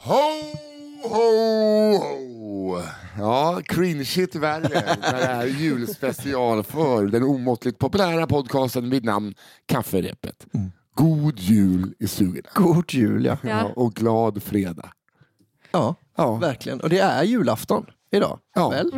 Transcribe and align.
Ho, 0.00 0.14
ho, 1.02 1.98
ho! 1.98 2.82
Ja, 3.18 3.60
cringeigt 3.64 4.34
värre 4.34 4.96
när 5.00 5.12
det 5.12 5.24
är 5.24 5.46
julspecial 5.46 6.62
för 6.62 7.06
den 7.06 7.22
omåttligt 7.22 7.78
populära 7.78 8.26
podcasten 8.26 8.90
vid 8.90 9.04
namn 9.04 9.34
Kafferepet. 9.66 10.46
God 10.98 11.38
jul 11.40 11.94
i 11.98 12.08
stugorna. 12.08 12.48
God 12.54 12.94
jul 12.94 13.24
ja. 13.24 13.36
Ja, 13.42 13.64
och 13.76 13.94
glad 13.94 14.42
fredag. 14.42 14.92
Ja, 15.70 15.94
Ja. 16.16 16.34
verkligen. 16.34 16.80
Och 16.80 16.88
det 16.88 16.98
är 16.98 17.22
julafton 17.22 17.86
idag. 18.10 18.38
Ja. 18.54 18.68
Väl? 18.70 18.92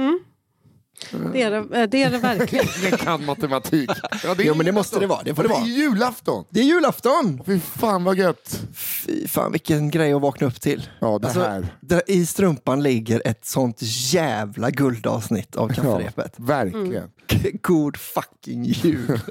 Det 1.33 1.43
är 1.43 1.51
det, 1.51 1.87
det, 1.87 2.03
är 2.03 2.11
det 2.11 2.19
verkligen. 2.19 2.67
Jag 2.91 3.01
kan 3.01 3.25
matematik. 3.25 3.91
Ja, 4.25 4.35
det 4.35 4.43
är 4.43 4.47
Jo, 4.47 4.55
men 4.55 4.67
det 4.67 4.73
måste 4.73 5.01
det 5.01 5.07
vara. 5.07 5.23
Det 5.25 5.35
får 5.35 5.43
det 5.43 5.49
vara. 5.49 5.61
är 5.61 5.67
julafton. 5.67 6.45
Det 6.51 6.61
är 6.61 6.65
julafton! 6.65 7.43
Fy 7.47 7.61
fan 7.61 8.05
vad 8.05 8.17
gött. 8.19 8.61
Fy 8.75 9.29
fan 9.29 9.53
vilken 9.53 9.91
grej 9.91 10.13
att 10.13 10.23
vakna 10.23 10.47
upp 10.47 10.61
till. 10.61 10.89
Ja, 11.01 11.19
det 11.19 11.27
Alltså, 11.27 11.41
här. 11.43 11.67
där 11.81 12.03
I 12.07 12.27
strumpan 12.27 12.83
ligger 12.83 13.23
ett 13.25 13.45
sånt 13.47 13.79
jävla 14.13 14.71
guldavsnitt 14.71 15.57
av 15.57 15.69
kafferepet. 15.69 16.35
Verkligen. 16.37 17.11
God 17.63 17.97
fucking 17.97 18.65
jul! 18.65 19.21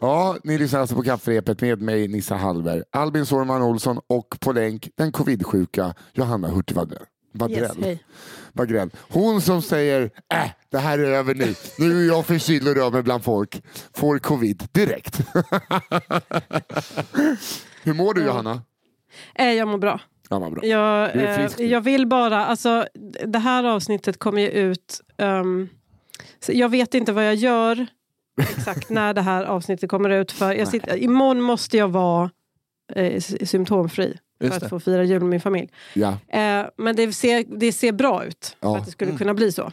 Ja, 0.00 0.36
ni 0.44 0.58
lyssnar 0.58 0.80
alltså 0.80 0.94
på 0.96 1.02
Kafferepet 1.02 1.60
med 1.60 1.80
mig 1.82 2.08
Nissa 2.08 2.36
Hallberg, 2.36 2.82
Albin 2.92 3.26
Sårman 3.26 3.62
Olsson 3.62 4.00
och 4.06 4.36
på 4.40 4.52
länk 4.52 4.88
den 4.96 5.12
covidsjuka 5.12 5.94
Johanna 6.12 6.48
Hurtig 6.48 6.76
Wadrell. 6.76 7.02
Yes, 7.50 7.72
hej. 7.82 8.02
Wagrell. 8.56 8.90
Hon 9.08 9.40
som 9.40 9.62
säger 9.62 10.02
äh, 10.34 10.50
det 10.70 10.78
här 10.78 10.98
är 10.98 11.04
över 11.12 11.34
nu. 11.34 11.54
Nu 11.78 12.02
är 12.04 12.08
jag 12.08 12.26
förkyld 12.26 12.68
och 12.68 12.74
rör 12.74 12.90
mig 12.90 13.02
bland 13.02 13.24
folk. 13.24 13.62
Får 13.94 14.18
covid 14.18 14.68
direkt. 14.72 15.20
Hur 17.82 17.94
mår 17.94 18.14
du 18.14 18.24
Johanna? 18.24 18.62
Eh, 19.34 19.52
Jag 19.52 19.68
mår 19.68 19.78
bra. 19.78 20.00
Ja, 20.30 20.50
bra. 20.50 20.64
Jag, 20.64 21.16
eh, 21.16 21.36
frisk 21.36 21.60
jag 21.60 21.80
vill 21.80 22.06
bara, 22.06 22.46
alltså 22.46 22.86
det 23.26 23.38
här 23.38 23.64
avsnittet 23.64 24.18
kommer 24.18 24.40
ju 24.42 24.48
ut, 24.48 25.00
så 26.40 26.52
jag 26.52 26.68
vet 26.68 26.94
inte 26.94 27.12
vad 27.12 27.26
jag 27.26 27.34
gör 27.34 27.86
exakt 28.40 28.90
när 28.90 29.14
det 29.14 29.20
här 29.22 29.44
avsnittet 29.44 29.90
kommer 29.90 30.10
ut. 30.10 30.32
För 30.32 30.52
jag 30.52 30.68
sitter, 30.72 30.96
imorgon 30.96 31.40
måste 31.40 31.76
jag 31.76 31.88
vara 31.88 32.30
eh, 32.94 33.20
symptomfri 33.20 34.18
Just 34.40 34.52
för 34.54 34.60
det. 34.60 34.66
att 34.66 34.70
få 34.70 34.80
fira 34.80 35.04
jul 35.04 35.20
med 35.20 35.28
min 35.30 35.40
familj. 35.40 35.68
Ja. 35.94 36.08
Eh, 36.28 36.66
men 36.76 36.96
det 36.96 37.12
ser, 37.12 37.44
det 37.58 37.72
ser 37.72 37.92
bra 37.92 38.24
ut 38.24 38.56
Ja. 38.60 38.72
för 38.74 38.78
att 38.80 38.84
det 38.86 38.92
skulle 38.92 39.18
kunna 39.18 39.34
bli 39.34 39.52
så. 39.52 39.72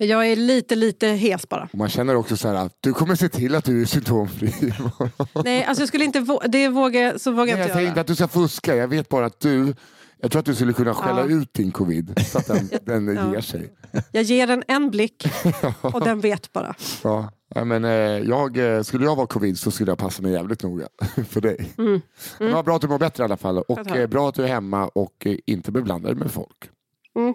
Jag 0.00 0.26
är 0.26 0.36
lite, 0.36 0.74
lite 0.76 1.06
hes 1.06 1.48
bara. 1.48 1.68
Och 1.72 1.78
man 1.78 1.88
känner 1.88 2.14
också 2.16 2.36
så 2.36 2.48
här 2.48 2.54
att 2.54 2.76
du 2.80 2.92
kommer 2.92 3.14
se 3.14 3.28
till 3.28 3.54
att 3.54 3.64
du 3.64 3.82
är 3.82 3.86
symptomfri. 3.86 4.52
Nej, 5.44 5.64
alltså 5.64 5.82
jag 5.82 5.88
skulle 5.88 6.04
inte 6.04 6.20
vå- 6.20 6.48
det 6.48 6.68
vågar, 6.68 7.18
så 7.18 7.30
vågar 7.30 7.44
Nej, 7.44 7.50
jag 7.52 7.58
jag 7.58 7.64
inte 7.64 7.72
säger 7.74 7.80
göra. 7.86 7.88
inte 7.90 8.00
att 8.00 8.06
du 8.06 8.14
ska 8.14 8.28
fuska. 8.28 8.76
Jag 8.76 8.88
vet 8.88 9.08
bara 9.08 9.26
att 9.26 9.40
du 9.40 9.74
jag 10.20 10.30
tror 10.30 10.40
att 10.40 10.46
du 10.46 10.54
skulle 10.54 10.72
kunna 10.72 10.94
skälla 10.94 11.20
Ja. 11.20 11.26
ut 11.26 11.52
din 11.54 11.70
covid 11.72 12.24
så 12.26 12.38
att 12.38 12.46
den, 12.46 12.70
den 13.06 13.16
Ja. 13.16 13.32
ger 13.34 13.40
sig. 13.40 13.72
Jag 14.12 14.22
ger 14.22 14.46
den 14.46 14.62
en 14.68 14.90
blick 14.90 15.24
och 15.80 16.00
den 16.04 16.20
vet 16.20 16.52
bara. 16.52 16.74
Ja. 17.04 17.32
Ja, 17.54 17.64
men, 17.64 17.84
eh, 17.84 17.90
jag, 18.28 18.56
eh, 18.56 18.82
skulle 18.82 19.04
jag 19.04 19.16
vara 19.16 19.26
covid 19.26 19.58
så 19.58 19.70
skulle 19.70 19.90
jag 19.90 19.98
passa 19.98 20.22
mig 20.22 20.32
jävligt 20.32 20.62
noga 20.62 20.88
för 21.28 21.40
dig. 21.40 21.74
Mm. 21.78 22.00
Men 22.38 22.52
vad 22.52 22.64
bra 22.64 22.76
att 22.76 22.82
du 22.82 22.88
mår 22.88 22.98
bättre 22.98 23.22
i 23.22 23.24
alla 23.24 23.36
fall 23.36 23.58
och 23.58 23.96
eh, 23.96 24.06
bra 24.06 24.28
att 24.28 24.34
du 24.34 24.42
är 24.44 24.48
hemma 24.48 24.88
och 24.88 25.26
eh, 25.26 25.38
inte 25.46 25.72
beblandad 25.72 26.16
med 26.16 26.30
folk. 26.30 26.70
Mm. 27.16 27.34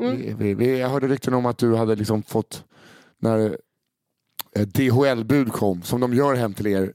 Mm. 0.00 0.16
Vi, 0.16 0.34
vi, 0.38 0.54
vi, 0.54 0.78
jag 0.78 0.88
hörde 0.88 1.08
rykten 1.08 1.34
om 1.34 1.46
att 1.46 1.58
du 1.58 1.76
hade 1.76 1.94
liksom 1.94 2.22
fått 2.22 2.64
när 3.18 3.58
eh, 4.56 4.66
DHL-bud 4.66 5.52
kom 5.52 5.82
som 5.82 6.00
de 6.00 6.14
gör 6.14 6.34
hem 6.34 6.54
till 6.54 6.66
er 6.66 6.92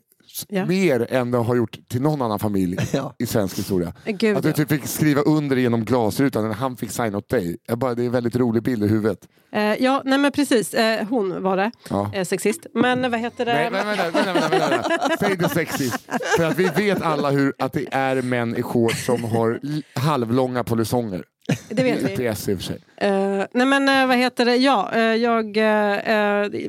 Ja. 0.49 0.65
mer 0.65 1.07
än 1.13 1.31
de 1.31 1.45
har 1.45 1.55
gjort 1.55 1.77
till 1.89 2.01
någon 2.01 2.21
annan 2.21 2.39
familj 2.39 2.77
Ja. 2.93 3.15
i 3.19 3.25
svensk 3.25 3.57
historia. 3.57 3.93
Gud, 4.05 4.37
Att 4.37 4.43
du 4.43 4.53
typ 4.53 4.69
fick 4.69 4.87
skriva 4.87 5.21
under 5.21 5.55
genom 5.55 5.85
glasrutan 5.85 6.47
när 6.47 6.53
han 6.55 6.77
fick 6.77 6.91
signa 6.91 7.17
åt 7.17 7.29
dig. 7.29 7.57
Jag 7.67 7.77
bara, 7.77 7.95
det 7.95 8.01
är 8.01 8.05
en 8.05 8.11
väldigt 8.11 8.35
rolig 8.35 8.63
bild 8.63 8.83
i 8.83 8.87
huvudet. 8.87 9.19
Eh, 9.53 9.61
ja, 9.83 10.01
nej 10.05 10.17
men 10.17 10.31
precis. 10.31 10.73
Eh, 10.73 11.07
hon 11.07 11.43
var 11.43 11.57
det. 11.57 11.71
Ja. 11.89 12.11
Eh, 12.13 12.25
sexist. 12.25 12.65
Men 12.73 13.11
vad 13.11 13.19
heter 13.19 13.45
det? 13.45 13.53
Nej, 13.53 13.69
vänta, 13.71 14.09
vänta, 14.11 14.33
vänta, 14.33 14.49
vänta, 14.49 14.69
vänta. 14.69 15.17
Säg 15.19 15.35
det 15.37 15.49
sexigt. 15.49 15.97
För 16.37 16.45
att 16.45 16.59
vi 16.59 16.69
vet 16.75 17.01
alla 17.01 17.31
hur, 17.31 17.53
att 17.59 17.73
det 17.73 17.85
är 17.91 18.21
män 18.21 18.55
i 18.57 18.61
shorts 18.63 19.05
som 19.05 19.23
har 19.23 19.59
halvlånga 19.99 20.63
polisonger. 20.63 21.23
Det 21.69 21.83
vet 21.83 22.01
vi. 22.03 22.11
Inte 22.11 22.25
S 22.25 22.49
i 22.49 22.53
och 22.53 22.57
för 22.57 22.63
sig. 22.65 22.79
Eh, 22.97 23.45
nej 23.53 23.65
men 23.65 23.89
eh, 23.89 24.07
vad 24.07 24.17
heter 24.17 24.45
det? 24.45 24.55
Ja, 24.55 24.91
eh, 24.93 25.01
jag, 25.01 25.45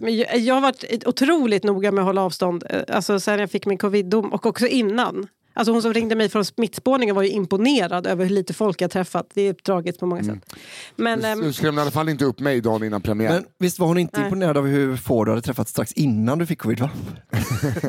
men 0.02 0.16
jag, 0.16 0.38
jag 0.38 0.54
har 0.54 0.60
varit 0.60 1.06
otroligt 1.06 1.64
noga 1.64 1.92
med 1.92 2.02
att 2.02 2.06
hålla 2.06 2.22
avstånd. 2.22 2.64
alltså 2.88 3.20
sen 3.20 3.38
jag 3.40 3.50
fick 3.50 3.66
min 3.66 3.78
covid-dom 3.78 4.32
och 4.32 4.46
också 4.46 4.66
innan. 4.66 5.26
Alltså 5.56 5.72
hon 5.72 5.82
som 5.82 5.94
ringde 5.94 6.14
mig 6.14 6.28
från 6.28 6.44
smittspårningen 6.44 7.14
var 7.14 7.22
ju 7.22 7.28
imponerad 7.28 8.06
över 8.06 8.24
hur 8.24 8.30
lite 8.34 8.54
folk 8.54 8.80
jag 8.80 8.90
träffat. 8.90 9.26
Det 9.34 9.42
är 9.48 9.52
tragiskt 9.52 10.00
på 10.00 10.06
många 10.06 10.20
Mm. 10.22 10.40
sätt. 10.40 10.54
Men 10.96 11.24
ehm, 11.24 11.40
Du 11.40 11.52
skrämde 11.52 11.80
i 11.80 11.82
alla 11.82 11.90
fall 11.90 12.08
inte 12.08 12.24
upp 12.24 12.40
mig 12.40 12.60
dagen 12.60 12.82
innan 12.84 13.00
premiär. 13.02 13.30
Men 13.32 13.44
visst 13.58 13.78
var 13.78 13.86
hon 13.86 13.98
inte 13.98 14.18
Nej. 14.20 14.26
imponerad 14.26 14.56
av 14.56 14.66
hur 14.66 14.96
få 14.96 15.24
du 15.24 15.30
hade 15.30 15.42
träffat 15.42 15.68
strax 15.68 15.92
innan 15.92 16.38
du 16.38 16.46
fick 16.46 16.58
covid 16.58 16.80
va? 16.80 16.90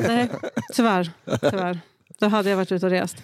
nej, 0.08 0.28
tyvärr. 0.74 1.10
tyvärr. 1.50 1.80
Då 2.18 2.26
hade 2.26 2.50
jag 2.50 2.56
varit 2.56 2.72
ute 2.72 2.86
och 2.86 2.92
rest. 2.92 3.16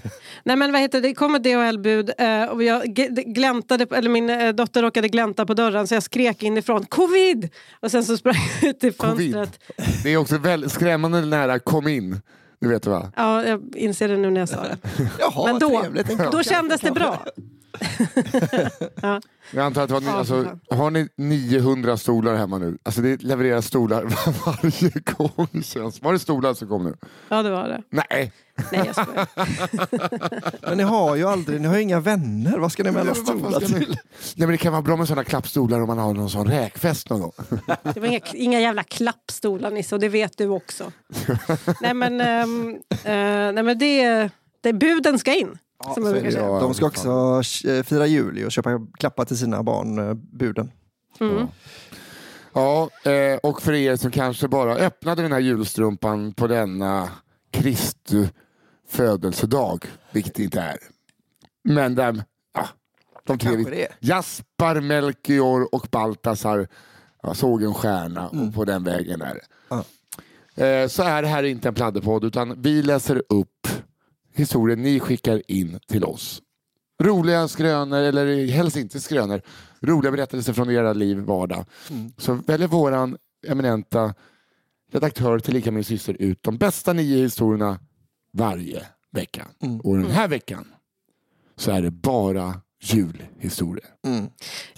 Nej 0.45 0.57
men 0.57 0.73
vad 0.73 0.81
heter 0.81 1.01
det, 1.01 1.09
det 1.09 1.15
kom 1.15 1.35
ett 1.35 1.43
DHL-bud 1.43 2.11
eh, 2.19 2.45
och 2.45 2.63
jag 2.63 2.83
gläntade, 3.27 3.87
eller 3.97 4.11
min 4.11 4.31
eh, 4.31 4.49
dotter 4.53 4.83
råkade 4.83 5.09
glänta 5.09 5.47
på 5.47 5.55
dörren 5.55 5.87
så 5.87 5.95
jag 5.95 6.03
skrek 6.03 6.43
inifrån 6.43 6.87
covid! 6.87 7.49
Och 7.81 7.91
sen 7.91 8.05
så 8.05 8.17
sprang 8.17 8.35
jag 8.61 8.71
ut 8.71 8.85
i 8.85 8.93
Covid. 8.93 9.35
fönstret. 9.35 9.61
Det 10.03 10.13
är 10.13 10.17
också 10.17 10.39
väldigt 10.39 10.73
skrämmande 10.73 11.21
nära 11.21 11.59
kom 11.59 11.89
in. 11.89 12.21
Du 12.61 12.69
vet 12.69 12.87
va? 12.87 13.13
Ja, 13.17 13.45
jag 13.45 13.77
inser 13.77 14.09
det 14.09 14.17
nu 14.17 14.31
när 14.31 14.41
jag 14.41 14.49
sa 14.49 14.63
det. 14.63 14.77
Jaha, 15.19 15.47
Men 15.47 15.59
då, 15.59 15.85
då 16.33 16.43
kändes 16.43 16.81
det 16.81 16.89
kanske. 16.89 17.31
bra. 19.01 19.21
Jag 19.55 19.65
antar 19.67 19.83
att 19.83 19.89
det 19.89 19.95
var, 19.95 20.01
ni- 20.01 20.07
Ja, 20.07 20.13
alltså, 20.13 20.59
har 20.71 20.91
ni 20.91 21.09
900 21.17 21.97
stolar 21.97 22.35
hemma 22.35 22.59
nu? 22.59 22.79
Alltså 22.83 23.01
det 23.01 23.23
levereras 23.23 23.67
stolar 23.67 24.03
varje 24.47 24.91
gång. 25.05 25.63
Känns. 25.63 26.03
Var 26.03 26.13
det 26.13 26.19
stolar 26.19 26.55
som 26.55 26.69
kom 26.69 26.85
nu? 26.85 26.95
Ja, 27.29 27.43
det 27.43 27.51
var 27.51 27.69
det. 27.69 27.83
Nej. 27.91 28.33
Nej, 28.73 28.83
jag 28.87 28.95
skojar. 29.07 29.29
Men 30.69 30.77
ni 30.79 30.83
har 30.85 31.17
ju 31.17 31.25
aldrig, 31.29 31.61
ni 31.61 31.69
har 31.69 31.75
ju 31.77 31.83
inga 31.83 32.01
vänner. 32.01 32.59
Vad 32.59 32.73
ska 32.73 32.83
ni 32.83 32.91
med 32.91 33.01
alla 33.01 33.15
stolar 33.15 33.61
ni- 33.61 33.67
till? 33.67 33.89
Nej 33.89 33.99
men 34.37 34.49
det 34.51 34.57
kan 34.59 34.73
vara 34.73 34.83
bra 34.83 34.97
med 34.97 35.09
sådana 35.09 35.25
klappstolar 35.25 35.81
om 35.81 35.87
man 35.87 35.99
har 35.99 36.15
någon 36.15 36.31
sån 36.31 36.49
räkfest 36.49 37.11
någon 37.11 37.21
gång. 37.21 37.33
Det 37.95 38.01
var 38.01 38.07
inga, 38.09 38.21
inga 38.35 38.61
jävla 38.61 38.83
klappstolar 38.83 39.71
Nisse 39.71 39.95
och 39.95 40.01
det 40.01 40.09
vet 40.09 40.39
du 40.39 40.49
också. 40.49 40.93
nej 41.81 41.95
men, 41.95 42.21
ehm, 42.21 42.69
eh, 42.91 43.53
nej, 43.53 43.63
men 43.63 43.79
det, 43.79 44.29
det, 44.61 44.73
buden 44.73 45.19
ska 45.19 45.35
in. 45.35 45.59
Som 45.95 46.03
brukar 46.03 46.31
säga. 46.31 46.61
De 46.61 46.75
ska 46.75 46.87
också 46.87 47.43
eh, 47.69 47.83
fira 47.83 48.07
jul 48.07 48.45
och 48.45 48.53
köpa 48.53 48.87
klappar 48.99 49.25
till 49.25 49.39
sina 49.39 49.63
barn, 49.63 49.99
eh, 49.99 50.15
buden. 50.15 50.71
Mm. 51.21 51.47
Ja, 52.53 52.91
eh, 53.05 53.39
och 53.43 53.63
för 53.63 53.73
er 53.73 53.97
som 53.97 54.11
kanske 54.11 54.49
bara 54.49 54.75
öppnade 54.75 55.23
den 55.23 55.33
här 55.33 55.41
julstrumpan 55.41 56.33
på 56.33 56.47
denna 56.47 57.09
Kristu 57.51 58.29
födelsedag, 58.89 59.87
vilket 60.13 60.35
det 60.35 60.43
inte 60.43 60.61
är. 60.61 60.79
Men 61.65 61.95
den, 61.95 62.23
ja, 62.55 62.69
de 63.25 63.39
tre. 63.39 63.87
Jaspar, 64.01 64.81
Melchior 64.81 65.75
och 65.75 65.89
Baltasar 65.91 66.69
ja, 67.23 67.35
såg 67.35 67.63
en 67.63 67.75
stjärna 67.75 68.29
och 68.29 68.55
på 68.55 68.65
den 68.65 68.85
vägen 68.85 69.23
är 69.23 69.35
det. 69.35 69.45
Ja. 69.69 69.85
Eh, 70.65 70.89
så 70.89 71.03
är 71.03 71.23
det 71.23 71.29
här 71.29 71.43
inte 71.43 71.69
en 71.69 71.75
pladderpodd 71.75 72.25
utan 72.25 72.63
vi 72.63 72.83
läser 72.83 73.23
upp 73.29 73.69
historien 74.35 74.83
ni 74.83 75.01
skickar 75.01 75.43
in 75.49 75.79
till 75.87 76.05
oss. 76.05 76.43
Roliga 77.03 77.49
skrönor, 77.49 77.99
eller 77.99 78.47
helst 78.47 78.77
inte 78.77 79.01
skrönor, 79.01 79.43
roliga 79.81 80.13
berättelser 80.13 80.53
från 80.53 80.71
era 80.71 80.93
liv, 80.93 81.19
vardag. 81.19 81.65
Så 82.19 82.35
väljer 82.35 82.69
våran 82.69 83.17
eminenta 83.47 84.15
redaktör 84.93 85.39
tillika 85.39 85.71
min 85.71 85.85
syster 85.85 86.17
ut 86.19 86.43
de 86.43 86.59
bästa 86.59 86.93
nio 86.93 87.23
historierna 87.23 87.79
varje 88.33 88.87
vecka. 89.11 89.49
Och 89.83 89.97
den 89.97 90.11
här 90.11 90.29
veckan 90.29 90.67
så 91.57 91.71
är 91.71 91.83
det 91.83 91.91
bara 91.91 92.61
julhistorier. 92.83 93.87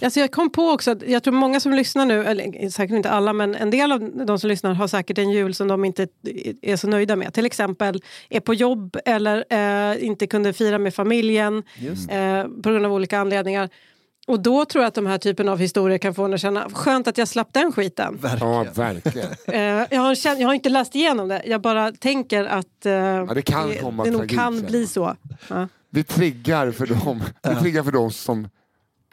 Alltså 0.01 0.19
jag 0.19 0.31
kom 0.31 0.49
på 0.49 0.69
också 0.69 0.91
att 0.91 1.01
jag 1.07 1.23
tror 1.23 1.33
många 1.33 1.59
som 1.59 1.73
lyssnar 1.73 2.05
nu, 2.05 2.25
eller 2.25 2.69
säkert 2.69 2.95
inte 2.95 3.09
alla, 3.09 3.33
men 3.33 3.55
en 3.55 3.69
del 3.69 3.91
av 3.91 4.25
de 4.25 4.39
som 4.39 4.47
lyssnar 4.47 4.73
har 4.73 4.87
säkert 4.87 5.17
en 5.17 5.31
jul 5.31 5.53
som 5.53 5.67
de 5.67 5.85
inte 5.85 6.07
är 6.61 6.75
så 6.75 6.87
nöjda 6.87 7.15
med. 7.15 7.33
Till 7.33 7.45
exempel 7.45 8.01
är 8.29 8.39
på 8.39 8.53
jobb 8.53 8.97
eller 9.05 9.45
eh, 9.49 10.05
inte 10.05 10.27
kunde 10.27 10.53
fira 10.53 10.77
med 10.77 10.93
familjen 10.93 11.63
eh, 12.09 12.43
på 12.63 12.69
grund 12.69 12.85
av 12.85 12.93
olika 12.93 13.19
anledningar. 13.19 13.69
Och 14.27 14.39
då 14.39 14.65
tror 14.65 14.83
jag 14.83 14.87
att 14.87 14.93
de 14.93 15.05
här 15.05 15.17
typen 15.17 15.49
av 15.49 15.59
historier 15.59 15.97
kan 15.97 16.15
få 16.15 16.23
en 16.23 16.33
att 16.33 16.41
känna 16.41 16.69
skönt 16.69 17.07
att 17.07 17.17
jag 17.17 17.27
slapp 17.27 17.53
den 17.53 17.71
skiten. 17.71 18.17
Verkligen. 18.21 18.53
Ja, 18.53 18.65
verkligen. 18.73 19.29
Eh, 19.47 19.87
jag, 19.91 20.01
har 20.01 20.15
känt, 20.15 20.39
jag 20.39 20.47
har 20.47 20.53
inte 20.53 20.69
läst 20.69 20.95
igenom 20.95 21.27
det, 21.27 21.41
jag 21.45 21.61
bara 21.61 21.91
tänker 21.91 22.45
att 22.45 22.85
eh, 22.85 23.25
det 23.33 23.41
kan 23.41 23.73
komma 23.75 24.03
det 24.03 24.11
nog 24.11 24.29
kan 24.29 24.61
bli 24.61 24.87
så. 24.87 25.15
Ja. 25.47 25.67
Vi 25.95 26.03
triggar 26.03 26.71
för 26.71 26.85
dem, 27.05 27.23
vi 27.43 27.55
triggar 27.55 27.83
för 27.83 27.91
dem 27.91 28.11
som 28.11 28.47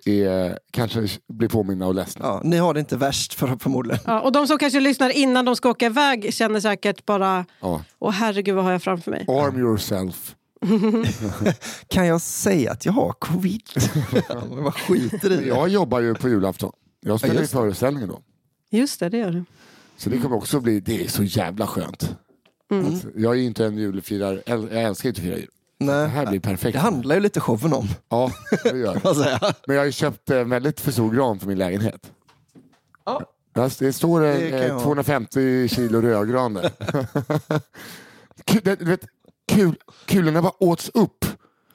är, 0.04 0.58
kanske 0.70 1.08
blir 1.28 1.48
påminna 1.48 1.86
och 1.86 1.94
ledsna. 1.94 2.24
Ja, 2.24 2.40
ni 2.44 2.56
har 2.56 2.74
det 2.74 2.80
inte 2.80 2.96
värst 2.96 3.34
för, 3.34 3.56
förmodligen. 3.60 4.00
Ja, 4.06 4.20
och 4.20 4.32
de 4.32 4.46
som 4.46 4.58
kanske 4.58 4.80
lyssnar 4.80 5.10
innan 5.10 5.44
de 5.44 5.56
ska 5.56 5.70
åka 5.70 5.86
iväg 5.86 6.34
känner 6.34 6.60
säkert 6.60 7.06
bara 7.06 7.44
Ja. 7.60 7.84
Åh 7.98 8.10
herregud 8.10 8.54
vad 8.54 8.64
har 8.64 8.72
jag 8.72 8.82
framför 8.82 9.10
mig? 9.10 9.24
Arm 9.28 9.58
yourself. 9.58 10.36
Kan 11.88 12.06
jag 12.06 12.20
säga 12.20 12.72
att 12.72 12.86
jag 12.86 12.92
har 12.92 13.12
covid? 13.12 13.62
Vad 14.48 14.74
skiter 14.74 15.32
i 15.32 15.36
det. 15.36 15.46
Jag 15.46 15.68
jobbar 15.68 16.00
ju 16.00 16.14
på 16.14 16.28
julafton. 16.28 16.72
Jag 17.00 17.18
spelar 17.18 17.34
ju 17.34 17.40
just 17.40 17.52
det. 17.52 17.58
föreställningen 17.58 18.08
då. 18.08 18.20
Just 18.70 19.00
det, 19.00 19.08
det 19.08 19.18
gör 19.18 19.30
du. 19.30 19.44
Så 19.96 20.10
det 20.10 20.18
kommer 20.18 20.36
också 20.36 20.60
bli, 20.60 20.80
det 20.80 21.04
är 21.04 21.08
så 21.08 21.22
jävla 21.22 21.66
skönt. 21.66 22.16
Att 22.70 23.06
jag 23.16 23.32
är 23.32 23.38
ju 23.38 23.44
inte 23.44 23.66
en 23.66 23.76
julfirare, 23.76 24.42
jag 24.46 24.72
älskar 24.72 25.08
inte 25.08 25.20
att 25.20 25.24
fira 25.24 25.36
jul. 25.36 25.48
Det 25.86 25.92
Nej. 25.92 26.08
här 26.08 26.26
blir 26.26 26.40
perfekt. 26.40 26.72
Det 26.72 26.78
handlar 26.80 27.14
ju 27.14 27.20
lite 27.20 27.40
showen 27.40 27.72
om. 27.72 27.88
Ja, 28.08 28.32
det 28.62 28.78
gör 28.78 28.94
det. 29.40 29.54
Men 29.66 29.76
jag 29.76 29.80
har 29.82 29.86
ju 29.86 29.92
köpt 29.92 30.30
en 30.30 30.50
väldigt 30.50 30.80
för 30.80 30.92
stor 30.92 31.10
gran 31.14 31.38
för 31.38 31.46
min 31.46 31.58
lägenhet. 31.58 32.10
Ja. 33.04 33.22
Det 33.78 33.92
står 33.92 34.20
Det 34.20 34.50
kan 34.50 34.58
eh, 34.58 34.66
jag 34.66 34.74
ha. 34.74 34.82
250 34.82 35.68
kilo 35.68 36.00
rödgran 36.00 36.54
där. 36.54 36.70
Kul- 38.44 38.60
det- 38.64 38.76
du 38.78 38.84
vet, 38.84 39.00
kul, 39.48 39.74
kulorna 40.06 40.42
bara 40.42 40.52
åts 40.64 40.90
upp. 40.94 41.24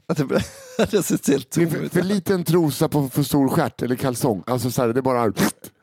Att 0.08 0.18
det, 0.18 0.24
det 0.92 1.04
ser 1.04 1.32
helt 1.32 1.52
Det 1.52 1.62
är 1.62 1.66
tom 1.66 1.76
för, 1.76 1.84
ut. 1.86 1.94
för 1.94 2.02
liten 2.02 2.44
trosa 2.44 2.90
på 2.90 3.10
för 3.10 3.24
stor 3.24 3.50
stjärt 3.50 3.82
eller 3.82 3.96
kalsong. 3.96 4.44
Alltså 4.48 4.72
så 4.72 4.82
här, 4.82 4.90
det 4.90 5.02
bara, 5.02 5.34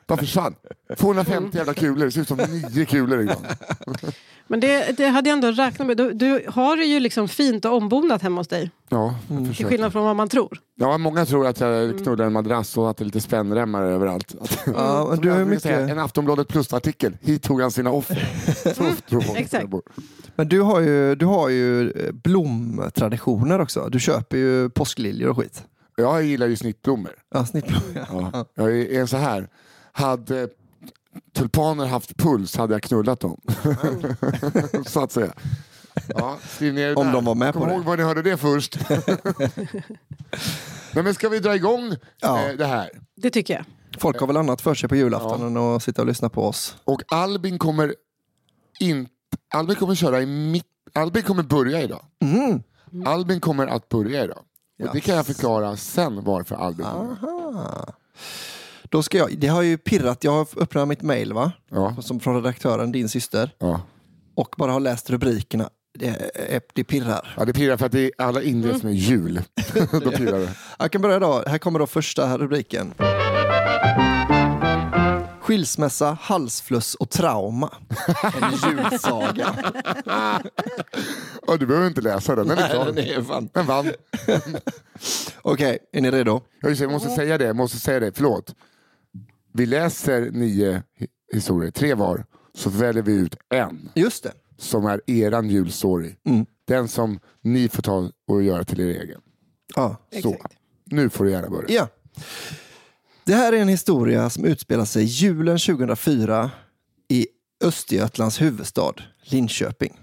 bara 0.06 0.18
försvann. 0.18 0.54
250 0.98 1.56
jävla 1.56 1.74
kulor, 1.74 2.04
det 2.04 2.10
ser 2.12 2.20
ut 2.20 2.28
som 2.28 2.38
nio 2.38 2.84
kulor 2.84 3.20
i 3.20 3.24
gran. 3.24 3.46
Men 4.46 4.60
det, 4.60 4.96
det 4.96 5.08
hade 5.08 5.28
jag 5.28 5.34
ändå 5.36 5.50
räknat 5.50 5.86
med. 5.86 5.96
Du, 5.96 6.12
du 6.12 6.44
har 6.48 6.76
det 6.76 6.84
ju 6.84 7.00
liksom 7.00 7.28
fint 7.28 7.64
och 7.64 7.76
ombonat 7.76 8.22
hemma 8.22 8.40
hos 8.40 8.48
dig. 8.48 8.70
Ja, 8.88 9.14
jag 9.28 9.56
Till 9.56 9.66
skillnad 9.66 9.92
från 9.92 10.04
vad 10.04 10.16
man 10.16 10.28
tror. 10.28 10.58
Ja, 10.74 10.98
många 10.98 11.26
tror 11.26 11.46
att 11.46 11.60
jag 11.60 11.98
knullar 12.02 12.24
en 12.26 12.32
madrass 12.32 12.76
och 12.76 12.90
att 12.90 12.96
det 12.96 13.02
är 13.02 13.06
lite 13.06 13.20
spännremmar 13.20 13.82
överallt. 13.82 14.34
Att, 14.40 14.58
Ja, 14.66 15.16
du 15.22 15.30
har 15.30 15.44
brukar 15.44 15.60
säga, 15.60 15.80
mycket, 15.80 15.90
En 15.90 15.98
Aftonbladet 15.98 16.48
plus-artikel. 16.48 17.16
Hit 17.20 17.42
tog 17.42 17.60
han 17.60 17.70
sina 17.70 17.90
offer. 17.90 18.28
Folk 18.74 19.36
Exakt. 19.36 19.66
men 20.36 20.48
du 20.48 20.60
har 20.60 20.80
ju, 20.80 21.14
du 21.14 21.26
har 21.26 21.48
ju 21.48 21.90
eh, 21.90 22.12
blomtraditioner 22.12 23.60
också. 23.60 23.88
Du 23.88 24.00
köper 24.00 24.36
ju 24.36 24.70
påskliljor 24.70 25.30
och 25.30 25.36
skit. 25.36 25.62
Jag 25.96 26.22
gillar 26.24 26.46
ju 26.46 26.56
snittblommor. 26.56 27.12
Ja, 27.34 27.46
snittblommor. 27.46 28.06
Ja. 28.12 28.30
Ja. 28.32 28.46
Jag 28.54 28.76
är 28.78 29.00
en 29.00 29.08
så 29.08 29.16
här. 29.16 29.48
Hade 29.96 30.48
tulpaner 31.32 31.86
haft 31.86 32.16
puls 32.16 32.56
hade 32.56 32.74
jag 32.74 32.82
knullat 32.82 33.20
dem. 33.20 33.40
så 34.86 35.00
att 35.00 35.12
säga. 35.12 35.32
Ja, 36.08 36.38
skriv 36.48 36.74
ner 36.74 36.88
det 36.88 36.94
Om 36.94 37.06
där. 37.06 37.12
de 37.12 37.24
var 37.24 37.34
med 37.34 37.52
Kom 37.52 37.62
på 37.62 37.68
det. 37.68 37.74
ihåg 37.74 37.84
var 37.84 37.96
ni 37.96 38.02
hörde 38.02 38.22
det 38.22 38.36
först. 38.36 38.78
Nej, 40.94 41.04
men 41.04 41.14
ska 41.14 41.28
vi 41.28 41.38
dra 41.38 41.54
igång 41.56 41.96
Ja. 42.20 42.48
eh, 42.50 42.56
det 42.56 42.66
här? 42.66 42.90
Det 43.16 43.30
tycker 43.30 43.54
jag. 43.54 43.64
Folk 44.00 44.20
har 44.20 44.26
väl 44.26 44.36
annat 44.36 44.60
för 44.60 44.74
sig 44.74 44.88
på 44.88 44.96
julafton 44.96 45.42
än 45.42 45.56
att 45.56 45.82
sitta 45.82 46.02
och 46.02 46.08
lyssna 46.08 46.28
på 46.28 46.44
oss. 46.46 46.76
Och 46.84 47.02
Albin 47.12 47.58
kommer 47.58 47.94
inte... 48.80 49.10
Albin 49.54 49.76
kommer 49.76 49.94
köra 49.94 50.22
i 50.22 50.26
mitt... 50.26 50.66
Albin 50.92 51.22
kommer 51.22 51.42
börja 51.42 51.82
idag. 51.82 52.04
Mm. 52.22 52.62
Albin 53.06 53.40
kommer 53.40 53.66
att 53.66 53.88
börja 53.88 54.24
idag. 54.24 54.38
Och 54.82 54.88
det 54.92 55.00
kan 55.00 55.14
jag 55.14 55.26
Yes. 55.28 55.36
förklara 55.36 55.76
sen 55.76 56.24
varför 56.24 56.54
Albin 56.54 56.86
kommer. 56.86 57.12
Aha. 57.22 57.86
Då 58.94 59.02
ska 59.02 59.18
jag, 59.18 59.38
det 59.38 59.46
har 59.46 59.62
ju 59.62 59.78
pirrat, 59.78 60.24
jag 60.24 60.32
har 60.32 60.46
öppnat 60.56 60.88
mitt 60.88 61.02
mail 61.02 61.32
va? 61.32 61.52
Ja, 61.70 61.96
Som 62.02 62.20
från 62.20 62.34
redaktören, 62.34 62.92
din 62.92 63.08
syster. 63.08 63.50
ja. 63.58 63.80
Och 64.36 64.54
bara 64.58 64.72
har 64.72 64.80
läst 64.80 65.10
rubrikerna. 65.10 65.68
Det, 65.98 66.06
är- 66.48 66.60
det 66.74 66.84
pirrar. 66.84 67.34
ja, 67.36 67.44
det 67.44 67.52
pirrar 67.52 67.76
för 67.76 67.86
att 67.86 67.92
det 67.92 68.00
är 68.00 68.10
alla 68.18 68.42
inleds 68.42 68.82
med 68.82 68.94
jul. 68.94 69.40
Då 69.92 70.10
pirrar 70.10 70.38
det. 70.38 70.48
Jag 70.78 70.92
kan 70.92 71.02
börja 71.02 71.18
då. 71.18 71.44
Här 71.46 71.58
kommer 71.58 71.78
då 71.78 71.86
första 71.86 72.38
rubriken. 72.38 72.94
Skilsmässa, 75.40 76.18
halsfluss 76.20 76.94
och 76.94 77.10
trauma. 77.10 77.70
En 78.42 78.52
julsaga. 78.52 79.54
Ja, 81.46 81.56
du 81.58 81.66
behöver 81.66 81.86
inte 81.86 82.00
läsa 82.00 82.34
den, 82.36 82.48
den 82.48 82.58
är 82.58 82.68
klar. 82.68 82.84
den 82.86 82.98
är 82.98 83.22
fan. 83.22 83.48
Den 83.52 83.66
vann. 83.66 83.90
Okej, 85.42 85.78
är 85.92 86.00
ni 86.00 86.10
redo? 86.10 86.40
Ja, 86.60 86.68
just 86.68 86.78
det, 86.80 86.84
Jag 86.84 86.92
måste 86.92 87.10
säga 87.10 87.38
det, 87.38 87.44
jag 87.44 87.56
måste 87.56 87.78
säga 87.78 88.00
det, 88.00 88.12
förlåt. 88.16 88.54
Vi 89.56 89.66
läser 89.66 90.30
nio 90.30 90.82
hi- 90.98 91.06
historier, 91.32 91.70
tre 91.70 91.94
var, 91.94 92.24
så 92.54 92.70
väljer 92.70 93.02
vi 93.02 93.12
ut 93.12 93.36
en 93.54 93.88
Just 93.94 94.22
det. 94.22 94.32
som 94.58 94.86
är 94.86 95.10
eran 95.10 95.48
julstory. 95.50 96.14
Mm. 96.26 96.46
Den 96.66 96.88
som 96.88 97.20
ni 97.42 97.68
får 97.68 97.82
ta 97.82 98.10
och 98.28 98.42
göra 98.42 98.64
till 98.64 98.80
er 98.80 98.84
egen. 99.02 99.20
Ja. 99.74 99.96
Så, 100.22 100.32
Exakt. 100.32 100.54
nu 100.84 101.10
får 101.10 101.24
du 101.24 101.30
gärna 101.30 101.50
börja. 101.50 101.66
ja. 101.68 101.88
Det 103.24 103.34
här 103.34 103.52
är 103.52 103.56
en 103.60 103.68
historia 103.68 104.30
som 104.30 104.44
utspelar 104.44 104.84
sig 104.84 105.04
julen 105.04 105.58
2004 105.58 106.50
i 107.08 107.26
Östergötlands 107.64 108.40
huvudstad 108.40 108.92
Linköping. 109.22 109.98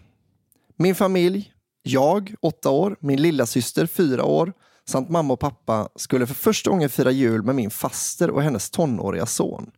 Min 0.77 0.95
familj, 0.95 1.53
jag, 1.83 2.35
åtta 2.41 2.69
år, 2.69 2.95
min 2.99 3.21
lilla 3.21 3.45
syster 3.45 3.85
fyra 3.85 4.23
år 4.23 4.53
samt 4.91 5.09
mamma 5.09 5.33
och 5.33 5.39
pappa 5.39 5.89
skulle 5.95 6.27
för 6.27 6.33
första 6.33 6.69
gången 6.69 6.89
fira 6.89 7.11
jul 7.11 7.43
med 7.43 7.55
min 7.55 7.69
faster 7.69 8.29
och 8.29 8.43
hennes 8.43 8.69
tonåriga 8.69 9.25
son. 9.25 9.71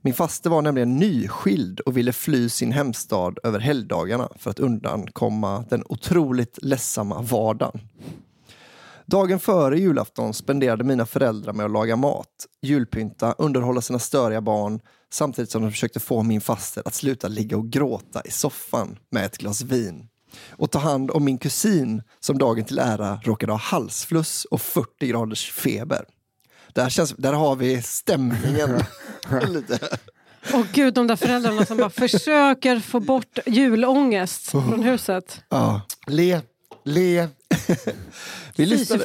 Min 0.00 0.14
faster 0.14 0.50
var 0.50 0.62
nämligen 0.62 0.96
nyskild 0.96 1.80
och 1.80 1.96
ville 1.96 2.12
fly 2.12 2.48
sin 2.48 2.72
hemstad 2.72 3.38
över 3.42 3.58
helgdagarna 3.58 4.28
för 4.36 4.50
att 4.50 4.58
undankomma 4.58 5.64
den 5.70 5.84
otroligt 5.88 6.58
ledsamma 6.62 7.22
vardagen. 7.22 7.80
Dagen 9.06 9.40
före 9.40 9.78
julafton 9.78 10.34
spenderade 10.34 10.84
mina 10.84 11.06
föräldrar 11.06 11.52
med 11.52 11.66
att 11.66 11.72
laga 11.72 11.96
mat, 11.96 12.46
julpynta, 12.62 13.34
underhålla 13.38 13.80
sina 13.80 13.98
störiga 13.98 14.40
barn 14.40 14.80
samtidigt 15.12 15.50
som 15.50 15.62
de 15.62 15.70
försökte 15.70 16.00
få 16.00 16.22
min 16.22 16.40
faster 16.40 16.82
att 16.86 16.94
sluta 16.94 17.28
ligga 17.28 17.56
och 17.56 17.68
gråta 17.68 18.22
i 18.24 18.30
soffan 18.30 18.98
med 19.10 19.24
ett 19.24 19.38
glas 19.38 19.62
vin 19.62 20.08
och 20.50 20.70
ta 20.70 20.78
hand 20.78 21.10
om 21.10 21.24
min 21.24 21.38
kusin 21.38 22.02
som 22.20 22.38
dagen 22.38 22.64
till 22.64 22.78
ära 22.78 23.20
råkade 23.24 23.52
ha 23.52 23.58
halsfluss 23.58 24.44
och 24.44 24.60
40 24.60 25.06
graders 25.06 25.50
feber. 25.52 26.04
Där, 26.72 26.88
känns, 26.88 27.14
där 27.18 27.32
har 27.32 27.56
vi 27.56 27.82
stämningen. 27.82 28.80
Lite. 29.48 29.78
Och 30.52 30.66
gud, 30.72 30.94
de 30.94 31.06
där 31.06 31.16
föräldrarna 31.16 31.66
som 31.66 31.76
bara 31.76 31.90
försöker 31.90 32.80
få 32.80 33.00
bort 33.00 33.38
julångest 33.46 34.54
Oh. 34.54 34.68
från 34.68 34.82
huset. 34.82 35.40
Ja. 35.48 35.80
Le, 36.06 36.40
le. 36.84 37.28
Vi, 38.56 38.66
lyssnade, 38.66 39.02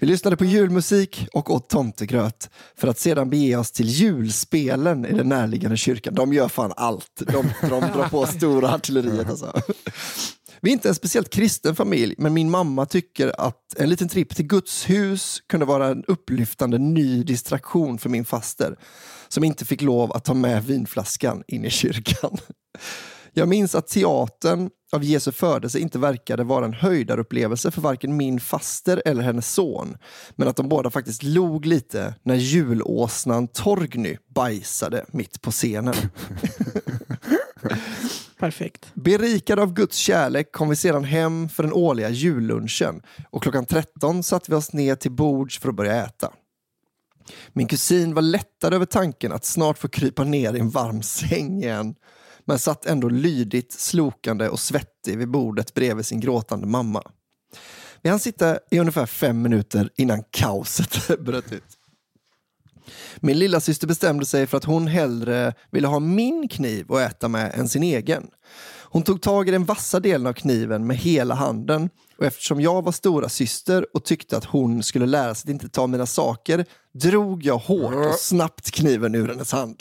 vi 0.00 0.06
lyssnade 0.06 0.36
på 0.36 0.44
julmusik 0.44 1.28
och 1.32 1.50
åt 1.50 1.68
tomtegröt 1.68 2.50
för 2.76 2.88
att 2.88 2.98
sedan 2.98 3.30
bege 3.30 3.56
oss 3.56 3.72
till 3.72 3.88
julspelen 3.88 5.06
i 5.06 5.12
den 5.12 5.28
närliggande 5.28 5.76
kyrkan. 5.76 6.14
De 6.14 6.32
gör 6.32 6.48
fan 6.48 6.72
allt. 6.76 7.10
De, 7.16 7.52
de 7.60 7.80
drar 7.80 8.08
på 8.08 8.26
stora 8.26 8.74
artilleriet. 8.74 9.30
Alltså. 9.30 9.62
Vi 10.60 10.70
är 10.70 10.72
inte 10.72 10.88
en 10.88 10.94
speciellt 10.94 11.30
kristen 11.30 11.76
familj, 11.76 12.14
men 12.18 12.34
min 12.34 12.50
mamma 12.50 12.86
tycker 12.86 13.40
att 13.40 13.74
en 13.76 13.88
liten 13.88 14.08
tripp 14.08 14.36
till 14.36 14.46
Guds 14.46 14.90
hus 14.90 15.42
kunde 15.46 15.66
vara 15.66 15.86
en 15.86 16.04
upplyftande 16.04 16.78
ny 16.78 17.22
distraktion 17.22 17.98
för 17.98 18.08
min 18.08 18.24
faster 18.24 18.76
som 19.28 19.44
inte 19.44 19.64
fick 19.64 19.82
lov 19.82 20.12
att 20.12 20.24
ta 20.24 20.34
med 20.34 20.64
vinflaskan 20.64 21.42
in 21.48 21.64
i 21.64 21.70
kyrkan. 21.70 22.38
Jag 23.36 23.48
minns 23.48 23.74
att 23.74 23.88
teatern 23.88 24.70
av 24.92 25.04
Jesu 25.04 25.32
födelse 25.32 25.78
inte 25.78 25.98
verkade 25.98 26.44
vara 26.44 26.64
en 26.64 26.72
höjdarupplevelse 26.72 27.70
för 27.70 27.80
varken 27.80 28.16
min 28.16 28.40
faster 28.40 29.02
eller 29.04 29.22
hennes 29.22 29.54
son. 29.54 29.96
Men 30.36 30.48
att 30.48 30.56
de 30.56 30.68
båda 30.68 30.90
faktiskt 30.90 31.22
log 31.22 31.66
lite 31.66 32.14
när 32.22 32.34
julåsnan 32.34 33.48
Torgny 33.48 34.16
bajsade 34.34 35.04
mitt 35.08 35.42
på 35.42 35.50
scenen. 35.50 35.94
Perfekt. 38.38 38.86
Berikade 38.94 39.62
av 39.62 39.72
Guds 39.72 39.96
kärlek 39.96 40.52
kom 40.52 40.68
vi 40.68 40.76
sedan 40.76 41.04
hem 41.04 41.48
för 41.48 41.62
den 41.62 41.72
årliga 41.72 42.10
jullunchen 42.10 43.02
och 43.30 43.42
klockan 43.42 43.66
13 43.66 44.22
satte 44.22 44.50
vi 44.50 44.56
oss 44.56 44.72
ner 44.72 44.94
till 44.94 45.12
bords 45.12 45.58
för 45.58 45.68
att 45.68 45.74
börja 45.74 46.04
äta. 46.04 46.32
Min 47.52 47.66
kusin 47.66 48.14
var 48.14 48.22
lättad 48.22 48.74
över 48.74 48.86
tanken 48.86 49.32
att 49.32 49.44
snart 49.44 49.78
få 49.78 49.88
krypa 49.88 50.24
ner 50.24 50.54
i 50.54 50.60
en 50.60 50.70
varm 50.70 51.02
säng 51.02 51.62
igen 51.62 51.94
men 52.44 52.58
satt 52.58 52.86
ändå 52.86 53.08
lydigt, 53.08 53.72
slokande 53.72 54.48
och 54.48 54.60
svettig 54.60 55.18
vid 55.18 55.28
bordet 55.28 55.74
bredvid 55.74 56.06
sin 56.06 56.20
gråtande 56.20 56.66
mamma. 56.66 57.02
Vi 58.02 58.10
hann 58.10 58.18
sitta 58.18 58.58
i 58.70 58.78
ungefär 58.78 59.06
fem 59.06 59.42
minuter 59.42 59.90
innan 59.96 60.22
kaoset 60.30 61.20
bröt 61.24 61.52
ut. 61.52 61.78
Min 63.20 63.38
lilla 63.38 63.60
syster 63.60 63.86
bestämde 63.86 64.26
sig 64.26 64.46
för 64.46 64.56
att 64.56 64.64
hon 64.64 64.86
hellre 64.86 65.54
ville 65.70 65.86
ha 65.88 65.98
min 65.98 66.48
kniv 66.48 66.92
att 66.92 67.10
äta 67.10 67.28
med 67.28 67.54
än 67.54 67.68
sin 67.68 67.82
egen. 67.82 68.26
Hon 68.94 69.02
tog 69.02 69.22
tag 69.22 69.48
i 69.48 69.50
den 69.50 69.64
vassa 69.64 70.00
delen 70.00 70.26
av 70.26 70.32
kniven 70.32 70.86
med 70.86 70.96
hela 70.96 71.34
handen 71.34 71.90
och 72.18 72.24
eftersom 72.24 72.60
jag 72.60 72.82
var 72.82 72.92
stora 72.92 73.28
syster 73.28 73.86
och 73.94 74.04
tyckte 74.04 74.36
att 74.36 74.44
hon 74.44 74.82
skulle 74.82 75.06
lära 75.06 75.34
sig 75.34 75.48
att 75.48 75.52
inte 75.52 75.68
ta 75.68 75.86
mina 75.86 76.06
saker 76.06 76.64
drog 76.92 77.44
jag 77.44 77.58
hårt 77.58 77.94
och 77.94 78.14
snabbt 78.14 78.70
kniven 78.70 79.14
ur 79.14 79.28
hennes 79.28 79.52
hand. 79.52 79.76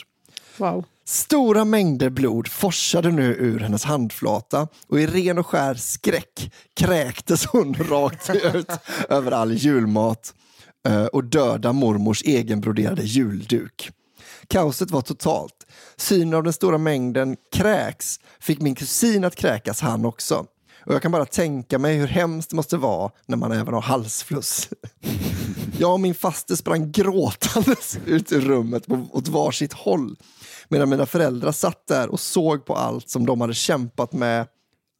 Wow. 0.57 0.85
Stora 1.05 1.65
mängder 1.65 2.09
blod 2.09 2.47
forsade 2.47 3.11
nu 3.11 3.23
ur 3.39 3.59
hennes 3.59 3.83
handflata 3.83 4.67
och 4.87 4.99
i 4.99 5.07
ren 5.07 5.37
och 5.37 5.47
skär 5.47 5.73
skräck 5.73 6.53
kräktes 6.75 7.45
hon 7.45 7.73
rakt 7.89 8.29
ut 8.29 8.71
över 9.09 9.31
all 9.31 9.53
julmat 9.53 10.33
eh, 10.87 11.05
och 11.05 11.23
döda 11.23 11.73
mormors 11.73 12.23
egenbroderade 12.23 13.03
julduk. 13.03 13.91
Kaoset 14.47 14.91
var 14.91 15.01
totalt. 15.01 15.65
Synen 15.97 16.33
av 16.33 16.43
den 16.43 16.53
stora 16.53 16.77
mängden 16.77 17.37
kräks 17.55 18.19
fick 18.39 18.61
min 18.61 18.75
kusin 18.75 19.23
att 19.23 19.35
kräkas 19.35 19.81
han 19.81 20.05
också. 20.05 20.45
Och 20.85 20.93
jag 20.93 21.01
kan 21.01 21.11
bara 21.11 21.25
tänka 21.25 21.79
mig 21.79 21.95
hur 21.97 22.07
hemskt 22.07 22.49
det 22.49 22.55
måste 22.55 22.77
vara 22.77 23.11
när 23.25 23.37
man 23.37 23.51
även 23.51 23.73
har 23.73 23.81
halsfluss. 23.81 24.69
Jag 25.77 25.93
och 25.93 25.99
min 25.99 26.15
faster 26.15 26.55
sprang 26.55 26.91
gråtandes 26.91 27.97
ut 28.05 28.31
ur 28.31 28.41
rummet 28.41 28.87
på- 28.87 29.07
åt 29.11 29.27
varsitt 29.27 29.73
håll. 29.73 30.15
Medan 30.69 30.89
mina 30.89 31.05
föräldrar 31.05 31.51
satt 31.51 31.87
där 31.87 32.09
och 32.09 32.19
såg 32.19 32.65
på 32.65 32.75
allt 32.75 33.09
som 33.09 33.25
de 33.25 33.41
hade 33.41 33.53
kämpat 33.53 34.13
med 34.13 34.47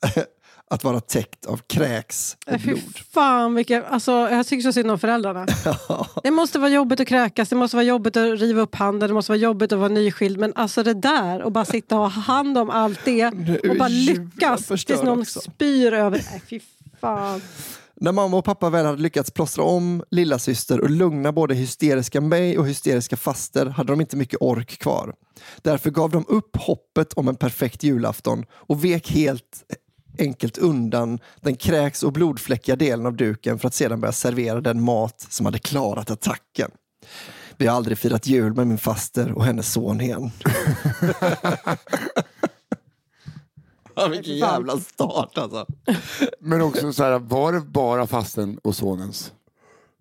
att 0.70 0.84
vara 0.84 1.00
täckt 1.00 1.46
av 1.46 1.58
kräks 1.68 2.38
och 2.46 2.54
Äh, 2.54 2.60
Fy 2.60 2.66
blod. 2.68 2.98
fan, 3.14 3.56
vilken, 3.56 3.84
alltså, 3.86 4.12
jag 4.12 4.48
tycker 4.48 4.64
så 4.64 4.74
synd 4.74 4.92
om 4.92 5.00
föräldrarna. 5.00 5.46
Det 6.24 6.32
måste 6.32 6.60
vara 6.60 6.70
jobbigt 6.70 7.00
att 7.00 7.08
kräkas, 7.08 7.50
det 7.50 7.56
måste 7.56 7.76
vara 7.78 7.84
jobbigt 7.86 8.18
att 8.18 8.40
riva 8.40 8.62
upp 8.62 8.76
handen, 8.76 9.08
det 9.10 9.14
måste 9.14 9.32
vara 9.32 9.40
jobbigt 9.40 9.72
att 9.72 9.80
vara 9.80 9.90
nyskild. 9.90 10.38
Men 10.40 10.54
alltså 10.56 10.84
det 10.84 10.94
där, 10.94 11.42
och 11.42 11.52
bara 11.52 11.66
sitta 11.66 11.96
och 11.96 12.02
ha 12.02 12.10
hand 12.22 12.58
om 12.58 12.70
allt 12.70 13.00
det 13.06 13.26
och 13.70 13.78
bara 13.78 13.88
lyckas 13.88 14.68
tills 14.68 15.04
någon 15.04 15.20
också. 15.20 15.40
spyr 15.42 15.94
över. 15.94 16.22
Nej, 16.32 16.42
fy 16.50 16.60
fan. 17.02 17.42
När 18.04 18.12
mamma 18.12 18.38
och 18.38 18.46
pappa 18.46 18.70
väl 18.70 18.86
hade 18.86 19.02
lyckats 19.02 19.32
plåstra 19.32 19.64
om 19.64 20.04
lilla 20.12 20.40
syster 20.40 20.82
och 20.82 20.90
lugna 20.90 21.32
både 21.32 21.56
hysteriska 21.56 22.22
mig 22.22 22.58
och 22.58 22.68
hysteriska 22.68 23.18
faster 23.18 23.66
hade 23.66 23.92
de 23.92 24.02
inte 24.02 24.18
mycket 24.18 24.42
ork 24.42 24.80
kvar. 24.80 25.14
Därför 25.62 25.92
gav 25.92 26.12
de 26.12 26.26
upp 26.28 26.58
hoppet 26.58 27.14
om 27.14 27.28
en 27.28 27.36
perfekt 27.36 27.84
julafton 27.84 28.46
och 28.52 28.86
vek 28.86 29.12
helt 29.12 29.64
enkelt 30.20 30.58
undan 30.58 31.20
den 31.42 31.56
kräks 31.56 32.04
och 32.04 32.14
blodfläckiga 32.14 32.76
delen 32.76 33.06
av 33.06 33.16
duken 33.16 33.60
för 33.60 33.68
att 33.68 33.74
sedan 33.74 34.02
börja 34.02 34.12
servera 34.12 34.62
den 34.62 34.82
mat 34.82 35.28
som 35.30 35.46
hade 35.46 35.60
klarat 35.60 36.12
attacken. 36.12 36.72
Vi 37.58 37.68
har 37.68 37.76
aldrig 37.76 37.98
firat 37.98 38.28
jul 38.28 38.54
med 38.54 38.68
min 38.68 38.78
faster 38.78 39.32
och 39.32 39.46
hennes 39.46 39.74
son 39.74 40.02
igen. 40.02 40.32
Vilken 44.12 44.38
jävla 44.38 44.78
start 44.78 45.38
alltså. 45.38 45.66
Men 46.40 46.62
också 46.62 46.94
så 46.94 47.04
här, 47.04 47.20
var 47.20 47.54
det 47.54 47.60
bara 47.62 48.08
fasten 48.08 48.60
och 48.64 48.76
sonens 48.76 49.32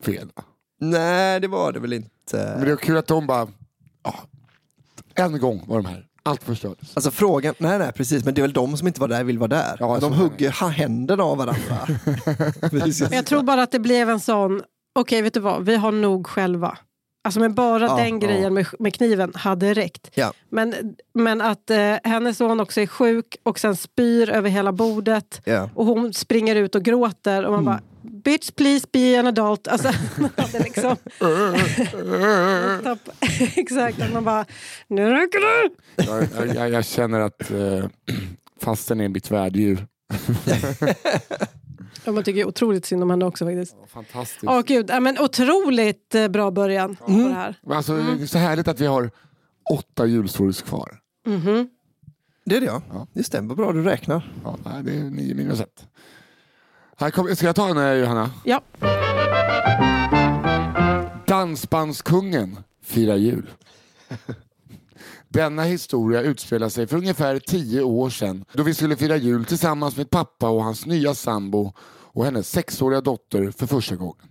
fel? 0.02 0.28
Nej, 0.80 1.40
det 1.40 1.49
var 1.49 1.72
det 1.72 1.80
väl 1.80 1.92
inte. 1.92 2.54
Men 2.56 2.64
det 2.64 2.72
är 2.72 2.76
kul 2.76 2.96
att 2.96 3.06
de 3.06 3.26
bara, 3.26 3.49
ja, 4.04 4.14
en 5.14 5.38
gång 5.40 5.64
var 5.66 5.76
de 5.76 5.87
här. 5.87 6.06
Allt 6.25 6.42
förstördes. 6.42 6.96
Alltså 6.96 7.11
frågan, 7.11 7.54
nej 7.58 7.78
nej 7.78 7.92
precis, 7.92 8.25
men 8.25 8.34
det 8.34 8.40
är 8.40 8.42
väl 8.42 8.52
de 8.52 8.76
som 8.76 8.87
inte 8.87 9.00
var 9.00 9.08
där 9.08 9.25
vill 9.25 9.38
vara 9.38 9.49
där. 9.49 9.76
Ja, 9.80 9.99
de 10.00 10.12
hugger 10.12 10.50
ha- 10.61 10.68
händerna 10.68 11.22
av 11.25 11.38
varandra. 11.38 11.78
Jag 13.16 13.26
tror 13.26 13.42
bara 13.42 13.62
att 13.62 13.70
det 13.72 13.78
blev 13.78 14.11
en 14.11 14.20
sån, 14.20 14.62
okej 14.99 15.22
vet 15.22 15.34
du 15.34 15.40
vad, 15.40 15.64
vi 15.64 15.76
har 15.76 15.92
nog 15.92 16.26
själva. 16.26 16.78
Alltså 17.25 17.41
med 17.41 17.55
bara 17.55 17.87
Ja, 17.87 17.97
den 17.97 18.21
grejen 18.21 18.55
med, 18.55 18.67
med 18.79 18.95
kniven 18.95 19.33
hade 19.35 19.75
räckt. 19.75 20.11
Ja. 20.14 20.33
Men, 20.50 20.75
men 21.14 21.41
att 21.41 21.71
eh, 21.71 21.95
hennes 22.05 22.37
son 22.37 22.61
också 22.61 22.81
är 22.81 22.87
sjuk 22.87 23.37
och 23.43 23.59
sen 23.59 23.76
spyr 23.76 24.31
över 24.31 24.50
hela 24.50 24.73
bordet 24.73 25.41
Ja. 25.45 25.71
och 25.75 25.87
hon 25.87 26.12
springer 26.12 26.57
ut 26.57 26.75
och 26.75 26.83
gråter 26.83 27.45
och 27.45 27.52
man 27.52 27.64
bara 27.64 27.81
Bitch 28.25 28.50
please 28.50 28.87
be 28.93 29.19
an 29.21 29.26
adult. 29.26 29.69
Alltså, 29.69 29.93
man 30.19 30.31
hade 30.37 30.59
liksom... 30.59 30.97
Exakt, 33.57 34.12
man 34.12 34.25
bara 34.25 34.45
Nu 34.88 35.11
räcker 35.11 35.41
det! 35.64 35.71
Jag, 36.05 36.26
jag- 36.37 36.57
jag, 36.57 36.71
jag 36.71 36.85
känner 36.85 37.21
att 37.21 37.50
eh, 37.50 37.85
fasten 38.62 39.00
är 39.00 39.09
mitt 39.09 39.31
värddjur. 39.31 39.87
Ja, 42.04 42.12
man 42.12 42.25
tycker 42.25 42.44
otroligt 42.44 42.87
synd 42.87 43.02
om 43.02 43.11
henne 43.11 43.25
också 43.25 43.44
faktiskt. 43.47 43.76
Fantastiskt. 43.88 44.44
Åh 44.47 44.61
gud, 44.66 44.90
ja, 44.90 45.00
men 45.00 45.18
otroligt 45.21 46.14
eh, 46.14 46.28
bra 46.28 46.50
början 46.50 46.97
på 46.97 47.06
det 47.11 47.35
här. 47.35 47.56
Men 47.62 47.76
Alltså, 47.76 47.92
Mm. 47.92 48.26
Så 48.26 48.38
härligt 48.38 48.68
att 48.68 48.80
vi 48.80 48.87
har 48.87 49.11
åtta 49.71 50.06
julstories 50.06 50.62
kvar. 50.62 50.99
Mhm. 51.26 51.68
Det 52.44 52.56
är 52.56 52.61
det 52.61 52.66
ja. 52.66 52.82
Ja. 52.92 53.06
Det 53.12 53.25
stämmer 53.25 53.54
bra, 53.54 53.73
du 53.73 53.82
räknar. 53.82 54.32
Ja, 54.44 54.56
nej, 54.64 54.82
det 54.82 54.92
är 54.97 55.11
nio 55.11 55.35
minus 55.35 55.61
ett. 55.61 55.87
Här 56.97 57.11
kom, 57.11 57.37
ska 57.37 57.47
jag 57.47 57.56
ta 57.56 57.68
en 57.68 57.78
eh, 57.78 57.92
Johanna? 57.92 58.30
Ja. 58.44 58.61
Dansbandskungen 61.26 62.59
firar 62.85 63.16
jul. 63.16 63.50
Denna 65.33 65.62
historia 65.62 66.23
utspelar 66.23 66.69
sig 66.69 66.87
för 66.87 66.97
ungefär 66.97 67.39
tio 67.39 67.83
år 67.83 68.11
sedan 68.11 68.45
då 68.53 68.62
vi 68.62 68.75
skulle 68.75 68.97
fira 68.97 69.17
jul 69.17 69.45
tillsammans 69.45 69.97
med 69.97 70.11
pappa 70.11 70.49
och 70.49 70.65
hans 70.65 70.87
nya 70.87 71.15
sambo 71.15 71.73
och 71.87 72.25
hennes 72.25 72.51
sexåriga 72.51 73.01
dotter 73.01 73.51
för 73.51 73.67
första 73.67 73.97
gången. 73.97 74.27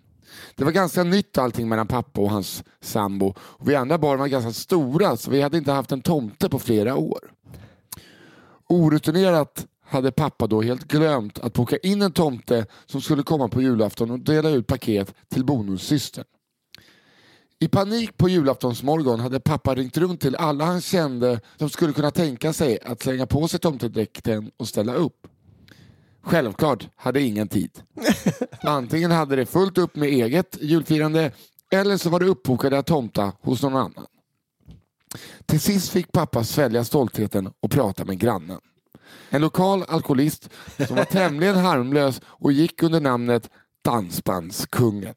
Det 0.56 0.64
var 0.64 0.72
ganska 0.72 1.04
nytt 1.04 1.38
allting 1.38 1.70
mellan 1.70 1.88
pappa 1.88 2.22
och 2.22 2.30
hans 2.30 2.64
sambo 2.82 3.34
och 3.40 3.70
vi 3.70 3.76
andra 3.76 3.98
barn 3.98 4.20
var 4.20 4.28
ganska 4.28 4.52
stora 4.52 5.18
så 5.18 5.32
vi 5.32 5.42
hade 5.42 5.58
inte 5.58 5.72
haft 5.72 5.92
en 5.92 6.02
tomte 6.02 6.50
på 6.50 6.60
flera 6.60 6.96
år. 6.96 7.32
Orutinerat 8.70 9.66
hade 9.86 10.12
pappa 10.12 10.48
då 10.48 10.62
helt 10.62 10.88
glömt 10.88 11.40
att 11.40 11.54
boka 11.54 11.78
in 11.78 12.02
en 12.02 12.12
tomte 12.12 12.66
som 12.86 13.02
skulle 13.02 13.24
komma 13.24 13.48
på 13.48 13.62
julafton 13.62 14.12
och 14.12 14.20
dela 14.20 14.50
ut 14.50 14.68
paket 14.68 15.14
till 15.30 15.46
bonussystern. 15.46 16.26
I 17.64 17.68
panik 17.68 18.18
på 18.18 18.30
julaftonsmorgon 18.30 19.20
hade 19.20 19.40
pappa 19.40 19.76
ringt 19.76 19.98
runt 19.98 20.22
till 20.22 20.36
alla 20.36 20.66
han 20.66 20.82
kände 20.82 21.40
som 21.58 21.70
skulle 21.70 21.94
kunna 21.94 22.12
tänka 22.12 22.54
sig 22.54 22.80
att 22.86 23.02
slänga 23.02 23.26
på 23.26 23.48
sig 23.48 23.60
tomtedräkten 23.60 24.52
och 24.58 24.68
ställa 24.68 24.94
upp. 24.94 25.28
Självklart 26.22 26.88
hade 26.96 27.22
ingen 27.22 27.48
tid. 27.48 27.72
Antingen 28.64 29.12
hade 29.12 29.36
det 29.36 29.46
fullt 29.46 29.78
upp 29.78 29.96
med 29.96 30.10
eget 30.10 30.58
julfirande 30.62 31.32
eller 31.72 31.98
så 31.98 32.10
var 32.10 32.20
det 32.20 32.26
uppbokade 32.26 32.84
tomta 32.84 33.32
hos 33.42 33.62
någon 33.64 33.76
annan. 33.76 34.06
Till 35.46 35.62
sist 35.62 35.90
fick 35.90 36.12
pappa 36.12 36.44
svälja 36.44 36.84
stoltheten 36.84 37.54
och 37.60 37.72
prata 37.72 38.06
med 38.06 38.20
grannen. 38.20 38.60
En 39.30 39.42
lokal 39.42 39.84
alkoholist 39.88 40.50
som 40.88 40.96
var 40.96 41.06
tämligen 41.12 41.56
harmlös 41.56 42.22
och 42.26 42.52
gick 42.52 42.84
under 42.84 43.02
namnet 43.02 43.50
Dansbandskungen. 43.84 45.14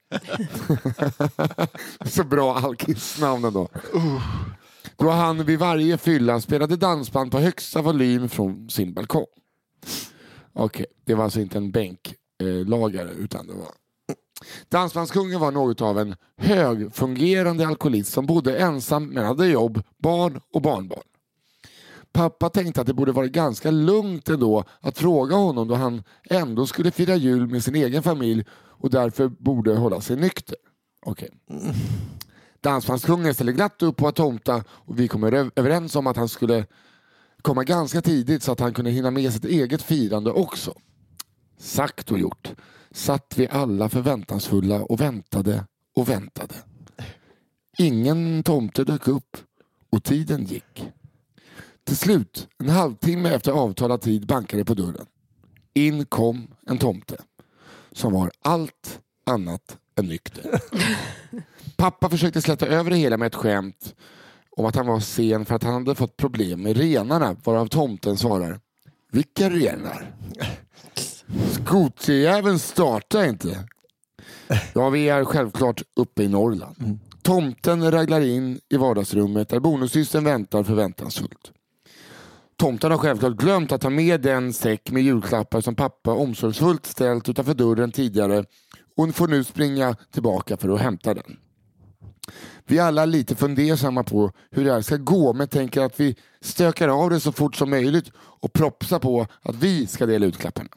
Så 2.04 2.24
bra 2.24 2.54
alkisnamn 2.54 3.44
ändå. 3.44 3.68
Då 4.96 5.10
han 5.10 5.44
vid 5.44 5.58
varje 5.58 5.98
fylla 5.98 6.40
spelade 6.40 6.76
dansband 6.76 7.32
på 7.32 7.38
högsta 7.38 7.82
volym 7.82 8.28
från 8.28 8.70
sin 8.70 8.94
balkong. 8.94 9.26
Okej, 10.52 10.86
det 11.04 11.14
var 11.14 11.24
alltså 11.24 11.40
inte 11.40 11.58
en 11.58 11.70
bänklagare 11.70 13.10
utan 13.10 13.46
det 13.46 13.52
var... 13.52 13.68
Dansbandskungen 14.68 15.40
var 15.40 15.50
något 15.50 15.80
av 15.80 15.98
en 15.98 16.16
högfungerande 16.36 17.66
alkoholist 17.66 18.12
som 18.12 18.26
bodde 18.26 18.58
ensam 18.58 19.06
men 19.06 19.24
hade 19.24 19.46
jobb, 19.46 19.82
barn 19.98 20.40
och 20.52 20.62
barnbarn. 20.62 21.02
Pappa 22.14 22.50
tänkte 22.50 22.80
att 22.80 22.86
det 22.86 22.94
borde 22.94 23.12
vara 23.12 23.26
ganska 23.26 23.70
lugnt 23.70 24.28
ändå 24.28 24.64
att 24.80 24.98
fråga 24.98 25.36
honom 25.36 25.68
då 25.68 25.74
han 25.74 26.02
ändå 26.30 26.66
skulle 26.66 26.90
fira 26.90 27.16
jul 27.16 27.46
med 27.46 27.64
sin 27.64 27.74
egen 27.74 28.02
familj 28.02 28.44
och 28.52 28.90
därför 28.90 29.28
borde 29.28 29.76
hålla 29.76 30.00
sig 30.00 30.16
nykter. 30.16 30.56
Okej. 31.06 31.28
Dansbandskungen 32.60 33.34
ställde 33.34 33.52
glatt 33.52 33.82
upp 33.82 33.96
på 33.96 34.08
att 34.08 34.14
tomta 34.14 34.64
och 34.68 35.00
vi 35.00 35.08
kom 35.08 35.24
överens 35.24 35.96
om 35.96 36.06
att 36.06 36.16
han 36.16 36.28
skulle 36.28 36.66
komma 37.42 37.64
ganska 37.64 38.02
tidigt 38.02 38.42
så 38.42 38.52
att 38.52 38.60
han 38.60 38.74
kunde 38.74 38.90
hinna 38.90 39.10
med 39.10 39.32
sitt 39.32 39.44
eget 39.44 39.82
firande 39.82 40.30
också. 40.30 40.74
Sagt 41.58 42.10
och 42.10 42.18
gjort. 42.18 42.52
Satt 42.90 43.34
vi 43.36 43.48
alla 43.48 43.88
förväntansfulla 43.88 44.82
och 44.82 45.00
väntade 45.00 45.64
och 45.96 46.08
väntade. 46.08 46.54
Ingen 47.78 48.42
tomte 48.42 48.84
dök 48.84 49.08
upp 49.08 49.36
och 49.90 50.04
tiden 50.04 50.44
gick. 50.44 50.84
Till 51.86 51.96
slut, 51.96 52.48
en 52.58 52.68
halvtimme 52.68 53.34
efter 53.34 53.52
avtalad 53.52 54.00
tid, 54.00 54.26
bankade 54.26 54.60
det 54.60 54.64
på 54.64 54.74
dörren. 54.74 55.06
In 55.74 56.06
kom 56.06 56.46
en 56.66 56.78
tomte 56.78 57.16
som 57.92 58.12
var 58.12 58.30
allt 58.42 59.00
annat 59.26 59.78
än 59.98 60.06
nykter. 60.06 60.60
Pappa 61.76 62.10
försökte 62.10 62.42
släta 62.42 62.66
över 62.66 62.90
det 62.90 62.96
hela 62.96 63.16
med 63.16 63.26
ett 63.26 63.34
skämt 63.34 63.94
om 64.56 64.66
att 64.66 64.76
han 64.76 64.86
var 64.86 65.00
sen 65.00 65.44
för 65.44 65.54
att 65.54 65.62
han 65.62 65.74
hade 65.74 65.94
fått 65.94 66.16
problem 66.16 66.62
med 66.62 66.76
renarna 66.76 67.36
varav 67.44 67.66
tomten 67.66 68.16
svarar 68.16 68.60
Vilka 69.12 69.50
renar? 69.50 70.14
Skoterjäveln 71.50 72.58
startar 72.58 73.24
inte. 73.24 73.68
Ja, 74.74 74.90
vi 74.90 75.08
är 75.08 75.24
självklart 75.24 75.82
uppe 75.96 76.22
i 76.22 76.28
Norrland. 76.28 76.98
Tomten 77.22 77.90
raglar 77.90 78.20
in 78.20 78.60
i 78.68 78.76
vardagsrummet 78.76 79.48
där 79.48 79.60
bonussystern 79.60 80.24
väntar 80.24 80.62
förväntansfullt. 80.62 81.52
Tomten 82.56 82.90
har 82.90 82.98
självklart 82.98 83.36
glömt 83.36 83.72
att 83.72 83.80
ta 83.80 83.90
med 83.90 84.20
den 84.20 84.52
säck 84.52 84.90
med 84.90 85.02
julklappar 85.02 85.60
som 85.60 85.74
pappa 85.74 86.12
omsorgsfullt 86.12 86.86
ställt 86.86 87.28
utanför 87.28 87.54
dörren 87.54 87.92
tidigare 87.92 88.44
och 88.96 89.14
får 89.14 89.28
nu 89.28 89.44
springa 89.44 89.96
tillbaka 90.12 90.56
för 90.56 90.68
att 90.68 90.80
hämta 90.80 91.14
den. 91.14 91.36
Vi 92.66 92.78
är 92.78 92.82
alla 92.82 93.04
lite 93.04 93.36
fundersamma 93.36 94.02
på 94.04 94.32
hur 94.50 94.64
det 94.64 94.72
här 94.72 94.82
ska 94.82 94.96
gå 94.96 95.32
men 95.32 95.48
tänker 95.48 95.80
att 95.80 96.00
vi 96.00 96.16
stökar 96.40 96.88
av 96.88 97.10
det 97.10 97.20
så 97.20 97.32
fort 97.32 97.56
som 97.56 97.70
möjligt 97.70 98.10
och 98.16 98.52
propsar 98.52 98.98
på 98.98 99.26
att 99.42 99.54
vi 99.54 99.86
ska 99.86 100.06
dela 100.06 100.26
ut 100.26 100.38
klapparna. 100.38 100.68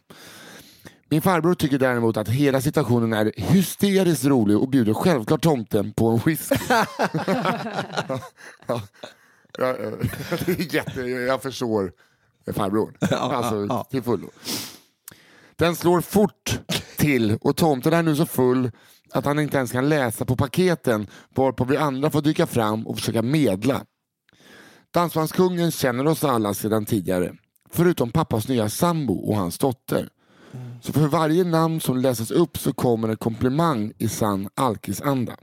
Min 1.09 1.21
farbror 1.21 1.53
tycker 1.53 1.79
däremot 1.79 2.17
att 2.17 2.29
hela 2.29 2.61
situationen 2.61 3.13
är 3.13 3.31
hysteriskt 3.35 4.25
rolig 4.25 4.57
och 4.57 4.69
bjuder 4.69 4.93
självklart 4.93 5.41
tomten 5.41 5.93
på 5.93 6.07
en 6.09 6.19
whisky. 6.25 6.55
är 9.57 10.73
jätte, 10.75 11.01
jag 11.01 11.41
förstår 11.41 11.91
farbrorn. 12.53 12.93
Alltså 13.11 13.85
till 13.89 14.03
fullo. 14.03 14.29
Den 15.55 15.75
slår 15.75 16.01
fort 16.01 16.59
till 16.97 17.37
och 17.41 17.55
tomten 17.55 17.93
är 17.93 18.03
nu 18.03 18.15
så 18.15 18.25
full 18.25 18.71
att 19.11 19.25
han 19.25 19.39
inte 19.39 19.57
ens 19.57 19.71
kan 19.71 19.89
läsa 19.89 20.25
på 20.25 20.35
paketen 20.35 21.07
varpå 21.35 21.63
vi 21.63 21.77
andra 21.77 22.09
får 22.09 22.21
dyka 22.21 22.47
fram 22.47 22.87
och 22.87 22.97
försöka 22.97 23.21
medla. 23.21 23.85
Dansbandskungen 24.91 25.71
känner 25.71 26.07
oss 26.07 26.23
alla 26.23 26.53
sedan 26.53 26.85
tidigare. 26.85 27.33
Förutom 27.69 28.11
pappas 28.11 28.47
nya 28.47 28.69
sambo 28.69 29.13
och 29.13 29.35
hans 29.35 29.57
dotter. 29.57 30.09
Så 30.81 30.93
för 30.93 31.07
varje 31.07 31.43
namn 31.43 31.81
som 31.81 31.97
läses 31.97 32.31
upp 32.31 32.57
så 32.57 32.73
kommer 32.73 33.09
en 33.09 33.17
komplimang 33.17 33.93
i 33.97 34.07
sann 34.07 34.49
alkisanda. 34.55 35.37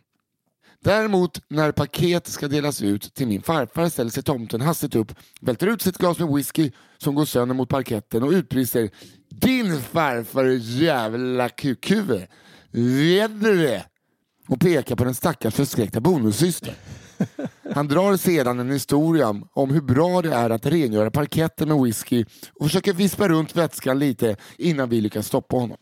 Däremot 0.84 1.40
när 1.48 1.72
paket 1.72 2.26
ska 2.26 2.48
delas 2.48 2.82
ut 2.82 3.14
till 3.14 3.26
min 3.26 3.42
farfar 3.42 3.88
ställer 3.88 4.10
sig 4.10 4.22
tomten 4.22 4.60
hastigt 4.60 4.94
upp, 4.94 5.12
välter 5.40 5.66
ut 5.66 5.82
sitt 5.82 5.98
glas 5.98 6.18
med 6.18 6.28
whisky 6.28 6.70
som 6.98 7.14
går 7.14 7.24
sönder 7.24 7.54
mot 7.54 7.68
parketten 7.68 8.22
och 8.22 8.30
utbrister 8.30 8.90
Din 9.30 9.80
farfar 9.80 10.44
jävla 10.60 11.48
kukhuvud! 11.48 12.26
Vet 12.70 13.40
du 13.40 13.56
det? 13.62 13.84
Och 14.48 14.60
pekar 14.60 14.96
på 14.96 15.04
den 15.04 15.14
stackars 15.14 15.54
förskräckta 15.54 16.00
bonussystern. 16.00 16.74
Han 17.74 17.88
drar 17.88 18.16
sedan 18.16 18.60
en 18.60 18.70
historia 18.70 19.42
om 19.52 19.70
hur 19.70 19.82
bra 19.82 20.22
det 20.22 20.34
är 20.34 20.50
att 20.50 20.66
rengöra 20.66 21.10
parketten 21.10 21.68
med 21.68 21.82
whisky 21.82 22.24
och 22.54 22.66
försöker 22.66 22.92
vispa 22.92 23.28
runt 23.28 23.56
vätskan 23.56 23.98
lite 23.98 24.36
innan 24.58 24.88
vi 24.88 25.00
lyckas 25.00 25.26
stoppa 25.26 25.56
honom. 25.56 25.78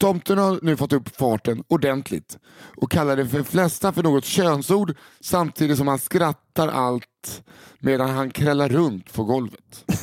Tomten 0.00 0.38
har 0.38 0.58
nu 0.62 0.76
fått 0.76 0.92
upp 0.92 1.16
farten 1.16 1.64
ordentligt 1.68 2.38
och 2.76 2.90
kallar 2.90 3.16
det 3.16 3.28
för 3.28 3.42
flesta 3.42 3.92
för 3.92 4.02
något 4.02 4.24
könsord 4.24 4.94
samtidigt 5.20 5.78
som 5.78 5.88
han 5.88 5.98
skrattar 5.98 6.68
allt 6.68 7.42
medan 7.78 8.10
han 8.10 8.30
krällar 8.30 8.68
runt 8.68 9.12
på 9.12 9.24
golvet. 9.24 9.84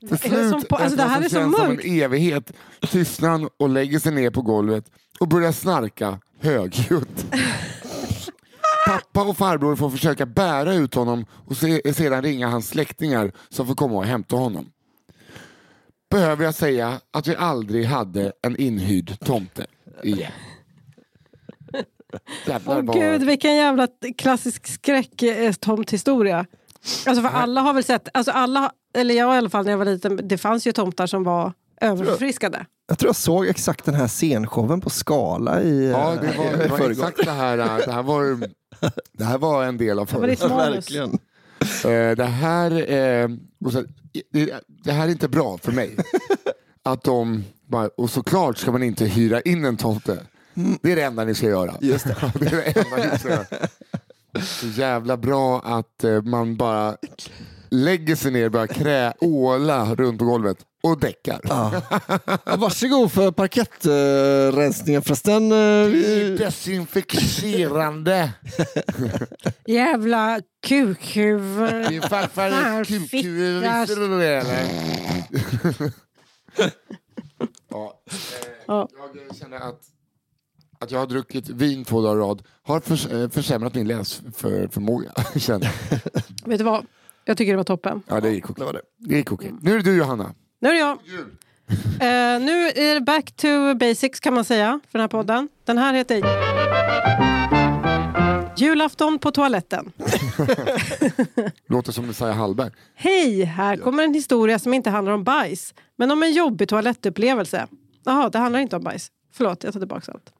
Till 0.00 0.30
det 0.30 0.50
som 0.50 0.60
slut, 0.60 0.68
på- 0.68 0.76
alltså, 0.76 0.96
det 0.96 1.02
här 1.02 1.20
är 1.20 1.28
så 1.28 1.52
som 1.52 1.70
en 1.70 1.80
evighet, 1.84 2.52
tystnar 2.90 3.28
han 3.30 3.48
och 3.58 3.68
lägger 3.68 3.98
sig 3.98 4.12
ner 4.12 4.30
på 4.30 4.42
golvet 4.42 4.84
och 5.20 5.28
börjar 5.28 5.52
snarka 5.52 6.18
högljutt. 6.40 7.26
Pappa 8.86 9.22
och 9.22 9.36
farbror 9.36 9.76
får 9.76 9.90
försöka 9.90 10.26
bära 10.26 10.74
ut 10.74 10.94
honom 10.94 11.26
och 11.32 11.56
se, 11.56 11.94
sedan 11.94 12.22
ringa 12.22 12.48
hans 12.48 12.68
släktingar 12.68 13.32
som 13.48 13.66
får 13.66 13.74
komma 13.74 13.94
och 13.94 14.04
hämta 14.04 14.36
honom. 14.36 14.66
Behöver 16.12 16.44
jag 16.44 16.54
säga 16.54 17.00
att 17.10 17.26
vi 17.26 17.36
aldrig 17.36 17.84
hade 17.86 18.32
en 18.42 18.56
inhyrd 18.56 19.18
tomte 19.24 19.66
igen. 20.02 20.32
Åh 22.48 22.58
vad- 22.64 22.92
gud, 22.92 23.22
vilken 23.22 23.56
jävla 23.56 23.88
klassisk 24.18 24.66
skräck-tomthistoria. 24.66 26.46
Alltså 27.06 27.22
för 27.22 27.28
alla 27.28 27.60
har 27.60 27.74
väl 27.74 27.84
sett, 27.84 28.08
alltså 28.14 28.32
alla, 28.32 28.72
eller 28.94 29.14
jag 29.14 29.34
i 29.34 29.38
alla 29.38 29.50
fall 29.50 29.64
när 29.64 29.70
jag 29.70 29.78
var 29.78 29.84
liten, 29.84 30.20
det 30.28 30.38
fanns 30.38 30.66
ju 30.66 30.72
tomtar 30.72 31.06
som 31.06 31.24
var 31.24 31.52
överförfriskade. 31.80 32.66
Jag 32.88 32.98
tror 32.98 33.08
jag 33.08 33.16
såg 33.16 33.46
exakt 33.46 33.84
den 33.84 33.94
här 33.94 34.08
scenshowen 34.08 34.80
på 34.80 34.90
Skala 34.90 35.62
i, 35.62 35.90
Ja, 35.90 36.14
det 36.22 36.28
eh, 36.28 36.38
var, 36.38 36.44
i 36.54 36.56
det 36.56 36.68
var 36.68 36.90
exakt 36.90 37.24
det 37.24 37.30
här. 37.30 37.58
äh, 37.58 37.76
Det 37.86 37.92
här 37.92 38.02
var, 38.02 38.38
det 39.12 39.24
här 39.24 39.38
var 39.38 39.64
en 39.64 39.76
del 39.78 39.98
av 39.98 40.06
Det 40.06 40.12
var 40.18 40.48
manus. 40.48 40.50
Verkligen. 40.90 41.10
Eh, 41.84 42.16
Det 42.16 42.24
här, 42.24 42.92
eh, 42.92 43.28
det, 44.30 44.60
det 44.66 44.92
här 44.92 45.04
är 45.06 45.10
inte 45.12 45.28
bra 45.28 45.58
för 45.58 45.72
mig. 45.72 45.96
Att 46.82 47.02
de, 47.02 47.44
bara- 47.66 47.88
och 47.96 48.10
såklart 48.10 48.58
ska 48.58 48.72
man 48.72 48.82
inte 48.82 49.04
hyra 49.04 49.40
in 49.40 49.64
en 49.64 49.76
tomte. 49.76 50.18
Det 50.82 50.92
är 50.92 50.96
det 50.96 51.02
enda 51.02 51.24
ni 51.24 51.34
ska 51.34 51.46
göra. 51.46 51.74
Just 51.80 52.04
det. 52.06 52.32
det 52.40 52.46
är 52.46 52.50
det 52.50 52.80
enda 52.80 53.12
ni 53.12 53.18
ska 53.18 53.28
göra. 53.28 53.46
Så 54.42 54.66
jävla 54.66 55.16
bra 55.16 55.60
att 55.60 56.04
eh, 56.04 56.22
man 56.22 56.56
bara 56.56 56.96
lägger 57.72 58.16
sig 58.16 58.30
ner 58.30 58.44
och 58.46 58.52
börjar 58.52 58.66
krä, 58.66 59.12
åla 59.20 59.94
runt 59.94 60.18
på 60.18 60.24
golvet 60.24 60.56
och 60.82 61.00
däckar. 61.00 61.40
Ja. 61.44 61.82
Ja, 62.44 62.56
varsågod 62.56 63.12
för 63.12 63.30
parkettrensningen 63.30 65.02
förresten. 65.02 65.52
eh, 65.52 65.88
Desinficerande. 66.38 68.32
Jävla 69.66 70.40
kukhuvud. 70.66 71.88
Din 71.88 72.02
farfar 72.02 72.44
är 72.50 72.84
kukhuvud, 72.84 73.62
visste 73.62 73.94
du 73.94 74.18
det 74.18 74.26
eller? 74.26 74.64
ja, 77.70 78.02
eh, 78.10 78.16
Ja. 78.66 78.88
jag 79.28 79.36
känner 79.36 79.56
att, 79.56 79.80
att 80.78 80.90
jag 80.90 80.98
har 80.98 81.06
druckit 81.06 81.48
vin 81.48 81.84
två 81.84 82.02
dagar 82.02 82.16
i 82.16 82.20
rad 82.20 82.42
har 82.62 82.80
förs 82.80 83.06
eh, 83.06 83.28
försämrat 83.28 83.74
min 83.74 83.88
läsförmåga. 83.88 85.12
Vet 86.46 86.58
du 86.58 86.64
vad? 86.64 86.86
Jag 87.24 87.36
tycker 87.36 87.52
det 87.52 87.56
var 87.56 87.64
toppen. 87.64 88.02
Ja, 88.08 88.20
det 88.20 88.30
gick 88.30 88.50
okej. 88.50 88.54
Det 88.58 88.64
var 88.64 88.72
det. 88.72 88.80
Det 88.98 89.16
gick 89.16 89.32
okej. 89.32 89.52
Nu 89.62 89.72
är 89.72 89.76
det 89.76 89.82
du 89.82 89.96
Johanna. 89.96 90.34
Nu 90.60 90.68
är 90.68 90.72
det 90.72 90.78
jag. 90.78 90.98
Eh, 92.00 92.40
nu 92.40 92.68
är 92.68 92.94
det 92.94 93.00
back 93.00 93.32
to 93.36 93.74
basics 93.74 94.20
kan 94.20 94.34
man 94.34 94.44
säga 94.44 94.80
för 94.90 94.98
den 94.98 95.00
här 95.00 95.08
podden. 95.08 95.48
Den 95.64 95.78
här 95.78 95.94
heter 95.94 96.22
Julafton 98.56 99.18
på 99.18 99.30
toaletten. 99.30 99.92
Låter 101.68 101.92
som 101.92 102.06
Messiah 102.06 102.36
Hallberg. 102.36 102.70
Hej! 102.94 103.44
Här 103.44 103.76
kommer 103.76 104.02
en 104.04 104.14
historia 104.14 104.58
som 104.58 104.74
inte 104.74 104.90
handlar 104.90 105.12
om 105.12 105.24
bajs, 105.24 105.74
men 105.96 106.10
om 106.10 106.22
en 106.22 106.32
jobbig 106.32 106.68
toalettupplevelse. 106.68 107.66
Jaha, 108.04 108.28
det 108.28 108.38
handlar 108.38 108.60
inte 108.60 108.76
om 108.76 108.82
bajs. 108.82 109.08
Förlåt, 109.34 109.64
jag 109.64 109.72
tar 109.72 109.80
tillbaka 109.80 110.12
allt. 110.12 110.32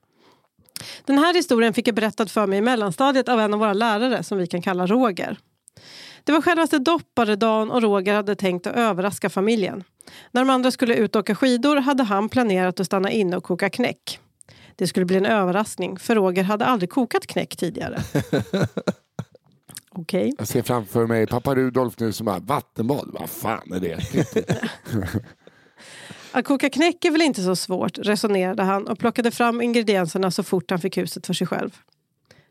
Den 1.04 1.18
här 1.18 1.34
historien 1.34 1.74
fick 1.74 1.88
jag 1.88 1.94
berättad 1.94 2.26
för 2.26 2.46
mig 2.46 2.58
i 2.58 2.62
mellanstadiet 2.62 3.28
av 3.28 3.40
en 3.40 3.54
av 3.54 3.60
våra 3.60 3.72
lärare 3.72 4.22
som 4.22 4.38
vi 4.38 4.46
kan 4.46 4.62
kalla 4.62 4.86
Roger. 4.86 5.38
Det 6.24 6.32
var 6.32 6.42
självaste 6.42 6.78
dopparedagen 6.78 7.70
och 7.70 7.82
Roger 7.82 8.14
hade 8.14 8.34
tänkt 8.34 8.66
att 8.66 8.76
överraska 8.76 9.30
familjen. 9.30 9.84
När 10.30 10.40
de 10.40 10.50
andra 10.50 10.70
skulle 10.70 10.94
ut 10.94 11.16
och 11.16 11.20
åka 11.20 11.34
skidor 11.34 11.76
hade 11.76 12.02
han 12.02 12.28
planerat 12.28 12.80
att 12.80 12.86
stanna 12.86 13.10
inne 13.10 13.36
och 13.36 13.44
koka 13.44 13.70
knäck. 13.70 14.18
Det 14.76 14.86
skulle 14.86 15.06
bli 15.06 15.16
en 15.16 15.26
överraskning, 15.26 15.98
för 15.98 16.14
Roger 16.14 16.42
hade 16.42 16.64
aldrig 16.64 16.90
kokat 16.90 17.26
knäck 17.26 17.56
tidigare. 17.56 17.98
Okej. 19.90 20.34
Jag 20.38 20.48
ser 20.48 20.62
framför 20.62 21.06
mig 21.06 21.26
pappa 21.26 21.54
Rudolf 21.54 21.94
nu 21.98 22.12
som 22.12 22.26
bara 22.26 22.38
vattenbad. 22.38 23.10
Vad 23.12 23.30
fan 23.30 23.72
är 23.72 23.80
det? 23.80 23.98
Att 26.32 26.44
koka 26.44 26.70
knäck 26.70 27.04
är 27.04 27.10
väl 27.10 27.22
inte 27.22 27.42
så 27.42 27.56
svårt, 27.56 27.98
resonerade 27.98 28.62
han 28.62 28.86
och 28.86 28.98
plockade 28.98 29.30
fram 29.30 29.62
ingredienserna 29.62 30.30
så 30.30 30.42
fort 30.42 30.70
han 30.70 30.80
fick 30.80 30.98
huset 30.98 31.26
för 31.26 31.34
sig 31.34 31.46
själv. 31.46 31.76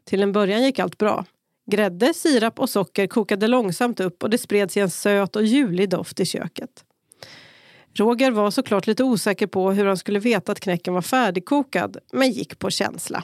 Till 0.05 0.23
en 0.23 0.31
början 0.31 0.63
gick 0.63 0.79
allt 0.79 0.97
bra. 0.97 1.25
Grädde, 1.71 2.13
sirap 2.13 2.59
och 2.59 2.69
socker 2.69 3.07
kokade 3.07 3.47
långsamt 3.47 3.99
upp 3.99 4.23
och 4.23 4.29
det 4.29 4.37
spreds 4.37 4.77
i 4.77 4.79
en 4.79 4.89
söt 4.89 5.35
och 5.35 5.45
julig 5.45 5.89
doft 5.89 6.19
i 6.19 6.25
köket. 6.25 6.85
Roger 7.93 8.31
var 8.31 8.51
såklart 8.51 8.87
lite 8.87 9.03
osäker 9.03 9.47
på 9.47 9.71
hur 9.71 9.85
han 9.85 9.97
skulle 9.97 10.19
veta 10.19 10.51
att 10.51 10.59
knäcken 10.59 10.93
var 10.93 11.01
färdigkokad, 11.01 11.97
men 12.13 12.31
gick 12.31 12.59
på 12.59 12.69
känsla. 12.69 13.23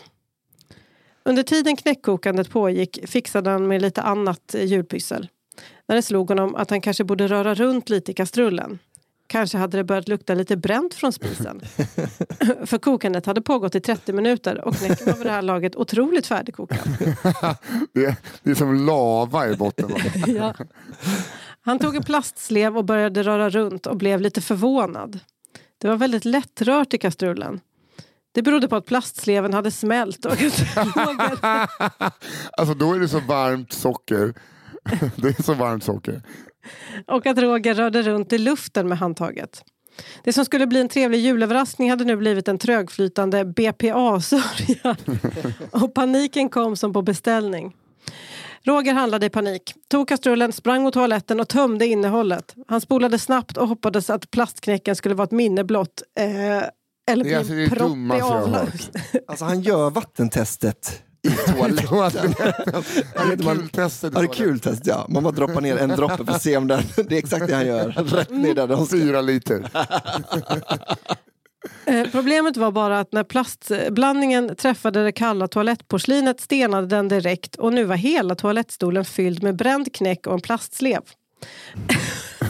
Under 1.24 1.44
tiden 1.44 1.76
knäckkokandet 1.76 2.50
pågick 2.50 3.10
fixade 3.10 3.50
han 3.50 3.68
med 3.68 3.82
lite 3.82 4.02
annat 4.02 4.56
julpyssel. 4.60 5.28
När 5.88 5.96
det 5.96 6.02
slog 6.02 6.30
honom 6.30 6.56
att 6.56 6.70
han 6.70 6.82
kanske 6.82 7.04
borde 7.04 7.28
röra 7.28 7.54
runt 7.54 7.90
lite 7.90 8.12
i 8.12 8.14
kastrullen. 8.14 8.80
Kanske 9.28 9.58
hade 9.58 9.78
det 9.78 9.84
börjat 9.84 10.08
lukta 10.08 10.34
lite 10.34 10.58
bränt 10.58 10.94
från 10.94 11.14
spisen. 11.14 11.62
För 12.66 12.78
kokandet 12.78 13.26
hade 13.26 13.42
pågått 13.42 13.76
i 13.76 13.82
30 13.82 14.14
minuter 14.14 14.66
och 14.66 14.76
knäcken 14.76 15.06
var 15.06 15.18
vid 15.18 15.26
det 15.28 15.32
här 15.32 15.42
laget 15.42 15.76
otroligt 15.76 16.28
färdigkokad. 16.28 16.78
det, 17.94 18.06
är, 18.06 18.16
det 18.44 18.52
är 18.52 18.56
som 18.56 18.86
lava 18.86 19.50
i 19.50 19.56
botten. 19.56 19.92
Ja. 20.28 20.54
Han 21.62 21.80
tog 21.80 21.96
en 21.96 22.04
plastslev 22.04 22.78
och 22.78 22.86
började 22.86 23.24
röra 23.24 23.50
runt 23.50 23.86
och 23.86 23.98
blev 23.98 24.22
lite 24.22 24.42
förvånad. 24.42 25.20
Det 25.78 25.88
var 25.88 25.96
väldigt 25.96 26.26
lättrört 26.26 26.94
i 26.94 26.98
kastrullen. 26.98 27.60
Det 28.32 28.42
berodde 28.42 28.68
på 28.68 28.76
att 28.76 28.86
plastsleven 28.86 29.54
hade 29.54 29.72
smält 29.72 30.26
och 30.26 30.32
alltså 32.52 32.74
då 32.74 32.94
är 32.94 33.00
det 33.00 33.08
så 33.08 33.20
varmt 33.20 33.74
socker. 33.74 34.34
Det 35.16 35.40
är 35.40 35.44
så 35.44 35.54
varmt 35.54 35.84
socker. 35.84 36.22
Och 37.08 37.26
att 37.26 37.38
Roger 37.38 37.74
rörde 37.74 38.02
runt 38.02 38.34
i 38.34 38.38
luften 38.38 38.88
med 38.88 38.98
handtaget. 38.98 39.64
Det 40.24 40.34
som 40.34 40.46
skulle 40.46 40.68
bli 40.68 40.82
en 40.82 40.90
trevlig 40.90 41.20
julöverraskning 41.20 41.90
hade 41.90 42.04
nu 42.04 42.16
blivit 42.16 42.48
en 42.48 42.58
trögflytande 42.58 43.46
BPA-sörja. 43.46 44.96
Och 45.72 45.94
paniken 45.94 46.50
kom 46.50 46.76
som 46.76 46.94
på 46.94 47.02
beställning. 47.02 47.76
Roger 48.64 48.94
handlade 48.94 49.26
i 49.26 49.30
panik, 49.30 49.74
tog 49.88 50.08
kastrullen, 50.08 50.52
sprang 50.54 50.84
mot 50.84 50.94
toaletten 50.94 51.40
och 51.40 51.48
tömde 51.48 51.86
innehållet. 51.86 52.56
Han 52.68 52.82
spolade 52.82 53.20
snabbt 53.20 53.58
och 53.58 53.68
hoppades 53.68 54.10
att 54.10 54.32
plastknäcken 54.32 54.96
skulle 54.96 55.16
vara 55.16 55.26
ett 55.26 55.32
minne 55.32 55.64
blott. 55.64 56.02
Eh, 56.20 56.68
eller 57.12 57.24
bli 57.24 57.36
alltså 57.36 57.54
en 57.54 57.70
propp 57.70 57.82
i 57.82 57.90
dummaste 57.90 58.20
jag 58.20 58.26
har 58.26 58.42
avlopp. 58.42 58.70
Alltså 59.28 59.46
han 59.46 59.62
gör 59.62 59.90
vattentestet 59.90 61.04
i 61.70 61.88
toaletten. 61.88 62.34
Det 63.28 63.34
är 63.34 63.56
kul 63.56 63.70
testet. 63.70 64.14
Ja, 64.16 64.22
det 64.22 64.26
är 64.26 64.34
kul 64.34 64.60
test, 64.60 64.82
ja. 64.86 65.06
Man 65.10 65.24
bara 65.24 65.32
droppar 65.32 65.62
ner 65.62 65.78
en 65.78 65.90
droppe 65.90 66.26
för 66.26 66.32
att 66.32 66.42
se 66.42 66.58
om 66.58 66.68
den... 66.68 66.84
Det 66.96 67.16
är 67.16 67.20
exakt 67.20 67.48
det 67.48 67.56
han 67.56 67.68
gör. 67.68 67.90
Rätt 67.90 68.30
ner 68.30 68.54
där 68.54 68.68
de 68.68 68.86
ska. 68.86 68.98
Fyra 68.98 69.22
liter. 69.22 69.70
Eh, 71.86 72.08
problemet 72.12 72.58
var 72.58 72.72
bara 72.72 73.00
att 73.00 73.12
när 73.12 73.24
plastblandningen 73.24 74.56
träffade 74.56 75.04
det 75.04 75.12
kalla 75.12 75.48
toalettporslinet 75.48 76.42
stenade 76.42 76.88
den 76.88 77.08
direkt 77.08 77.56
och 77.56 77.74
nu 77.74 77.84
var 77.84 77.96
hela 77.96 78.36
toalettstolen 78.36 79.06
fylld 79.06 79.44
med 79.44 79.56
bränd 79.56 79.94
knäck 79.94 80.28
och 80.28 80.34
en 80.34 80.42
plastslev. 80.42 81.02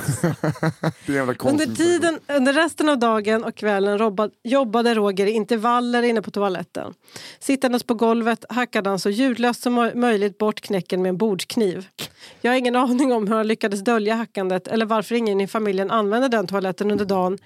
Under, 1.40 1.76
tiden, 1.76 2.20
under 2.28 2.54
resten 2.54 2.90
av 2.90 3.00
dagen 3.00 3.44
och 3.44 3.56
kvällen 3.56 4.00
jobbade 4.44 4.94
Roger 4.94 5.26
i 5.26 5.32
intervaller 5.32 6.04
inne 6.04 6.22
på 6.22 6.32
toaletten. 6.32 6.94
Sittandes 7.40 7.84
på 7.84 7.94
golvet 7.94 8.46
hackade 8.50 8.90
han 8.90 9.00
så 9.00 9.10
ljudlöst 9.10 9.64
som 9.64 9.80
mö- 9.80 9.96
möjligt 9.96 10.38
bort 10.38 10.62
knäcken 10.62 11.02
med 11.02 11.10
en 11.10 11.18
bordskniv. 11.18 11.88
Jag 12.42 12.52
har 12.52 12.58
ingen 12.58 12.76
aning 12.76 13.14
om 13.14 13.28
hur 13.28 13.36
han 13.36 13.48
lyckades 13.48 13.84
dölja 13.84 14.16
hackandet 14.16 14.68
eller 14.68 14.86
varför 14.86 15.16
ingen 15.16 15.42
i 15.42 15.48
familjen 15.48 15.92
använde 15.92 16.28
den 16.28 16.48
toaletten 16.48 16.92
under 16.92 17.06
dagen. 17.06 17.38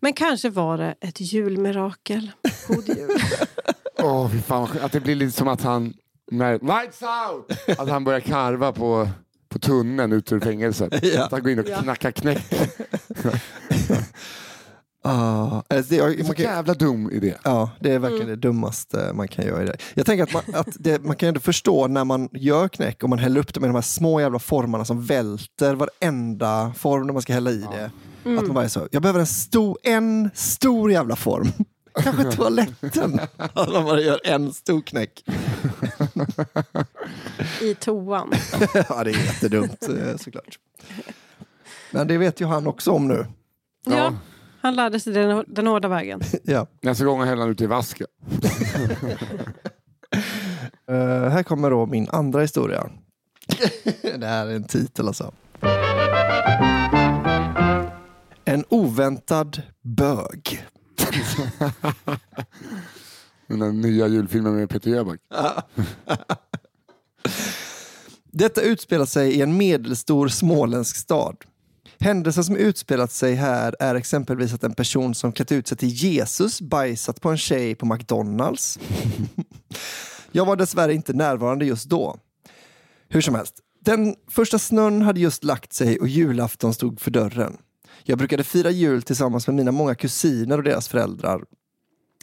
Men 0.00 0.12
kanske 0.12 0.50
var 0.50 0.78
det 0.78 0.94
ett 1.00 1.20
julmirakel. 1.20 2.30
God 2.68 2.88
jul. 2.88 3.08
Åh, 4.02 4.30
fy 4.32 4.38
fan, 4.42 4.68
att 4.82 4.92
det 4.92 5.00
blir 5.00 5.14
lite 5.14 5.36
som 5.36 5.48
att 5.48 5.62
han, 5.62 5.94
när 6.30 6.52
lights 6.52 7.02
out, 7.02 7.78
att 7.78 7.88
han 7.88 8.04
börjar 8.04 8.20
karva 8.20 8.72
på, 8.72 9.08
på 9.50 9.58
tunneln 9.58 10.12
ut 10.12 10.32
ur 10.32 10.40
fängelset. 10.44 11.04
Ja. 11.14 11.24
Att 11.24 11.32
han 11.32 11.42
går 11.42 11.52
in 11.52 11.58
och 11.58 11.68
Ja. 11.68 11.82
knackar 11.82 12.10
knäck. 12.10 12.44
Ah, 15.02 15.62
alltså 15.68 15.90
det, 15.90 15.96
jag, 15.96 16.26
Så 16.26 16.32
jävla 16.42 16.74
dum 16.74 17.10
idé. 17.10 17.34
ja, 17.44 17.70
det 17.80 17.92
är 17.92 17.98
verkligen 17.98 18.26
det 18.28 18.36
dummaste 18.36 19.10
man 19.14 19.28
kan 19.28 19.46
göra 19.46 19.62
i 19.62 19.66
det. 19.66 19.76
Jag 19.94 20.06
tänker 20.06 20.22
att, 20.22 20.32
man, 20.32 20.42
att 20.60 20.68
det, 20.78 21.02
man 21.04 21.16
kan 21.16 21.28
ändå 21.28 21.40
förstå 21.40 21.86
när 21.86 22.04
man 22.04 22.28
gör 22.32 22.68
knäck 22.68 23.02
och 23.02 23.08
man 23.10 23.18
häller 23.18 23.40
upp 23.40 23.54
dem 23.54 23.64
i 23.64 23.66
de 23.66 23.74
här 23.74 23.82
små 23.82 24.20
jävla 24.20 24.38
formarna 24.38 24.84
som 24.84 25.04
välter 25.04 25.74
varenda 25.74 26.72
form 26.76 27.06
när 27.06 27.12
man 27.12 27.22
ska 27.22 27.32
hälla 27.32 27.50
i 27.50 27.66
det. 27.72 27.84
Att 28.38 28.46
man 28.46 28.54
bara 28.54 28.64
är 28.64 28.68
så, 28.68 28.88
jag 28.90 29.02
behöver 29.02 29.20
en 29.20 29.26
stor, 29.26 29.78
en 29.82 30.30
stor 30.34 30.92
jävla 30.92 31.16
form. 31.16 31.48
Kanske 31.94 32.32
toaletten. 32.36 33.20
Att 33.36 33.72
man 33.72 33.84
bara 33.84 34.00
gör 34.00 34.20
en 34.24 34.52
stor 34.52 34.80
knäck. 34.80 35.24
I 37.60 37.74
toan. 37.74 38.32
ja, 38.88 39.04
det 39.04 39.10
är 39.10 39.24
jättedumt 39.24 39.88
eh, 39.88 40.16
såklart. 40.16 40.58
Men 41.90 42.06
det 42.06 42.18
vet 42.18 42.40
ju 42.40 42.46
han 42.46 42.66
också 42.66 42.90
om 42.90 43.08
nu. 43.08 43.26
Ja, 43.86 44.14
han 44.60 44.74
lärde 44.74 45.00
sig 45.00 45.12
den, 45.12 45.44
den 45.48 45.66
hårda 45.66 45.88
vägen. 45.88 46.20
Ja. 46.42 46.66
Nästa 46.80 47.04
gång 47.04 47.24
häller 47.24 47.42
han 47.42 47.50
ut 47.50 47.60
i 47.60 47.66
vasken. 47.66 48.06
Eh, 50.88 51.28
här 51.28 51.42
kommer 51.42 51.70
då 51.70 51.86
min 51.86 52.08
andra 52.10 52.40
historia. 52.40 52.90
det 54.16 54.26
här 54.26 54.46
är 54.46 54.54
en 54.54 54.64
titel 54.64 55.06
alltså. 55.06 55.32
En 58.44 58.64
oväntad 58.68 59.62
bög. 59.82 60.64
Den 63.46 63.58
där 63.58 63.72
nya 63.72 64.06
julfilmen 64.06 64.54
med 64.54 64.70
Peter 64.70 64.90
Jöback. 64.90 65.20
Detta 68.32 68.60
utspelar 68.60 69.06
sig 69.06 69.32
i 69.32 69.42
en 69.42 69.56
medelstor 69.56 70.28
småländsk 70.28 70.96
stad. 70.96 71.36
Händelser 72.00 72.42
som 72.42 72.56
utspelat 72.56 73.12
sig 73.12 73.34
här 73.34 73.76
är 73.80 73.94
exempelvis 73.94 74.54
att 74.54 74.64
en 74.64 74.74
person 74.74 75.14
som 75.14 75.32
klätt 75.32 75.52
ut 75.52 75.68
sig 75.68 75.78
till 75.78 75.88
Jesus 75.88 76.60
bajsat 76.60 77.20
på 77.20 77.30
en 77.30 77.38
tjej 77.38 77.74
på 77.74 77.86
McDonalds. 77.86 78.78
Jag 80.32 80.46
var 80.46 80.56
dessvärre 80.56 80.94
inte 80.94 81.12
närvarande 81.12 81.64
just 81.64 81.88
då. 81.88 82.16
Hur 83.08 83.20
som 83.20 83.34
helst, 83.34 83.54
den 83.84 84.14
första 84.28 84.58
snön 84.58 85.02
hade 85.02 85.20
just 85.20 85.44
lagt 85.44 85.72
sig 85.72 85.98
och 85.98 86.08
julafton 86.08 86.74
stod 86.74 87.00
för 87.00 87.10
dörren. 87.10 87.56
Jag 88.04 88.18
brukade 88.18 88.44
fira 88.44 88.70
jul 88.70 89.02
tillsammans 89.02 89.46
med 89.46 89.56
mina 89.56 89.72
många 89.72 89.94
kusiner 89.94 90.58
och 90.58 90.64
deras 90.64 90.88
föräldrar. 90.88 91.44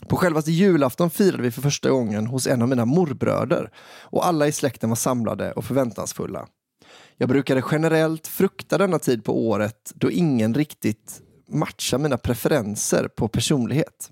På 0.07 0.15
självaste 0.15 0.51
julafton 0.51 1.09
firade 1.09 1.43
vi 1.43 1.51
för 1.51 1.61
första 1.61 1.89
gången 1.89 2.27
hos 2.27 2.47
en 2.47 2.61
av 2.61 2.67
mina 2.67 2.85
morbröder 2.85 3.71
och 4.01 4.27
alla 4.27 4.47
i 4.47 4.51
släkten 4.51 4.89
var 4.89 4.95
samlade 4.95 5.51
och 5.51 5.65
förväntansfulla. 5.65 6.47
Jag 7.17 7.29
brukade 7.29 7.63
generellt 7.71 8.27
frukta 8.27 8.77
denna 8.77 8.99
tid 8.99 9.23
på 9.23 9.47
året 9.47 9.91
då 9.95 10.11
ingen 10.11 10.53
riktigt 10.53 11.21
matchar 11.49 11.97
mina 11.97 12.17
preferenser 12.17 13.07
på 13.07 13.27
personlighet. 13.27 14.11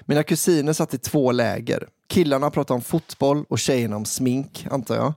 Mina 0.00 0.22
kusiner 0.22 0.72
satt 0.72 0.94
i 0.94 0.98
två 0.98 1.32
läger. 1.32 1.88
Killarna 2.08 2.50
pratade 2.50 2.74
om 2.76 2.82
fotboll 2.82 3.44
och 3.48 3.58
tjejerna 3.58 3.96
om 3.96 4.04
smink, 4.04 4.66
antar 4.70 4.96
jag. 4.96 5.12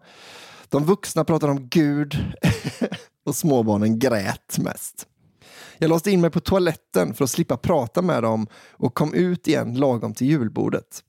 De 0.70 0.86
vuxna 0.86 1.24
pratade 1.24 1.52
om 1.52 1.70
Gud 1.70 2.18
och 3.26 3.36
småbarnen 3.36 4.00
grät 4.00 4.58
mest. 4.58 5.08
Jag 5.84 5.90
låste 5.90 6.12
in 6.12 6.22
mig 6.22 6.30
på 6.30 6.40
toaletten 6.40 7.14
för 7.14 7.24
att 7.24 7.30
slippa 7.30 7.58
prata 7.58 8.02
med 8.02 8.24
dem 8.24 8.48
och 8.72 8.94
kom 8.94 9.14
ut 9.14 9.48
igen 9.48 9.76
lagom 9.76 10.14
till 10.14 10.28
julbordet. 10.28 11.04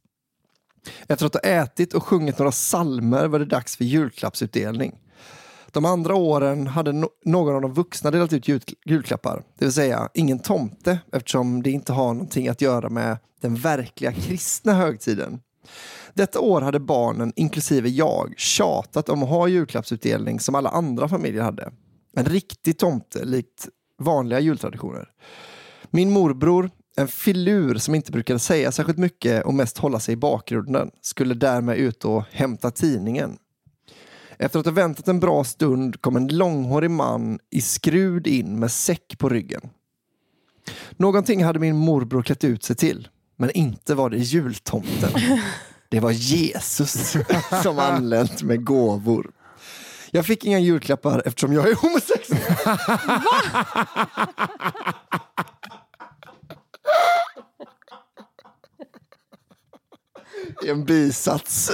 Efter 1.08 1.26
att 1.26 1.34
ha 1.34 1.40
ätit 1.40 1.94
och 1.94 2.02
sjungit 2.02 2.38
några 2.38 2.52
salmer 2.52 3.26
var 3.28 3.38
det 3.38 3.44
dags 3.44 3.76
för 3.76 3.84
julklappsutdelning. 3.84 4.94
De 5.70 5.84
andra 5.84 6.14
åren 6.14 6.66
hade 6.66 6.92
no- 6.92 7.08
någon 7.24 7.54
av 7.54 7.60
de 7.60 7.72
vuxna 7.72 8.10
delat 8.10 8.32
ut 8.32 8.48
jul- 8.48 8.74
julklappar, 8.84 9.44
det 9.58 9.64
vill 9.64 9.72
säga 9.72 10.08
ingen 10.14 10.38
tomte 10.38 10.98
eftersom 11.12 11.62
det 11.62 11.70
inte 11.70 11.92
har 11.92 12.14
någonting 12.14 12.48
att 12.48 12.60
göra 12.60 12.88
med 12.88 13.18
den 13.40 13.54
verkliga 13.54 14.12
kristna 14.12 14.74
högtiden. 14.74 15.40
Detta 16.14 16.40
år 16.40 16.60
hade 16.60 16.80
barnen, 16.80 17.32
inklusive 17.36 17.88
jag, 17.88 18.34
tjatat 18.36 19.08
om 19.08 19.22
att 19.22 19.28
ha 19.28 19.48
julklappsutdelning 19.48 20.40
som 20.40 20.54
alla 20.54 20.70
andra 20.70 21.08
familjer 21.08 21.42
hade. 21.42 21.72
En 22.16 22.24
riktig 22.24 22.78
tomte, 22.78 23.24
likt 23.24 23.68
vanliga 23.98 24.40
jultraditioner. 24.40 25.10
Min 25.90 26.10
morbror, 26.10 26.70
en 26.96 27.08
filur 27.08 27.74
som 27.74 27.94
inte 27.94 28.12
brukade 28.12 28.38
säga 28.38 28.72
särskilt 28.72 28.98
mycket 28.98 29.44
och 29.44 29.54
mest 29.54 29.78
hålla 29.78 30.00
sig 30.00 30.12
i 30.12 30.16
bakgrunden, 30.16 30.90
skulle 31.00 31.34
därmed 31.34 31.76
ut 31.76 32.04
och 32.04 32.24
hämta 32.30 32.70
tidningen. 32.70 33.38
Efter 34.38 34.58
att 34.58 34.66
ha 34.66 34.72
väntat 34.72 35.08
en 35.08 35.20
bra 35.20 35.44
stund 35.44 36.00
kom 36.00 36.16
en 36.16 36.28
långhårig 36.28 36.90
man 36.90 37.38
i 37.50 37.60
skrud 37.60 38.26
in 38.26 38.58
med 38.58 38.70
säck 38.70 39.18
på 39.18 39.28
ryggen. 39.28 39.60
Någonting 40.90 41.44
hade 41.44 41.58
min 41.58 41.76
morbror 41.76 42.22
klätt 42.22 42.44
ut 42.44 42.64
sig 42.64 42.76
till, 42.76 43.08
men 43.36 43.50
inte 43.50 43.94
var 43.94 44.10
det 44.10 44.18
jultomten. 44.18 45.10
Det 45.88 46.00
var 46.00 46.10
Jesus 46.10 47.16
som 47.62 47.78
anlänt 47.78 48.42
med 48.42 48.64
gåvor. 48.64 49.30
Jag 50.14 50.26
fick 50.26 50.44
inga 50.44 50.58
julklappar 50.58 51.22
eftersom 51.24 51.52
jag 51.52 51.68
är 51.68 51.74
homosexuell. 51.74 52.40
I 60.64 60.68
en 60.68 60.84
bisats. 60.84 61.70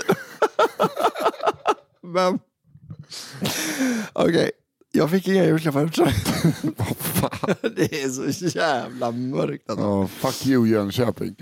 Men... 2.01 2.39
Okej, 4.13 4.51
jag 4.93 5.11
fick 5.11 5.29
inga 5.29 5.45
julklappar 5.45 5.85
eftersom... 5.85 6.07
Det 7.77 8.03
är 8.03 8.33
så 8.33 8.59
jävla 8.59 9.11
mörkt. 9.11 9.71
Alltså. 9.71 9.85
Oh, 9.85 10.07
fuck 10.07 10.47
you 10.47 10.69
Jönköping. 10.69 11.37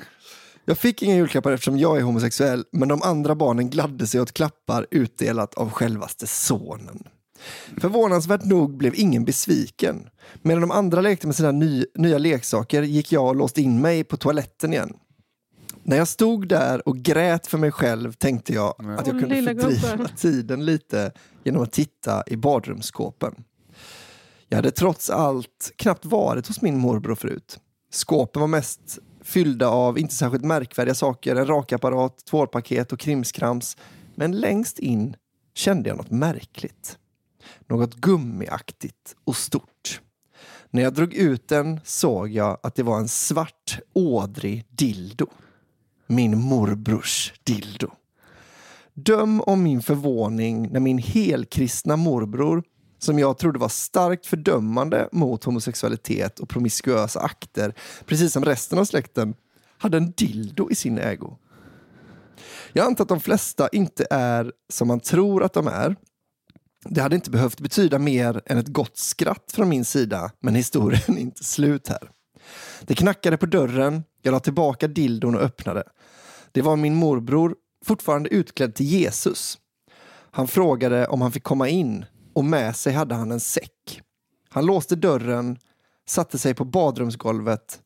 Jag 0.68 0.78
fick 0.78 1.02
inga 1.02 1.14
julklappar 1.14 1.52
eftersom 1.52 1.78
jag 1.78 1.98
är 1.98 2.02
homosexuell, 2.02 2.64
men 2.72 2.88
de 2.88 3.02
andra 3.02 3.34
barnen 3.34 3.70
gladde 3.70 4.06
sig 4.06 4.20
åt 4.20 4.32
klappar 4.32 4.86
utdelat 4.90 5.54
av 5.54 5.70
självaste 5.70 6.26
sonen. 6.26 7.08
Förvånansvärt 7.80 8.44
nog 8.44 8.76
blev 8.76 8.94
ingen 8.96 9.24
besviken. 9.24 10.08
Medan 10.42 10.60
de 10.60 10.70
andra 10.70 11.00
lekte 11.00 11.26
med 11.26 11.36
sina 11.36 11.52
ny, 11.52 11.84
nya 11.94 12.18
leksaker 12.18 12.82
gick 12.82 13.12
jag 13.12 13.26
och 13.26 13.36
låste 13.36 13.62
in 13.62 13.80
mig 13.80 14.04
på 14.04 14.16
toaletten 14.16 14.72
igen. 14.72 14.96
När 15.82 15.96
jag 15.96 16.08
stod 16.08 16.48
där 16.48 16.88
och 16.88 16.96
grät 16.96 17.46
för 17.46 17.58
mig 17.58 17.72
själv 17.72 18.12
tänkte 18.12 18.52
jag 18.52 18.74
att 18.98 19.06
jag 19.06 19.20
kunde 19.20 19.42
fördriva 19.42 20.08
tiden 20.16 20.64
lite 20.64 21.12
genom 21.44 21.62
att 21.62 21.72
titta 21.72 22.24
i 22.26 22.36
badrumsskåpen. 22.36 23.34
Jag 24.48 24.56
hade 24.56 24.70
trots 24.70 25.10
allt 25.10 25.72
knappt 25.76 26.04
varit 26.04 26.46
hos 26.46 26.62
min 26.62 26.78
morbror 26.78 27.14
förut. 27.14 27.58
Skåpen 27.90 28.40
var 28.40 28.48
mest 28.48 28.98
fyllda 29.28 29.68
av 29.68 29.98
inte 29.98 30.14
särskilt 30.14 30.44
märkvärdiga 30.44 30.94
saker, 30.94 31.36
en 31.36 31.46
rakapparat, 31.46 32.24
tvålpaket 32.24 32.92
och 32.92 32.98
krimskrams. 32.98 33.76
Men 34.14 34.32
längst 34.40 34.78
in 34.78 35.16
kände 35.54 35.88
jag 35.88 35.96
något 35.96 36.10
märkligt. 36.10 36.98
Något 37.66 37.94
gummiaktigt 37.94 39.16
och 39.24 39.36
stort. 39.36 40.00
När 40.70 40.82
jag 40.82 40.94
drog 40.94 41.14
ut 41.14 41.48
den 41.48 41.80
såg 41.84 42.28
jag 42.28 42.58
att 42.62 42.74
det 42.74 42.82
var 42.82 42.98
en 42.98 43.08
svart 43.08 43.80
ådrig 43.92 44.64
dildo. 44.68 45.26
Min 46.06 46.38
morbrors 46.38 47.32
dildo. 47.44 47.90
Döm 48.94 49.40
om 49.40 49.62
min 49.62 49.82
förvåning 49.82 50.68
när 50.72 50.80
min 50.80 50.98
helkristna 50.98 51.96
morbror, 51.96 52.62
som 52.98 53.18
jag 53.18 53.38
trodde 53.38 53.58
var 53.58 53.68
starkt 53.68 54.26
fördömande 54.26 55.08
mot 55.12 55.44
homosexualitet 55.44 56.38
och 56.38 56.48
promiskuösa 56.48 57.20
akter, 57.20 57.74
precis 58.06 58.32
som 58.32 58.44
resten 58.44 58.78
av 58.78 58.84
släkten, 58.84 59.34
hade 59.78 59.96
en 59.96 60.10
dildo 60.10 60.70
i 60.70 60.74
sin 60.74 60.98
ägo. 60.98 61.36
Jag 62.72 62.86
antar 62.86 63.04
att 63.04 63.08
de 63.08 63.20
flesta 63.20 63.68
inte 63.68 64.06
är 64.10 64.52
som 64.72 64.88
man 64.88 65.00
tror 65.00 65.42
att 65.42 65.52
de 65.52 65.66
är. 65.66 65.96
Det 66.84 67.00
hade 67.00 67.14
inte 67.14 67.30
behövt 67.30 67.60
betyda 67.60 67.98
mer 67.98 68.42
än 68.46 68.58
ett 68.58 68.68
gott 68.68 68.96
skratt 68.96 69.52
från 69.52 69.68
min 69.68 69.84
sida, 69.84 70.30
men 70.40 70.54
historien 70.54 71.02
är 71.16 71.18
inte 71.18 71.44
slut 71.44 71.88
här. 71.88 72.10
Det 72.82 72.94
knackade 72.94 73.36
på 73.36 73.46
dörren, 73.46 74.04
jag 74.22 74.32
la 74.32 74.40
tillbaka 74.40 74.88
dildon 74.88 75.34
och 75.34 75.42
öppnade. 75.42 75.82
Det 76.52 76.62
var 76.62 76.76
min 76.76 76.94
morbror, 76.94 77.54
fortfarande 77.84 78.28
utklädd 78.30 78.74
till 78.74 78.86
Jesus. 78.86 79.58
Han 80.30 80.48
frågade 80.48 81.06
om 81.06 81.20
han 81.20 81.32
fick 81.32 81.42
komma 81.42 81.68
in 81.68 82.04
och 82.32 82.44
med 82.44 82.76
sig 82.76 82.92
hade 82.92 83.14
han 83.14 83.32
en 83.32 83.40
säck. 83.40 84.00
Han 84.48 84.66
låste 84.66 84.96
dörren, 84.96 85.58
satte 86.08 86.38
sig 86.38 86.54
på 86.54 86.64
badrumsgolvet. 86.64 87.80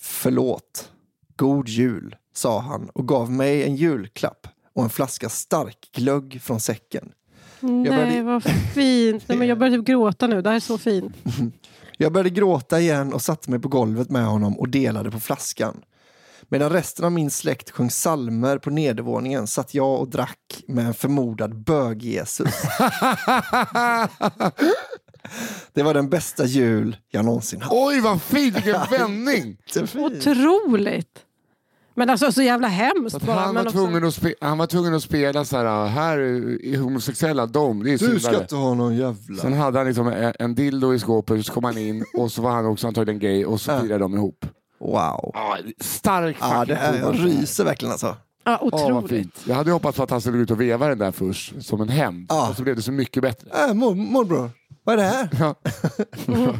Förlåt. 0.00 0.90
God 1.36 1.68
jul, 1.68 2.16
sa 2.34 2.60
han 2.60 2.88
och 2.94 3.08
gav 3.08 3.30
mig 3.32 3.64
en 3.64 3.76
julklapp 3.76 4.46
och 4.74 4.82
en 4.84 4.90
flaska 4.90 5.28
stark 5.28 5.90
glögg 5.94 6.42
från 6.42 6.60
säcken. 6.60 7.12
Nej, 7.60 7.84
började- 7.84 8.22
vad 8.22 8.42
fint. 8.74 9.24
Nej, 9.28 9.38
men 9.38 9.48
jag 9.48 9.58
börjar 9.58 9.76
typ 9.76 9.86
gråta 9.86 10.26
nu. 10.26 10.42
Det 10.42 10.48
här 10.48 10.56
är 10.56 10.60
så 10.60 10.78
fint. 10.78 11.16
Jag 11.98 12.12
började 12.12 12.30
gråta 12.30 12.80
igen 12.80 13.12
och 13.12 13.22
satte 13.22 13.50
mig 13.50 13.58
på 13.60 13.68
golvet 13.68 14.10
med 14.10 14.26
honom 14.26 14.58
och 14.58 14.68
delade 14.68 15.10
på 15.10 15.20
flaskan. 15.20 15.82
Medan 16.50 16.70
resten 16.70 17.04
av 17.04 17.12
min 17.12 17.30
släkt 17.30 17.70
sjöng 17.70 17.90
salmer 17.90 18.58
på 18.58 18.70
nedervåningen 18.70 19.46
satt 19.46 19.74
jag 19.74 20.00
och 20.00 20.08
drack 20.08 20.64
med 20.68 20.86
en 20.86 20.94
förmodad 20.94 21.64
bög-Jesus. 21.64 22.48
Det 25.72 25.82
var 25.82 25.94
den 25.94 26.08
bästa 26.08 26.44
jul 26.44 26.96
jag 27.10 27.24
någonsin 27.24 27.62
haft. 27.62 27.72
Oj 27.74 28.00
vad 28.00 28.22
fint, 28.22 28.56
vilken 28.56 28.80
vändning! 28.90 29.56
Otroligt. 29.94 31.18
Men 31.96 32.10
alltså 32.10 32.32
så 32.32 32.42
jävla 32.42 32.68
hemskt 32.68 33.16
att 33.16 33.22
bara. 33.22 33.36
han, 33.36 33.54
men 33.54 33.64
var 33.64 33.70
också- 33.70 33.78
tvungen 33.78 34.04
att 34.04 34.14
spe, 34.14 34.34
han 34.40 34.58
var 34.58 34.66
tvungen 34.66 34.94
att 34.94 35.02
spela 35.02 35.44
så 35.44 35.56
här, 35.56 35.86
här 35.86 36.18
är 36.18 36.78
homosexuella, 36.78 37.46
de, 37.46 37.82
det 37.84 37.90
är 37.92 37.98
Du 37.98 38.20
ska 38.20 38.40
inte 38.40 38.56
ha 38.56 38.74
någon 38.74 38.96
jävla... 38.96 39.42
Sen 39.42 39.52
hade 39.52 39.78
han 39.78 39.86
liksom 39.86 40.08
en, 40.08 40.32
en 40.38 40.54
dildo 40.54 40.94
i 40.94 40.98
skåpet, 40.98 41.46
så 41.46 41.52
kom 41.52 41.64
han 41.64 41.78
in 41.78 42.04
och 42.14 42.32
så 42.32 42.42
var 42.42 42.50
han 42.50 42.66
också 42.66 42.86
antagligen 42.86 43.20
gay 43.20 43.44
och 43.44 43.60
så 43.60 43.78
firade 43.80 43.98
de 44.04 44.14
ihop. 44.14 44.46
Wow. 44.84 45.30
Ja, 45.34 45.58
stark 45.80 46.36
Ja, 46.40 46.64
det 46.64 46.74
är, 46.74 46.98
jag 46.98 47.14
ryser 47.24 47.64
verkligen 47.64 47.92
alltså. 47.92 48.16
Ja, 48.44 48.58
otroligt. 48.62 49.10
fint. 49.10 49.34
Jag 49.46 49.54
hade 49.54 49.70
hoppats 49.72 49.96
på 49.96 50.02
att 50.02 50.10
han 50.10 50.20
skulle 50.20 50.36
gå 50.36 50.42
ut 50.42 50.50
och 50.50 50.60
veva 50.60 50.88
den 50.88 50.98
där 50.98 51.12
först, 51.12 51.54
som 51.62 51.80
en 51.80 51.88
hämnd. 51.88 52.26
Ja. 52.28 52.48
Och 52.50 52.56
så 52.56 52.62
blev 52.62 52.76
det 52.76 52.82
så 52.82 52.92
mycket 52.92 53.22
bättre. 53.22 53.48
Äh, 53.68 53.74
mor, 53.74 53.94
morbror, 53.94 54.50
vad 54.84 54.92
är 54.92 54.96
det 54.96 55.08
här? 55.08 55.28
Ja. 55.38 55.54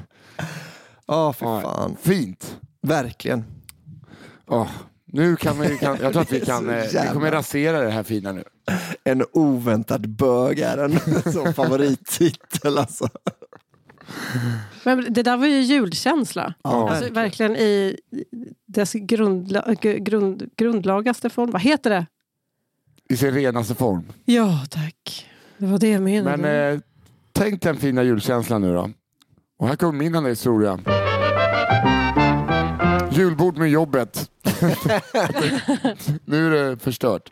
Ja, 1.06 1.32
för 1.32 1.46
Ja, 1.46 1.60
fan. 1.60 1.96
Fint. 2.02 2.56
Verkligen. 2.82 3.44
Ja, 4.50 4.68
nu 5.06 5.36
kan 5.36 5.60
vi, 5.60 5.78
kan, 5.78 5.98
jag 6.02 6.12
tror 6.12 6.22
att 6.22 6.32
vi 6.32 6.40
kan, 6.46 6.64
Så 6.64 6.70
eh, 6.70 6.82
vi 6.86 6.94
jävla- 6.94 7.12
kommer 7.12 7.30
rasera 7.30 7.80
det 7.80 7.90
här 7.90 8.02
fina 8.02 8.32
nu. 8.32 8.44
En 9.04 9.24
oväntad 9.32 10.08
bög 10.08 10.58
är 10.58 10.78
en 10.78 10.98
favorittitel 11.54 12.78
alltså. 12.78 13.08
Men 14.84 15.12
det 15.12 15.22
där 15.22 15.36
var 15.36 15.46
ju 15.46 15.60
julkänsla. 15.60 16.54
Ja. 16.62 16.90
Alltså, 16.90 17.12
verkligen 17.12 17.56
i 17.56 17.96
dess 18.66 18.92
grundla, 18.92 19.74
grund, 19.80 20.50
grundlagaste 20.56 21.30
form. 21.30 21.50
Vad 21.50 21.62
heter 21.62 21.90
det? 21.90 22.06
I 23.08 23.16
sin 23.16 23.34
renaste 23.34 23.74
form. 23.74 24.02
Ja, 24.24 24.66
tack. 24.70 25.26
Det 25.58 25.66
var 25.66 25.78
det 25.78 25.88
jag 25.88 26.02
menade. 26.02 26.36
Men 26.36 26.74
eh, 26.74 26.80
tänk 27.32 27.62
den 27.62 27.76
fina 27.76 28.02
julkänslan 28.02 28.62
nu 28.62 28.74
då. 28.74 28.90
Och 29.58 29.68
här 29.68 29.76
kommer 29.76 29.98
min 29.98 30.14
andra 30.14 30.30
historia. 30.30 30.78
Julbord 33.10 33.58
med 33.58 33.70
jobbet. 33.70 34.30
nu 36.24 36.46
är 36.46 36.50
det 36.50 36.76
förstört. 36.78 37.30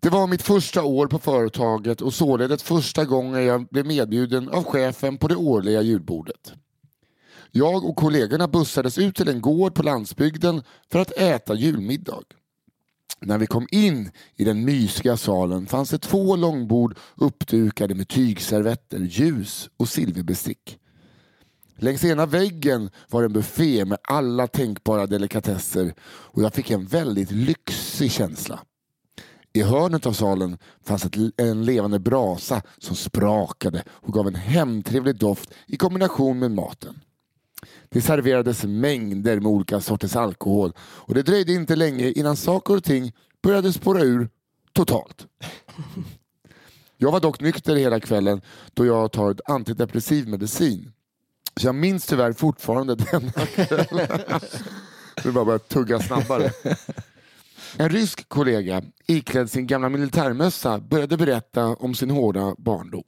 Det 0.00 0.10
var 0.10 0.26
mitt 0.26 0.42
första 0.42 0.82
år 0.82 1.06
på 1.06 1.18
företaget 1.18 2.00
och 2.00 2.14
således 2.14 2.62
första 2.62 3.04
gången 3.04 3.44
jag 3.44 3.66
blev 3.66 3.86
medbjuden 3.86 4.48
av 4.48 4.64
chefen 4.64 5.18
på 5.18 5.28
det 5.28 5.36
årliga 5.36 5.82
julbordet. 5.82 6.52
Jag 7.50 7.84
och 7.84 7.96
kollegorna 7.96 8.48
bussades 8.48 8.98
ut 8.98 9.16
till 9.16 9.28
en 9.28 9.40
gård 9.40 9.74
på 9.74 9.82
landsbygden 9.82 10.62
för 10.92 10.98
att 10.98 11.10
äta 11.10 11.54
julmiddag. 11.54 12.22
När 13.20 13.38
vi 13.38 13.46
kom 13.46 13.66
in 13.70 14.10
i 14.36 14.44
den 14.44 14.64
mysiga 14.64 15.16
salen 15.16 15.66
fanns 15.66 15.90
det 15.90 15.98
två 15.98 16.36
långbord 16.36 16.98
uppdukade 17.16 17.94
med 17.94 18.08
tygservetter, 18.08 18.98
ljus 18.98 19.70
och 19.76 19.88
silverbestick. 19.88 20.78
Längs 21.76 22.04
ena 22.04 22.26
väggen 22.26 22.90
var 23.08 23.22
en 23.22 23.32
buffé 23.32 23.84
med 23.84 23.98
alla 24.02 24.46
tänkbara 24.46 25.06
delikatesser 25.06 25.94
och 26.00 26.42
jag 26.42 26.54
fick 26.54 26.70
en 26.70 26.86
väldigt 26.86 27.30
lyxig 27.30 28.12
känsla. 28.12 28.60
I 29.52 29.62
hörnet 29.62 30.06
av 30.06 30.12
salen 30.12 30.58
fanns 30.84 31.04
ett, 31.04 31.16
en 31.36 31.64
levande 31.64 31.98
brasa 31.98 32.62
som 32.78 32.96
sprakade 32.96 33.82
och 33.88 34.12
gav 34.12 34.26
en 34.26 34.34
hemtrevlig 34.34 35.16
doft 35.16 35.50
i 35.66 35.76
kombination 35.76 36.38
med 36.38 36.50
maten. 36.50 37.00
Det 37.88 38.00
serverades 38.00 38.64
mängder 38.64 39.40
med 39.40 39.46
olika 39.46 39.80
sorters 39.80 40.16
alkohol 40.16 40.72
och 40.80 41.14
det 41.14 41.22
dröjde 41.22 41.52
inte 41.52 41.76
länge 41.76 42.10
innan 42.10 42.36
saker 42.36 42.76
och 42.76 42.84
ting 42.84 43.12
började 43.42 43.72
spåra 43.72 44.02
ur 44.02 44.28
totalt. 44.72 45.26
Jag 47.00 47.12
var 47.12 47.20
dock 47.20 47.40
nykter 47.40 47.76
hela 47.76 48.00
kvällen 48.00 48.40
då 48.74 48.86
jag 48.86 49.12
tar 49.12 49.30
ett 49.30 49.40
antidepressiv 49.50 50.28
medicin. 50.28 50.92
Så 51.56 51.66
jag 51.66 51.74
minns 51.74 52.06
tyvärr 52.06 52.32
fortfarande 52.32 52.94
denna 53.10 53.32
kväll. 53.32 54.06
Det 55.22 55.32
bara 55.32 55.54
att 55.54 55.68
tugga 55.68 56.00
snabbare. 56.00 56.50
En 57.76 57.88
rysk 57.88 58.28
kollega 58.28 58.82
iklädd 59.06 59.50
sin 59.50 59.66
gamla 59.66 59.88
militärmössa 59.88 60.78
började 60.78 61.16
berätta 61.16 61.66
om 61.66 61.94
sin 61.94 62.10
hårda 62.10 62.54
barndom. 62.58 63.04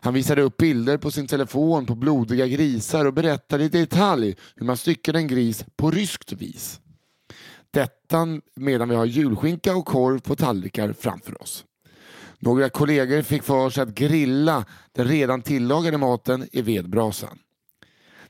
Han 0.00 0.14
visade 0.14 0.42
upp 0.42 0.56
bilder 0.56 0.98
på 0.98 1.10
sin 1.10 1.26
telefon 1.26 1.86
på 1.86 1.94
blodiga 1.94 2.46
grisar 2.46 3.04
och 3.04 3.14
berättade 3.14 3.64
i 3.64 3.68
detalj 3.68 4.36
hur 4.56 4.66
man 4.66 4.76
styckade 4.76 5.18
en 5.18 5.26
gris 5.26 5.64
på 5.76 5.90
ryskt 5.90 6.32
vis. 6.32 6.80
Detta 7.70 8.26
medan 8.54 8.88
vi 8.88 8.94
har 8.94 9.06
julskinka 9.06 9.76
och 9.76 9.86
korv 9.86 10.20
på 10.20 10.36
tallrikar 10.36 10.92
framför 10.92 11.42
oss. 11.42 11.64
Några 12.38 12.68
kollegor 12.68 13.22
fick 13.22 13.42
för 13.42 13.70
sig 13.70 13.82
att 13.82 13.94
grilla 13.94 14.64
den 14.92 15.08
redan 15.08 15.42
tillagade 15.42 15.98
maten 15.98 16.48
i 16.52 16.62
vedbrasan. 16.62 17.38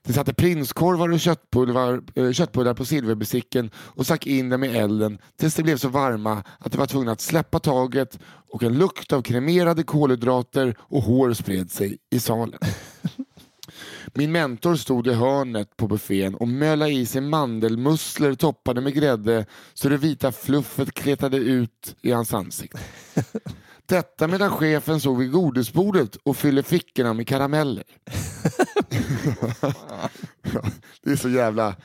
De 0.03 0.13
satte 0.13 0.35
prinskorvar 0.35 1.09
och 1.09 1.21
köttpulvar, 1.21 2.03
eh, 2.15 2.33
köttbullar 2.33 2.75
på 2.75 2.85
silverbesticken 2.85 3.71
och 3.77 4.05
stack 4.05 4.27
in 4.27 4.49
dem 4.49 4.65
i 4.65 4.69
elden 4.69 5.19
tills 5.37 5.55
de 5.55 5.63
blev 5.63 5.77
så 5.77 5.89
varma 5.89 6.45
att 6.59 6.73
de 6.73 6.79
var 6.79 6.87
tvungna 6.87 7.13
att 7.13 7.21
släppa 7.21 7.59
taget 7.59 8.19
och 8.51 8.63
en 8.63 8.79
lukt 8.79 9.13
av 9.13 9.23
kremerade 9.23 9.83
kolhydrater 9.83 10.77
och 10.81 11.03
hår 11.03 11.33
spred 11.33 11.71
sig 11.71 11.99
i 12.11 12.21
salen. 12.21 12.59
Min 14.15 14.33
mentor 14.33 14.77
stod 14.77 15.07
i 15.07 15.13
hörnet 15.13 15.77
på 15.77 15.87
buffén 15.87 16.35
och 16.35 16.49
mölade 16.49 16.91
i 16.91 17.07
sig 17.07 17.21
mandelmusslor 17.21 18.35
toppade 18.35 18.81
med 18.81 18.95
grädde 18.95 19.47
så 19.75 19.89
det 19.89 19.97
vita 19.97 20.33
fluffet 20.33 20.95
kletade 20.95 21.37
ut 21.37 21.97
i 22.03 22.13
hans 22.13 22.35
ansikte. 22.35 22.79
Detta 23.89 24.27
medan 24.27 24.51
chefen 24.51 25.01
såg 25.01 25.19
vid 25.19 25.31
godisbordet 25.33 26.17
och 26.17 26.37
fyllde 26.37 26.63
fickorna 26.63 27.13
med 27.15 27.29
karameller. 27.29 27.85
det 31.03 31.11
är 31.11 31.17
så 31.17 31.29
jävla... 31.29 31.77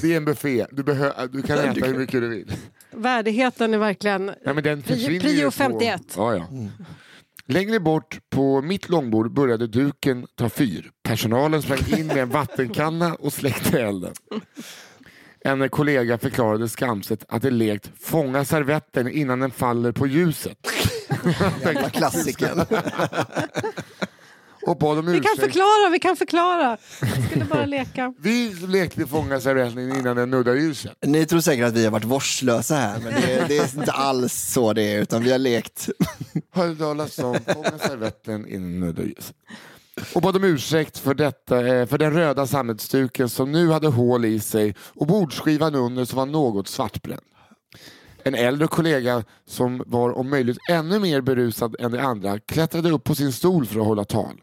Det 0.00 0.12
är 0.12 0.16
en 0.16 0.24
buffé. 0.24 0.66
Du, 0.70 0.82
behö- 0.82 1.28
du 1.32 1.42
kan 1.42 1.58
äta 1.58 1.86
hur 1.86 1.98
mycket 1.98 2.20
du 2.20 2.28
vill. 2.28 2.52
Värdigheten 2.90 3.74
är 3.74 3.78
verkligen... 3.78 4.30
Ja, 4.44 4.52
men 4.52 4.64
den 4.64 4.82
Prio- 4.82 4.94
försvinner 4.94 5.20
prio 5.20 5.32
ju 5.32 5.44
på- 5.44 5.50
51. 5.50 6.02
Ja, 6.16 6.34
ja. 6.36 6.46
Längre 7.46 7.80
bort 7.80 8.18
på 8.30 8.62
mitt 8.62 8.88
långbord 8.88 9.32
började 9.34 9.66
duken 9.66 10.26
ta 10.34 10.48
fyr. 10.48 10.90
Personalen 11.02 11.62
sprang 11.62 11.98
in 11.98 12.06
med 12.06 12.16
en 12.16 12.28
vattenkanna 12.30 13.14
och 13.14 13.32
släckte 13.32 13.80
elden. 13.80 14.12
En 15.46 15.68
kollega 15.68 16.18
förklarade 16.18 16.68
skamset 16.68 17.24
att 17.28 17.42
det 17.42 17.50
lekt 17.50 17.90
fånga 18.00 18.44
servetten 18.44 19.10
innan 19.10 19.40
den 19.40 19.50
faller 19.50 19.92
på 19.92 20.06
ljuset. 20.06 20.58
Jävla 21.62 21.90
klassikern. 21.90 22.64
Och 24.66 24.78
bad 24.78 24.98
om 24.98 25.06
Vi 25.06 25.20
kan 25.20 25.36
förklara, 25.36 25.90
vi 25.92 25.98
kan 25.98 26.16
förklara. 26.16 26.76
Jag 27.00 27.26
skulle 27.30 27.44
bara 27.44 27.66
leka. 27.66 28.14
Vi 28.18 28.54
lekte 28.68 29.06
fånga 29.06 29.40
servetten 29.40 29.96
innan 29.96 30.16
den 30.16 30.30
nuddade 30.30 30.60
ljuset. 30.60 30.92
Ni 31.06 31.26
tror 31.26 31.40
säkert 31.40 31.66
att 31.66 31.74
vi 31.74 31.84
har 31.84 31.90
varit 31.90 32.04
vårdslösa 32.04 32.74
här, 32.74 32.98
men 33.00 33.12
det, 33.12 33.44
det 33.48 33.58
är 33.58 33.78
inte 33.78 33.92
alls 33.92 34.32
så 34.34 34.72
det 34.72 34.82
är, 34.82 35.02
utan 35.02 35.24
vi 35.24 35.32
har 35.32 35.38
lekt. 35.38 35.88
Hörde 36.52 36.76
talas 36.76 37.18
om 37.18 37.36
fånga 37.46 37.78
servetten 37.78 38.48
innan 38.48 38.70
den 38.70 38.80
nuddade 38.80 39.08
ljuset. 39.08 39.36
Och 40.14 40.22
bad 40.22 40.36
om 40.36 40.44
ursäkt 40.44 40.98
för, 40.98 41.14
detta, 41.14 41.66
eh, 41.66 41.86
för 41.86 41.98
den 41.98 42.12
röda 42.12 42.46
sammetsduken 42.46 43.28
som 43.28 43.52
nu 43.52 43.70
hade 43.70 43.88
hål 43.88 44.24
i 44.24 44.40
sig 44.40 44.74
och 44.80 45.06
bordsskivan 45.06 45.74
under 45.74 46.04
som 46.04 46.16
var 46.16 46.26
något 46.26 46.68
svartbränd. 46.68 47.20
En 48.22 48.34
äldre 48.34 48.68
kollega 48.68 49.24
som 49.46 49.82
var 49.86 50.10
om 50.18 50.30
möjligt 50.30 50.58
ännu 50.70 50.98
mer 50.98 51.20
berusad 51.20 51.76
än 51.78 51.92
de 51.92 51.98
andra 51.98 52.38
klättrade 52.38 52.90
upp 52.90 53.04
på 53.04 53.14
sin 53.14 53.32
stol 53.32 53.66
för 53.66 53.80
att 53.80 53.86
hålla 53.86 54.04
tal. 54.04 54.40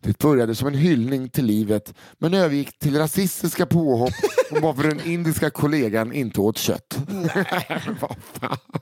Det 0.00 0.18
började 0.18 0.54
som 0.54 0.68
en 0.68 0.74
hyllning 0.74 1.28
till 1.28 1.44
livet 1.44 1.94
men 2.18 2.34
övergick 2.34 2.78
till 2.78 2.98
rasistiska 2.98 3.66
påhopp 3.66 4.12
om 4.50 4.60
varför 4.60 4.82
den 4.82 5.00
indiska 5.00 5.50
kollegan 5.50 6.12
inte 6.12 6.40
åt 6.40 6.58
kött. 6.58 6.98
Vad 8.00 8.16
fan. 8.32 8.80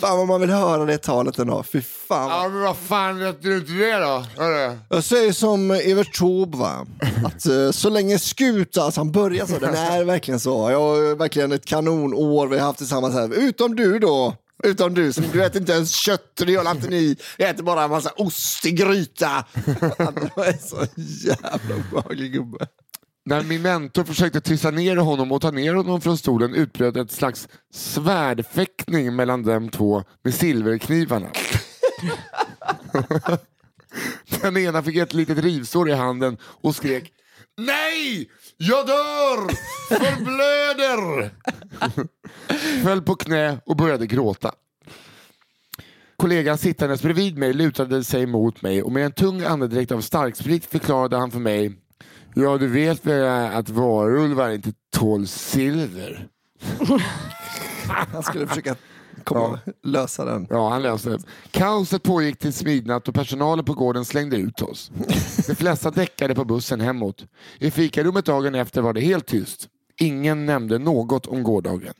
Fan 0.00 0.18
vad 0.18 0.26
man 0.28 0.40
vill 0.40 0.50
höra 0.50 0.84
det 0.84 0.98
talet 0.98 1.38
ändå. 1.38 1.62
Fy 1.62 1.80
fan. 2.08 2.30
Ja 2.30 2.48
men 2.48 2.60
vad 2.60 2.76
fan, 2.76 3.18
vet 3.18 3.42
du 3.42 3.56
inte 3.56 3.72
det 3.72 3.96
då? 3.98 4.24
Hörru. 4.36 4.78
Jag 4.88 5.04
säger 5.04 5.32
som 5.32 5.70
Evert 5.70 6.18
Taube, 6.18 6.58
va? 6.58 6.86
att 7.24 7.46
eh, 7.46 7.70
så 7.70 7.90
länge 7.90 8.18
Skuta, 8.18 8.82
alltså 8.82 9.00
han 9.00 9.12
börjar 9.12 9.46
så, 9.46 9.58
den 9.58 9.74
är 9.74 10.04
verkligen 10.04 10.40
så. 10.40 10.70
Jag 10.70 10.80
har 10.80 11.16
verkligen 11.16 11.52
ett 11.52 11.64
kanonår 11.66 12.46
vi 12.46 12.58
har 12.58 12.66
haft 12.66 12.78
tillsammans 12.78 13.14
här. 13.14 13.34
Utom 13.34 13.76
du 13.76 13.98
då. 13.98 14.36
Utom 14.64 14.94
du, 14.94 15.12
som 15.12 15.24
du 15.32 15.44
äter 15.44 15.60
inte 15.60 15.72
ens 15.72 15.90
kött 15.94 16.40
och 16.40 16.46
det 16.46 16.52
gör 16.52 16.70
inte 16.70 16.88
ni. 16.88 17.16
Jag 17.36 17.50
äter 17.50 17.62
bara 17.62 17.84
en 17.84 17.90
massa 17.90 18.10
ost 18.16 18.66
i 18.66 18.70
gryta. 18.70 19.26
Han 19.98 20.16
är 20.36 20.68
så 20.68 20.86
jävla 21.26 21.74
obehaglig 21.90 22.32
gubbe. 22.32 22.66
När 23.26 23.42
min 23.42 23.62
mentor 23.62 24.04
försökte 24.04 24.40
tysta 24.40 24.70
ner 24.70 24.96
honom 24.96 25.32
och 25.32 25.42
ta 25.42 25.50
ner 25.50 25.74
honom 25.74 26.00
från 26.00 26.18
stolen 26.18 26.54
utbröt 26.54 26.96
ett 26.96 27.10
slags 27.10 27.48
svärdfäktning 27.74 29.16
mellan 29.16 29.42
dem 29.42 29.68
två 29.68 30.04
med 30.24 30.34
silverknivarna. 30.34 31.28
Den 34.42 34.56
ena 34.56 34.82
fick 34.82 34.96
ett 34.96 35.14
litet 35.14 35.38
rivsår 35.38 35.90
i 35.90 35.92
handen 35.92 36.36
och 36.42 36.76
skrek 36.76 37.12
Nej! 37.56 38.30
Jag 38.56 38.86
dör! 38.86 39.48
Förblöder! 39.88 41.30
Föll 42.84 43.02
på 43.02 43.14
knä 43.14 43.60
och 43.66 43.76
började 43.76 44.06
gråta. 44.06 44.52
Kollegan 46.16 46.58
sittandes 46.58 47.02
bredvid 47.02 47.38
mig 47.38 47.52
lutade 47.52 48.04
sig 48.04 48.26
mot 48.26 48.62
mig 48.62 48.82
och 48.82 48.92
med 48.92 49.04
en 49.04 49.12
tung 49.12 49.42
andedräkt 49.42 49.92
av 49.92 50.00
starksprit 50.00 50.66
förklarade 50.66 51.16
han 51.16 51.30
för 51.30 51.38
mig 51.38 51.83
Ja, 52.34 52.58
du 52.58 52.66
vet 52.66 53.06
väl 53.06 53.52
att 53.52 53.68
varulvar 53.68 54.50
inte 54.50 54.72
tål 54.96 55.26
silver? 55.26 56.28
Han 57.88 58.22
skulle 58.22 58.46
försöka 58.46 58.76
komma 59.24 59.58
lösa 59.82 60.24
den. 60.24 60.46
Ja, 60.50 60.68
han 60.68 60.82
löste 60.82 61.10
det. 61.10 61.18
Kaoset 61.50 62.02
pågick 62.02 62.38
till 62.38 62.52
midnatt 62.64 63.08
och 63.08 63.14
personalen 63.14 63.64
på 63.64 63.74
gården 63.74 64.04
slängde 64.04 64.36
ut 64.36 64.62
oss. 64.62 64.90
De 65.46 65.54
flesta 65.54 65.90
däckade 65.90 66.34
på 66.34 66.44
bussen 66.44 66.80
hemåt. 66.80 67.26
I 67.58 67.70
fikarummet 67.70 68.24
dagen 68.24 68.54
efter 68.54 68.82
var 68.82 68.92
det 68.92 69.00
helt 69.00 69.26
tyst. 69.26 69.68
Ingen 70.00 70.46
nämnde 70.46 70.78
något 70.78 71.26
om 71.26 71.42
gårdagen. 71.42 71.94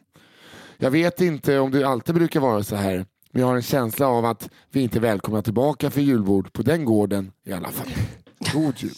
Jag 0.79 0.91
vet 0.91 1.21
inte 1.21 1.59
om 1.59 1.71
det 1.71 1.85
alltid 1.85 2.15
brukar 2.15 2.41
vara 2.41 2.63
så 2.63 2.77
här, 2.77 3.07
men 3.33 3.41
jag 3.41 3.47
har 3.47 3.57
en 3.57 3.63
känsla 3.63 4.07
av 4.07 4.25
att 4.25 4.49
vi 4.73 4.81
inte 4.81 4.99
är 4.99 5.01
välkomna 5.01 5.43
tillbaka 5.43 5.91
för 5.91 6.01
julbord 6.01 6.53
på 6.53 6.63
den 6.63 6.85
gården 6.85 7.33
i 7.47 7.53
alla 7.53 7.69
fall. 7.69 7.89
God 8.53 8.75
jul. 8.77 8.93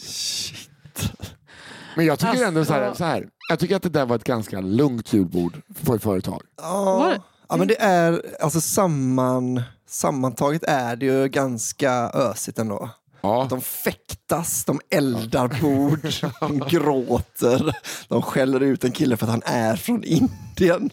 Men 1.95 2.05
jag 2.05 2.19
tycker 2.19 2.45
ändå 2.45 2.65
så 2.65 2.73
här, 2.73 2.81
Alltså- 2.81 2.97
så 2.97 3.03
här, 3.05 3.27
jag 3.49 3.59
tycker 3.59 3.75
att 3.75 3.83
det 3.83 3.89
där 3.89 4.05
var 4.05 4.15
ett 4.15 4.23
ganska 4.23 4.61
lugnt 4.61 5.13
julbord 5.13 5.61
på 5.83 5.95
ett 5.95 6.03
företag. 6.03 6.41
Ja, 6.61 7.07
det? 7.11 7.21
ja 7.49 7.57
men 7.57 7.67
det 7.67 7.81
är, 7.81 8.21
alltså 8.41 8.61
samman, 8.61 9.61
sammantaget 9.87 10.63
är 10.63 10.95
det 10.95 11.05
ju 11.05 11.27
ganska 11.27 11.91
ösigt 12.13 12.59
ändå. 12.59 12.89
Ja. 13.21 13.47
De 13.49 13.61
fäktas, 13.61 14.65
de 14.65 14.79
eldar 14.89 15.47
bord, 15.61 15.99
de 16.39 16.59
gråter, 16.69 17.75
de 18.07 18.21
skäller 18.21 18.59
ut 18.59 18.83
en 18.83 18.91
kille 18.91 19.17
för 19.17 19.25
att 19.25 19.31
han 19.31 19.41
är 19.45 19.75
från 19.75 20.03
Indien. 20.03 20.89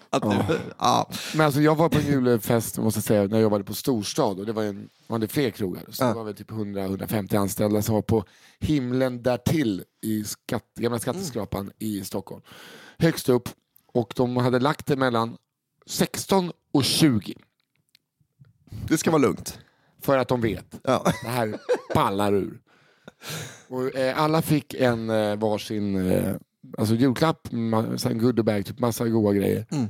Att 0.10 0.22
det, 0.22 0.60
ja. 0.78 1.10
Men 1.34 1.46
alltså 1.46 1.60
jag 1.60 1.74
var 1.74 1.88
på 1.88 1.98
en 1.98 2.06
julfest 2.06 2.78
måste 2.78 2.98
jag 2.98 3.04
säga, 3.04 3.22
när 3.22 3.30
jag 3.36 3.42
jobbade 3.42 3.64
på 3.64 3.74
storstad 3.74 4.40
och 4.40 4.46
det 4.46 4.52
var 4.52 4.62
en, 4.62 4.88
var 5.06 5.18
det 5.18 5.28
fler 5.28 5.50
krogar. 5.50 5.82
Så 5.88 6.04
Ja. 6.04 6.08
det 6.08 6.14
var 6.14 6.24
väl 6.24 6.34
typ 6.34 6.50
100-150 6.50 7.36
anställda 7.36 7.82
som 7.82 7.94
var 7.94 8.02
på 8.02 8.24
himlen 8.60 9.22
därtill 9.22 9.84
i 10.02 10.24
skatt, 10.24 10.64
gamla 10.78 10.98
skatteskrapan 10.98 11.70
i 11.78 12.04
Stockholm. 12.04 12.42
Högst 12.98 13.28
upp 13.28 13.48
och 13.92 14.12
de 14.16 14.36
hade 14.36 14.58
lagt 14.58 14.86
det 14.86 14.96
mellan 14.96 15.36
16 15.86 16.52
och 16.72 16.84
20 16.84 17.34
Det 18.88 18.98
ska 18.98 19.10
vara 19.10 19.22
lugnt. 19.22 19.58
för 20.02 20.18
att 20.18 20.28
de 20.28 20.40
vet 20.40 20.80
Ja. 20.84 21.02
det 21.22 21.28
här 21.28 21.58
ballar 21.94 22.32
ur. 22.34 22.60
Och, 23.68 23.94
eh, 23.96 24.18
alla 24.22 24.42
fick 24.42 24.74
en 24.74 25.10
eh, 25.10 25.36
varsin 25.36 26.10
eh, 26.10 26.34
alltså 26.78 26.94
julklapp, 26.94 27.48
en 28.06 28.18
goodiebag, 28.18 28.66
typ 28.66 28.78
massa 28.78 29.08
goda 29.08 29.32
grejer. 29.32 29.66
Mm. 29.70 29.86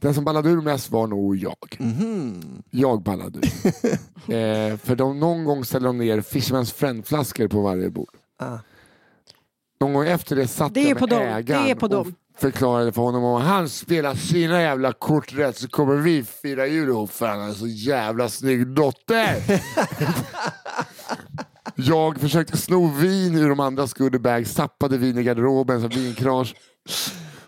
Den 0.00 0.14
som 0.14 0.24
ballade 0.24 0.50
ur 0.50 0.60
mest 0.60 0.90
var 0.90 1.06
nog 1.06 1.36
jag. 1.36 1.76
Mhm. 1.78 2.62
Jag 2.70 3.02
ballade 3.02 3.38
ur. 3.38 3.44
eh, 4.34 4.76
för 4.76 4.96
de, 4.96 5.20
någon 5.20 5.44
gång 5.44 5.64
ställde 5.64 5.88
de 5.88 5.98
ner 5.98 6.20
Fisherman's 6.20 6.74
Friend-flaskor 6.74 7.48
på 7.48 7.60
varje 7.62 7.90
bord. 7.90 8.08
Ah. 8.38 8.58
Någon 9.80 9.92
gång 9.92 10.06
efter 10.06 10.36
det 10.36 10.48
satt 10.48 10.74
Det 10.74 10.80
är 10.84 10.88
jag 10.88 10.98
på 10.98 11.06
med 11.06 11.18
dem. 11.18 11.22
ägaren 11.28 11.64
Det 11.64 11.70
är 11.70 11.74
på 11.74 11.86
och 11.86 11.90
dem. 11.90 12.14
förklarade 12.38 12.92
för 12.92 13.02
honom 13.02 13.24
om 13.24 13.42
han 13.42 13.68
spelar 13.68 14.14
sina 14.14 14.62
jävla 14.62 14.92
kort 14.92 15.32
rätt 15.34 15.56
så 15.56 15.68
kommer 15.68 15.96
vi 15.96 16.24
fira 16.24 16.66
jul 16.66 16.88
ihop 16.88 17.10
för 17.10 17.26
han 17.26 17.40
har 17.40 17.48
en 17.48 17.54
så 17.54 17.66
jävla 17.66 18.28
snygg 18.28 18.66
dotter. 18.66 19.36
jag 21.84 22.20
försökte 22.20 22.56
sno 22.56 22.86
vin 22.86 23.36
ur 23.36 23.48
de 23.48 23.60
andras 23.60 23.94
goodiebags, 23.94 24.54
tappade 24.54 24.98
vin 24.98 25.18
i 25.18 25.22
garderoben 25.22 25.80
som 25.80 25.90
vinkrasch. 25.90 26.54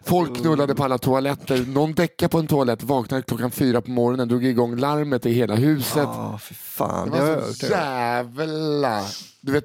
Folk 0.05 0.37
knullade 0.37 0.75
på 0.75 0.85
alla 0.85 0.99
toaletter. 0.99 1.67
Någon 1.67 1.95
däckade 1.95 2.29
på 2.29 2.39
en 2.39 2.47
toalett, 2.47 2.83
vaknade 2.83 3.23
klockan 3.23 3.51
fyra 3.51 3.81
på 3.81 3.91
morgonen, 3.91 4.29
drog 4.29 4.45
igång 4.45 4.77
larmet 4.77 5.27
i 5.27 5.33
hela 5.33 5.55
huset. 5.55 5.97
Ja, 5.97 6.39
fy 6.43 6.55
fan. 6.55 7.11
Det 7.11 7.21
var 7.21 7.41
så 7.41 7.67
jävla... 7.67 9.03
Du 9.41 9.53
vet, 9.53 9.65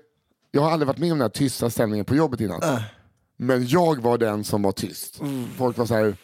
jag 0.52 0.62
har 0.62 0.72
aldrig 0.72 0.88
varit 0.88 0.98
med 0.98 1.12
om 1.12 1.18
den 1.18 1.26
här 1.26 1.30
tysta 1.30 1.70
stämningen 1.70 2.06
på 2.06 2.16
jobbet 2.16 2.42
innan. 2.42 2.64
Äh. 2.64 2.82
Men 3.38 3.68
jag 3.68 4.02
var 4.02 4.18
den 4.18 4.44
som 4.44 4.62
var 4.62 4.72
tyst. 4.72 5.22
Folk 5.58 5.78
var 5.78 5.86
så 5.86 5.96
här, 5.96 6.16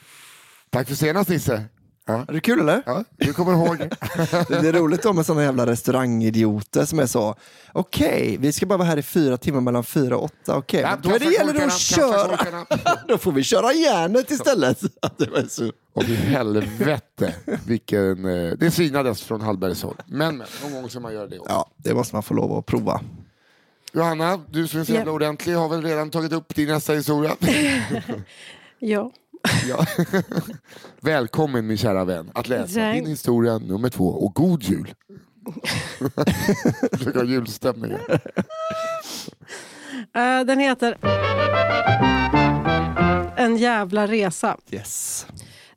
tack 0.70 0.88
för 0.88 0.96
senast 0.96 1.30
Nisse. 1.30 1.64
Ja, 2.08 2.26
Är 2.28 2.34
det 2.34 2.40
kul 2.40 2.60
eller? 2.60 2.84
ja 2.86 3.04
du 3.18 3.34
kommer 3.34 3.54
ihåg. 3.54 3.78
Det 3.78 3.90
det 4.62 4.68
är 4.70 4.74
roligt 4.74 5.04
då 5.04 5.14
med 5.14 5.26
sådana 5.26 5.44
jävla 5.44 5.66
restaurangidioter 5.66 6.86
som 6.86 7.00
är 7.00 7.06
så, 7.06 7.36
okej, 7.74 8.38
vi 8.40 8.52
ska 8.52 8.66
bara 8.66 8.78
vara 8.78 8.88
här 8.88 8.98
i 8.98 9.02
fyra 9.02 9.38
timmar 9.38 9.62
mellan 9.62 9.84
fyra 9.84 10.18
och 10.18 10.24
åtta, 10.24 10.58
okej, 10.58 10.82
Ja, 10.82 10.90
men 10.90 11.02
då 11.02 11.16
är 11.16 11.20
det 11.20 11.26
gäller 11.26 11.54
det 11.54 11.66
att 11.66 11.78
köra, 11.80 12.66
då 13.08 13.18
får 13.18 13.32
vi 13.32 13.44
köra 13.44 13.74
järnet 13.74 14.32
istället. 14.32 14.80
Det 15.18 15.30
var 15.30 15.44
så. 15.50 15.72
Och 15.94 16.04
i 16.04 16.16
helvete 16.16 17.36
vilken... 17.68 18.26
eh, 18.26 18.52
Det 18.58 18.72
svinades 18.72 19.22
från 19.24 19.42
Hallbergs 19.42 19.84
håll. 19.84 19.96
Men, 20.06 20.38
men 20.38 20.48
någon 20.64 20.74
gång 20.82 20.90
ska 20.90 21.00
man 21.00 21.14
göra 21.14 21.28
det 21.28 21.40
också. 21.40 21.52
Ja, 21.54 21.70
det 21.78 21.94
måste 21.94 22.16
man 22.16 22.24
få 22.24 22.34
lov 22.34 22.58
att 22.58 22.66
prova. 22.66 23.02
Johanna, 23.94 24.40
du 24.50 24.68
som 24.68 24.80
är 24.80 24.84
så 24.84 24.92
jävla 24.94 25.12
Ja. 25.12 25.16
ordentlig 25.16 25.54
har 25.54 25.70
väl 25.70 25.82
redan 25.84 26.10
tagit 26.10 26.32
upp 26.34 26.56
din 26.56 26.68
nästa 26.68 26.94
historia? 26.94 27.36
Ja. 28.80 29.12
Ja. 29.68 29.86
Välkommen 31.02 31.68
min 31.68 31.78
kära 31.78 32.06
vän 32.06 32.32
att 32.34 32.48
läsa 32.48 32.80
Tack. 32.80 32.96
din 32.96 33.06
historia 33.06 33.58
nummer 33.58 33.90
två 33.90 34.08
och 34.08 34.36
god 34.36 34.64
jul. 34.64 34.94
Försöka 36.98 37.20
ha 37.20 37.26
julstämning. 37.26 37.92
Eh, 37.92 38.00
den 40.46 40.60
heter 40.60 40.98
En 43.38 43.58
jävla 43.58 44.08
resa. 44.08 44.58
Yes. 44.72 45.28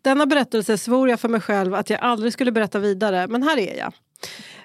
Denna 0.02 0.26
berättelse 0.26 0.78
svor 0.78 1.08
jag 1.08 1.20
för 1.20 1.28
mig 1.28 1.40
själv 1.40 1.74
att 1.74 1.90
jag 1.90 2.00
aldrig 2.00 2.32
skulle 2.32 2.52
berätta 2.52 2.78
vidare, 2.78 3.26
men 3.26 3.42
här 3.42 3.58
är 3.58 3.78
jag. 3.78 3.92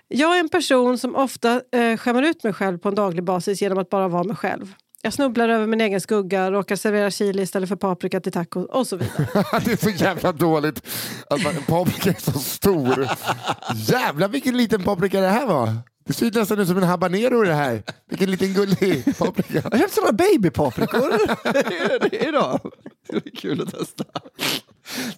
Jag 0.07 0.35
är 0.35 0.39
en 0.39 0.49
person 0.49 0.97
som 0.97 1.15
ofta 1.15 1.61
eh, 1.71 1.97
skämmer 1.97 2.23
ut 2.23 2.43
mig 2.43 2.53
själv 2.53 2.77
på 2.77 2.89
en 2.89 2.95
daglig 2.95 3.23
basis 3.23 3.61
genom 3.61 3.77
att 3.77 3.89
bara 3.89 4.07
vara 4.07 4.23
mig 4.23 4.35
själv. 4.35 4.73
Jag 5.05 5.13
snubblar 5.13 5.49
över 5.49 5.67
min 5.67 5.81
egen 5.81 6.01
skugga, 6.01 6.51
råkar 6.51 6.75
servera 6.75 7.11
chili 7.11 7.41
istället 7.43 7.69
för 7.69 7.75
paprika 7.75 8.19
till 8.19 8.31
taco 8.31 8.59
och 8.59 8.87
så 8.87 8.95
vidare. 8.97 9.27
det 9.65 9.71
är 9.71 9.77
så 9.77 9.89
jävla 9.89 10.31
dåligt 10.31 10.81
att 11.29 11.43
man, 11.43 11.53
paprika 11.67 12.09
är 12.09 12.31
så 12.31 12.39
stor. 12.39 13.07
Jävlar 13.75 14.27
vilken 14.27 14.57
liten 14.57 14.83
paprika 14.83 15.21
det 15.21 15.27
här 15.27 15.45
var. 15.45 15.75
Det 16.05 16.13
ser 16.13 16.31
nästan 16.31 16.59
ut 16.59 16.67
som 16.67 16.77
en 16.77 16.83
habanero 16.83 17.45
i 17.45 17.47
det 17.47 17.53
här. 17.53 17.83
Vilken 18.09 18.31
liten 18.31 18.53
gullig 18.53 19.17
paprika. 19.17 19.53
Jag 19.63 19.71
har 19.71 19.77
köpt 19.77 19.93
sådana 19.93 20.13
babypaprikor 20.13 21.11
det 22.09 22.23
är 22.23 22.27
idag. 22.27 22.59
Det 23.09 23.15
är 23.15 23.35
kul 23.35 23.61
att 23.61 23.71
testa. 23.71 24.03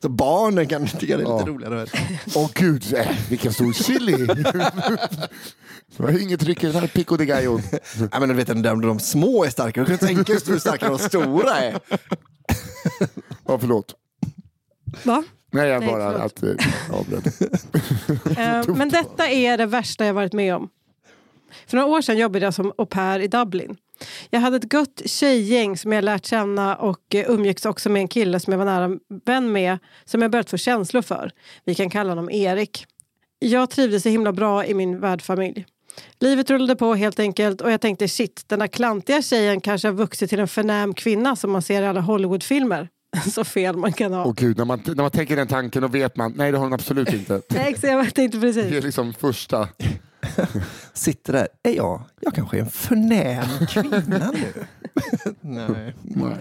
Så 0.02 0.10
barnen 0.10 0.68
kan 0.68 0.88
tycka 0.88 1.06
det 1.06 1.14
är 1.14 1.18
lite 1.18 1.30
Ja. 1.32 1.44
roligare. 1.48 1.86
Åh 2.36 2.50
gud, 2.54 2.94
äh, 2.98 3.08
vilken 3.30 3.54
stor 3.54 3.74
chili. 3.74 4.26
Det 5.98 6.04
var 6.04 6.22
inget 6.22 6.40
tryck 6.40 6.64
i 6.64 6.68
den 6.68 6.76
här 6.76 6.88
pico 6.88 7.18
de 7.18 7.26
gallo. 7.26 7.60
Ja, 8.12 8.20
men 8.20 8.30
du 8.30 8.36
vet, 8.36 8.48
de, 8.48 8.82
de 8.82 9.00
små 9.00 9.44
är 9.46 9.50
starka. 9.50 9.80
Du 9.84 9.86
kan 9.86 10.08
tänka 10.08 10.24
dig 10.24 10.42
hur 10.48 10.60
starka 10.60 10.90
de 10.90 11.00
stora 11.00 11.58
är. 11.58 11.80
Ja, 13.48 13.58
förlåt. 13.60 13.96
Va? 15.04 15.24
Nej, 15.52 15.68
jag 15.70 15.80
Nej, 15.80 15.90
bara 15.92 16.12
förlåt. 16.12 16.22
att 16.26 16.44
eh, 16.44 16.96
avbröt. 17.00 18.38
Eh, 18.70 18.76
men 18.76 18.90
detta 18.90 19.28
är 19.30 19.58
det 19.58 19.66
värsta 19.66 20.06
jag 20.06 20.14
varit 20.14 20.34
med 20.34 20.56
om. 20.56 20.70
För 21.68 21.78
några 21.78 21.90
år 21.90 22.02
sedan 22.02 22.18
jobbade 22.18 22.46
jag 22.46 22.54
som 22.54 22.72
au 22.78 22.86
pair 22.86 23.20
i 23.20 23.28
Dublin. 23.28 23.78
Jag 24.30 24.40
hade 24.40 24.58
ett 24.58 24.74
gött 24.74 25.02
tjejgäng 25.06 25.78
som 25.78 25.92
jag 25.92 26.04
lärt 26.04 26.26
känna 26.26 26.76
och 26.76 27.16
eh, 27.16 27.30
umgicks 27.30 27.66
också 27.66 27.90
med 27.90 28.00
en 28.00 28.08
kille 28.08 28.40
som 28.40 28.54
jag 28.54 28.58
var 28.58 28.66
nära 28.66 29.00
vän 29.26 29.52
med 29.52 29.78
som 30.06 30.22
jag 30.22 30.32
börjat 30.32 30.50
få 30.50 30.58
känslor 30.58 31.02
för. 31.02 31.32
Vi 31.66 31.76
kan 31.76 31.90
kalla 31.90 32.12
honom 32.12 32.30
Erik. 32.30 32.86
Jag 33.40 33.70
trivdes 33.70 34.04
så 34.04 34.10
himla 34.10 34.32
bra 34.32 34.66
i 34.66 34.74
min 34.74 35.00
värdfamilj. 35.00 35.66
Livet 36.20 36.50
rullade 36.50 36.76
på 36.76 36.96
helt 36.96 37.20
enkelt 37.20 37.62
och 37.62 37.72
jag 37.72 37.82
tänkte 37.82 38.08
shit, 38.08 38.44
den 38.48 38.60
där 38.60 38.68
klantiga 38.68 39.22
tjejen 39.22 39.62
kanske 39.62 39.88
har 39.88 39.94
vuxit 39.94 40.30
till 40.30 40.40
en 40.40 40.48
förnäm 40.48 40.94
kvinna 40.94 41.36
som 41.36 41.52
man 41.52 41.62
ser 41.62 41.82
i 41.82 41.86
alla 41.86 42.02
Hollywoodfilmer. 42.02 42.90
Så 43.32 43.44
fel 43.44 43.78
man 43.78 43.94
kan 43.94 44.14
ha. 44.14 44.24
Och 44.24 44.36
gud, 44.36 44.58
när 44.58 44.66
man, 44.66 44.82
när 44.86 44.96
man 44.96 45.12
tänker 45.12 45.36
den 45.36 45.48
tanken 45.48 45.82
då 45.82 45.88
vet 45.88 46.16
man, 46.18 46.34
nej 46.36 46.52
det 46.52 46.58
har 46.58 46.66
hon 46.66 46.74
absolut 46.74 47.14
inte. 47.14 47.42
Nej, 47.50 47.76
så 47.80 47.88
jag 47.88 48.14
tänkte 48.14 48.38
Det 48.38 48.48
är 48.48 48.54
precis. 48.54 48.84
liksom 48.84 49.14
första. 49.14 49.68
Sitter 50.94 51.34
där, 51.34 51.48
är 51.64 51.72
jag, 51.76 52.02
jag 52.22 52.34
kanske 52.36 52.58
är 52.58 52.62
en 52.62 52.70
förnäm 52.70 53.46
kvinna 53.70 54.32
nu? 54.32 54.54
Nej, 55.42 55.96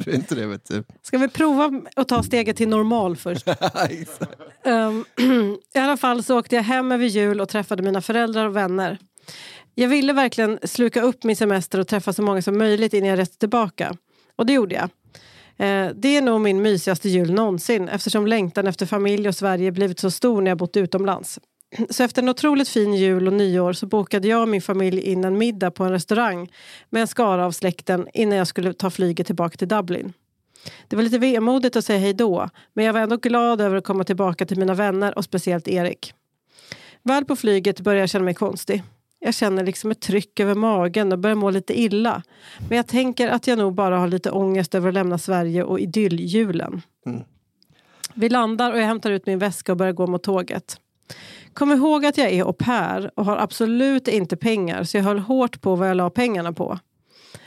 det 0.04 0.10
är 0.10 0.14
inte 0.14 0.34
det 0.34 0.46
vet 0.46 0.64
du. 0.68 0.84
Ska 1.02 1.18
vi 1.18 1.28
prova 1.28 1.82
att 1.96 2.08
ta 2.08 2.22
steget 2.22 2.56
till 2.56 2.68
normal 2.68 3.16
först? 3.16 3.48
Ehm, 4.64 5.04
I 5.74 5.78
alla 5.78 5.96
fall 5.96 6.22
så 6.22 6.38
åkte 6.38 6.56
jag 6.56 6.62
hem 6.62 6.92
över 6.92 7.06
jul 7.06 7.40
och 7.40 7.48
träffade 7.48 7.82
mina 7.82 8.00
föräldrar 8.00 8.46
och 8.46 8.56
vänner. 8.56 8.98
Jag 9.74 9.88
ville 9.88 10.12
verkligen 10.12 10.58
sluka 10.62 11.02
upp 11.02 11.24
min 11.24 11.36
semester 11.36 11.80
och 11.80 11.88
träffa 11.88 12.12
så 12.12 12.22
många 12.22 12.42
som 12.42 12.58
möjligt 12.58 12.94
innan 12.94 13.08
jag 13.08 13.18
reste 13.18 13.38
tillbaka. 13.38 13.96
Och 14.36 14.46
det 14.46 14.52
gjorde 14.52 14.74
jag. 14.74 14.84
Eh, 15.56 15.90
Det 15.94 16.16
är 16.16 16.22
nog 16.22 16.40
min 16.40 16.62
mysigaste 16.62 17.08
jul 17.08 17.32
någonsin 17.32 17.88
eftersom 17.88 18.26
längtan 18.26 18.66
efter 18.66 18.86
familj 18.86 19.28
och 19.28 19.34
Sverige 19.34 19.72
blivit 19.72 19.98
så 19.98 20.10
stor 20.10 20.42
när 20.42 20.50
jag 20.50 20.58
bott 20.58 20.76
utomlands. 20.76 21.38
Så 21.90 22.02
efter 22.02 22.22
en 22.22 22.28
otroligt 22.28 22.68
fin 22.68 22.94
jul 22.94 23.26
och 23.26 23.32
nyår 23.32 23.72
så 23.72 23.86
bokade 23.86 24.28
jag 24.28 24.42
och 24.42 24.48
min 24.48 24.62
familj 24.62 25.00
in 25.00 25.24
en 25.24 25.38
middag 25.38 25.70
på 25.70 25.84
en 25.84 25.90
restaurang 25.90 26.52
med 26.90 27.00
en 27.00 27.06
skara 27.06 27.46
av 27.46 27.52
släkten 27.52 28.08
innan 28.14 28.38
jag 28.38 28.46
skulle 28.46 28.72
ta 28.72 28.90
flyget 28.90 29.26
tillbaka 29.26 29.56
till 29.56 29.68
Dublin. 29.68 30.12
Det 30.88 30.96
var 30.96 31.02
lite 31.02 31.18
vemodigt 31.18 31.76
att 31.76 31.84
säga 31.84 31.98
hej 31.98 32.14
då, 32.14 32.48
men 32.72 32.84
jag 32.84 32.92
var 32.92 33.00
ändå 33.00 33.16
glad 33.16 33.60
över 33.60 33.76
att 33.76 33.84
komma 33.84 34.04
tillbaka 34.04 34.46
till 34.46 34.58
mina 34.58 34.74
vänner 34.74 35.18
och 35.18 35.24
speciellt 35.24 35.68
Erik. 35.68 36.14
Väl 37.02 37.24
på 37.24 37.36
flyget 37.36 37.80
började 37.80 38.00
jag 38.00 38.08
känna 38.08 38.24
mig 38.24 38.34
konstig. 38.34 38.82
Jag 39.20 39.34
känner 39.34 39.64
liksom 39.64 39.90
ett 39.90 40.00
tryck 40.00 40.40
över 40.40 40.54
magen 40.54 41.12
och 41.12 41.18
börjar 41.18 41.34
må 41.34 41.50
lite 41.50 41.80
illa. 41.80 42.22
Men 42.68 42.76
jag 42.76 42.86
tänker 42.86 43.28
att 43.28 43.46
jag 43.46 43.58
nog 43.58 43.74
bara 43.74 43.98
har 43.98 44.08
lite 44.08 44.30
ångest 44.30 44.74
över 44.74 44.88
att 44.88 44.94
lämna 44.94 45.18
Sverige 45.18 45.64
och 45.64 45.80
idylljulen. 45.80 46.82
Vi 48.14 48.28
landar 48.28 48.72
och 48.72 48.78
jag 48.78 48.86
hämtar 48.86 49.10
ut 49.10 49.26
min 49.26 49.38
väska 49.38 49.72
och 49.72 49.78
börjar 49.78 49.92
gå 49.92 50.06
mot 50.06 50.22
tåget. 50.22 50.80
Kom 51.54 51.72
ihåg 51.72 52.06
att 52.06 52.18
jag 52.18 52.30
är 52.30 52.42
au 52.44 52.52
pair 52.52 53.10
och 53.14 53.24
har 53.24 53.36
absolut 53.36 54.08
inte 54.08 54.36
pengar 54.36 54.84
så 54.84 54.96
jag 54.96 55.04
höll 55.04 55.18
hårt 55.18 55.60
på 55.60 55.76
vad 55.76 55.88
jag 55.90 55.96
la 55.96 56.10
pengarna 56.10 56.52
på. 56.52 56.78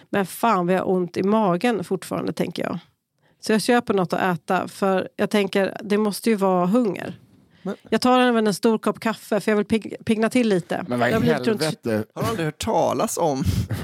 Men 0.10 0.26
fan 0.26 0.66
vad 0.68 0.76
jag 0.76 0.80
har 0.80 0.90
ont 0.92 1.18
i 1.18 1.24
magen 1.24 1.84
fortfarande 1.84 2.34
tänker 2.34 2.64
jag. 2.64 2.80
Så 3.40 3.52
jag 3.52 3.62
köper 3.62 3.94
något 3.94 4.14
att 4.14 4.22
äta 4.40 4.68
för 4.68 5.10
jag 5.16 5.30
tänker 5.30 5.78
det 5.84 5.98
måste 5.98 6.30
ju 6.30 6.36
vara 6.36 6.66
hunger. 6.66 7.20
Men- 7.62 7.76
Jag 7.90 8.02
tar 8.02 8.20
även 8.20 8.48
en 8.48 8.54
stor 8.54 8.78
kopp 8.78 9.00
kaffe 9.00 9.40
för 9.40 9.52
jag 9.52 9.56
vill 9.58 9.66
pig- 9.66 10.04
pigna 10.06 10.30
till 10.30 10.50
lite. 10.50 10.86
Men 10.88 11.00
vad 11.00 11.10
i 11.10 11.20
blivit 11.20 11.48
runt- 11.48 11.62
helvete. 11.64 12.04
Har 12.16 12.24
du 12.24 12.30
aldrig 12.30 12.46
hört 12.46 12.64
talas 12.64 13.18
om 13.18 13.44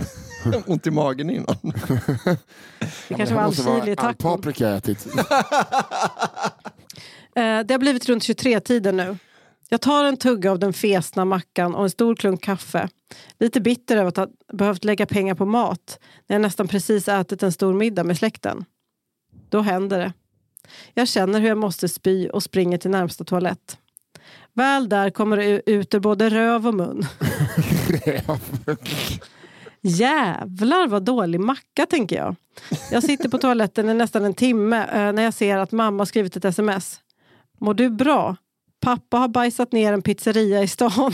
ont 0.67 0.87
i 0.87 0.91
magen 0.91 1.29
innan? 1.29 1.55
Det 3.07 3.15
kanske 3.15 3.35
var 3.35 3.41
all 3.41 3.47
måste 3.47 3.63
chili 3.63 3.91
i 3.91 3.95
vara 3.95 4.07
all 4.07 4.13
paprika 4.15 4.67
jag 4.69 4.77
ätit. 4.77 5.07
Eh, 7.35 7.59
det 7.65 7.71
har 7.73 7.77
blivit 7.77 8.09
runt 8.09 8.23
23-tiden 8.23 8.97
nu. 8.97 9.17
Jag 9.69 9.81
tar 9.81 10.03
en 10.03 10.17
tugga 10.17 10.51
av 10.51 10.59
den 10.59 10.73
fesna 10.73 11.25
mackan 11.25 11.75
och 11.75 11.83
en 11.83 11.89
stor 11.89 12.15
klunk 12.15 12.43
kaffe. 12.43 12.89
Lite 13.39 13.61
bitter 13.61 13.97
över 13.97 14.07
att 14.07 14.17
ha 14.17 14.27
behövt 14.53 14.83
lägga 14.83 15.05
pengar 15.05 15.35
på 15.35 15.45
mat 15.45 15.99
när 16.27 16.35
jag 16.35 16.41
nästan 16.41 16.67
precis 16.67 17.07
ätit 17.07 17.43
en 17.43 17.51
stor 17.51 17.73
middag 17.73 18.03
med 18.03 18.17
släkten. 18.17 18.65
Då 19.49 19.61
händer 19.61 19.99
det. 19.99 20.13
Jag 20.93 21.07
känner 21.07 21.39
hur 21.39 21.47
jag 21.47 21.57
måste 21.57 21.89
spy 21.89 22.29
och 22.29 22.43
springer 22.43 22.77
till 22.77 22.91
närmsta 22.91 23.23
toalett. 23.23 23.77
Väl 24.53 24.89
där 24.89 25.09
kommer 25.09 25.37
det 25.37 25.71
ut 25.71 25.93
ur 25.93 25.99
både 25.99 26.29
röv 26.29 26.67
och 26.67 26.73
mun. 26.73 27.05
Jävlar 29.81 30.87
vad 30.87 31.03
dålig 31.03 31.39
macka 31.39 31.85
tänker 31.85 32.15
jag. 32.15 32.35
Jag 32.91 33.03
sitter 33.03 33.29
på 33.29 33.37
toaletten 33.37 33.89
i 33.89 33.93
nästan 33.93 34.25
en 34.25 34.33
timme 34.33 34.77
eh, 34.77 35.13
när 35.13 35.23
jag 35.23 35.33
ser 35.33 35.57
att 35.57 35.71
mamma 35.71 36.05
skrivit 36.05 36.35
ett 36.35 36.45
sms. 36.45 36.99
Mår 37.59 37.73
du 37.73 37.89
bra? 37.89 38.35
Pappa 38.83 39.17
har 39.17 39.27
bajsat 39.27 39.71
ner 39.71 39.93
en 39.93 40.01
pizzeria 40.01 40.63
i 40.63 40.67
stan. 40.67 41.13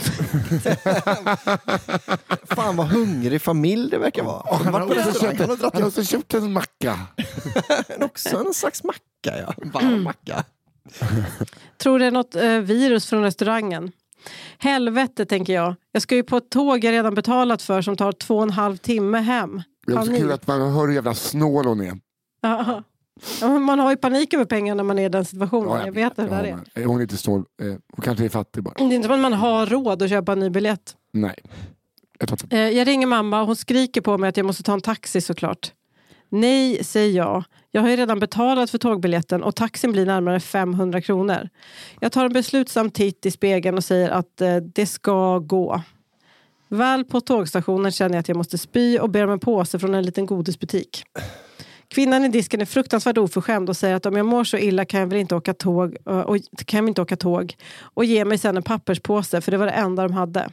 Fan 2.44 2.76
vad 2.76 2.86
hungrig 2.86 3.42
familj 3.42 3.90
det 3.90 3.98
verkar 3.98 4.22
vara. 4.22 4.40
Och 4.40 4.56
han, 4.56 4.74
har 4.74 4.82
också 4.82 5.20
köpt, 5.20 5.40
han 5.40 5.50
har 5.50 5.56
dragit 5.56 5.74
han 5.74 5.82
har 5.82 5.88
också 5.88 6.04
köpt 6.04 6.34
en 6.34 6.52
macka. 6.52 6.98
också 8.00 8.36
en 8.46 8.54
slags 8.54 8.84
macka. 8.84 9.38
Ja. 9.38 9.54
Varm 9.56 10.02
macka. 10.02 10.44
Tror 11.78 11.98
det 11.98 12.06
är 12.06 12.10
något 12.10 12.34
eh, 12.34 12.48
virus 12.48 13.06
från 13.06 13.22
restaurangen. 13.22 13.92
Helvete 14.58 15.26
tänker 15.26 15.52
jag. 15.52 15.74
Jag 15.92 16.02
ska 16.02 16.14
ju 16.14 16.22
på 16.22 16.36
ett 16.36 16.50
tåg 16.50 16.84
jag 16.84 16.92
redan 16.92 17.14
betalat 17.14 17.62
för 17.62 17.82
som 17.82 17.96
tar 17.96 18.12
två 18.12 18.36
och 18.36 18.42
en 18.42 18.50
halv 18.50 18.76
timme 18.76 19.18
hem. 19.18 19.62
Det 19.86 19.92
är 19.92 19.98
också 19.98 20.12
kul 20.12 20.32
att 20.32 20.46
man 20.46 20.72
hör 20.72 20.86
hur 20.86 20.94
jävla 20.94 21.14
snål 21.14 21.66
hon 21.66 21.80
är. 21.80 21.98
Ja. 22.40 22.82
Ja, 23.40 23.58
man 23.58 23.78
har 23.78 23.90
ju 23.90 23.96
panik 23.96 24.34
över 24.34 24.44
pengar 24.44 24.74
när 24.74 24.84
man 24.84 24.98
är 24.98 25.06
i 25.06 25.08
den 25.08 25.24
situationen. 25.24 25.86
jag 25.86 25.92
vet 25.92 26.18
hur 26.18 26.22
det 26.24 26.30
där 26.30 26.44
är. 26.44 26.58
men 26.74 26.84
Hon 26.84 26.96
är 26.98 27.02
inte 27.02 27.16
snål. 27.16 27.44
Eh, 27.62 27.66
Hon 27.66 28.02
kanske 28.02 28.24
är 28.24 28.28
fattig 28.28 28.62
bara. 28.62 28.74
Det 28.78 28.82
är 28.82 28.92
inte 28.92 29.08
som 29.08 29.14
att 29.14 29.20
man 29.20 29.32
har 29.32 29.66
råd 29.66 30.02
att 30.02 30.08
köpa 30.08 30.32
en 30.32 30.40
ny 30.40 30.50
biljett. 30.50 30.96
Nej. 31.12 31.34
Jag 32.18 32.52
Eh, 32.52 32.58
Jag 32.58 32.86
ringer 32.88 33.06
mamma 33.06 33.40
och 33.40 33.46
hon 33.46 33.56
skriker 33.56 34.00
på 34.00 34.18
mig 34.18 34.28
att 34.28 34.36
jag 34.36 34.46
måste 34.46 34.62
ta 34.62 34.72
en 34.72 34.80
taxi 34.80 35.20
såklart. 35.20 35.72
Nej, 36.28 36.84
säger 36.84 37.16
jag. 37.16 37.44
Jag 37.70 37.82
har 37.82 37.88
ju 37.88 37.96
redan 37.96 38.18
betalat 38.20 38.70
för 38.70 38.78
tågbiljetten 38.78 39.42
och 39.42 39.56
taxin 39.56 39.92
blir 39.92 40.06
närmare 40.06 40.40
500 40.40 41.00
kronor. 41.00 41.48
Jag 42.00 42.12
tar 42.12 42.24
en 42.24 42.32
beslutsam 42.32 42.90
titt 42.90 43.26
i 43.26 43.30
spegeln 43.30 43.76
och 43.76 43.84
säger 43.84 44.10
att 44.10 44.40
eh, 44.40 44.56
det 44.56 44.86
ska 44.86 45.38
gå. 45.38 45.82
Väl 46.68 47.04
på 47.04 47.20
tågstationen 47.20 47.92
känner 47.92 48.14
jag 48.14 48.20
att 48.20 48.28
jag 48.28 48.36
måste 48.36 48.58
spy 48.58 48.98
och 48.98 49.10
ber 49.10 49.24
om 49.24 49.30
en 49.30 49.38
påse 49.38 49.78
från 49.78 49.94
en 49.94 50.04
liten 50.04 50.26
godisbutik. 50.26 51.02
Kvinnan 51.90 52.24
i 52.24 52.28
disken 52.28 52.60
är 52.60 52.64
fruktansvärt 52.64 53.18
oförskämd 53.18 53.68
och 53.68 53.76
säger 53.76 53.94
att 53.94 54.06
om 54.06 54.16
jag 54.16 54.26
mår 54.26 54.44
så 54.44 54.56
illa 54.56 54.84
kan 54.84 55.00
jag 55.00 55.06
väl 55.06 55.18
inte 55.18 55.34
åka 55.34 55.54
tåg 55.54 55.96
och, 56.04 56.36
kan 56.66 56.78
jag 56.78 56.88
inte 56.88 57.02
åka 57.02 57.16
tåg 57.16 57.54
och 57.80 58.04
ger 58.04 58.24
mig 58.24 58.38
sen 58.38 58.56
en 58.56 58.62
papperspåse 58.62 59.40
för 59.40 59.52
det 59.52 59.58
var 59.58 59.66
det 59.66 59.72
enda 59.72 60.02
de 60.02 60.12
hade. 60.12 60.48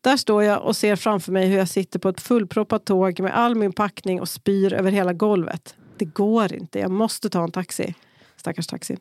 Där 0.00 0.16
står 0.16 0.42
jag 0.42 0.62
och 0.62 0.76
ser 0.76 0.96
framför 0.96 1.32
mig 1.32 1.46
hur 1.46 1.58
jag 1.58 1.68
sitter 1.68 1.98
på 1.98 2.08
ett 2.08 2.20
fullproppat 2.20 2.84
tåg 2.84 3.20
med 3.20 3.36
all 3.36 3.54
min 3.54 3.72
packning 3.72 4.20
och 4.20 4.28
spyr 4.28 4.72
över 4.72 4.90
hela 4.90 5.12
golvet. 5.12 5.74
Det 5.96 6.04
går 6.04 6.54
inte, 6.54 6.78
jag 6.78 6.90
måste 6.90 7.30
ta 7.30 7.44
en 7.44 7.50
taxi. 7.50 7.94
Stackars 8.36 8.66
taxin. 8.66 8.98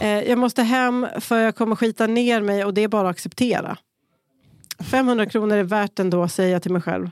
Eh, 0.00 0.08
jag 0.08 0.38
måste 0.38 0.62
hem 0.62 1.06
för 1.20 1.38
jag 1.38 1.56
kommer 1.56 1.76
skita 1.76 2.06
ner 2.06 2.40
mig 2.40 2.64
och 2.64 2.74
det 2.74 2.80
är 2.80 2.88
bara 2.88 3.08
att 3.08 3.14
acceptera. 3.14 3.76
500 4.90 5.26
kronor 5.26 5.56
är 5.56 5.62
värt 5.62 5.98
ändå, 5.98 6.28
säger 6.28 6.52
jag 6.52 6.62
till 6.62 6.72
mig 6.72 6.82
själv. 6.82 7.10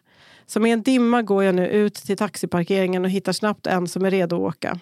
Så 0.51 0.61
med 0.61 0.72
en 0.72 0.82
dimma 0.82 1.22
går 1.22 1.44
jag 1.44 1.55
nu 1.55 1.66
ut 1.68 1.94
till 1.94 2.16
taxiparkeringen 2.16 3.05
och 3.05 3.11
hittar 3.11 3.32
snabbt 3.32 3.66
en 3.66 3.88
som 3.88 4.05
är 4.05 4.11
redo 4.11 4.36
att 4.36 4.55
åka. 4.55 4.80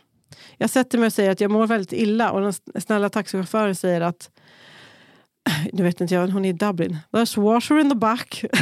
Jag 0.57 0.71
sätter 0.71 0.99
mig 0.99 1.07
och 1.07 1.13
säger 1.13 1.31
att 1.31 1.41
jag 1.41 1.51
mår 1.51 1.67
väldigt 1.67 1.93
illa 1.93 2.31
och 2.33 2.41
den 2.41 2.53
snälla 2.83 3.09
taxichauffören 3.09 3.75
säger 3.75 4.01
att 4.01 4.31
nu 5.73 5.83
vet 5.83 6.01
inte 6.01 6.15
jag, 6.15 6.29
hon 6.29 6.45
är 6.45 6.49
i 6.49 6.53
Dublin. 6.53 6.99
There's 7.13 7.41
water 7.41 7.79
in 7.79 7.91
the 7.91 7.97
back. 7.97 8.45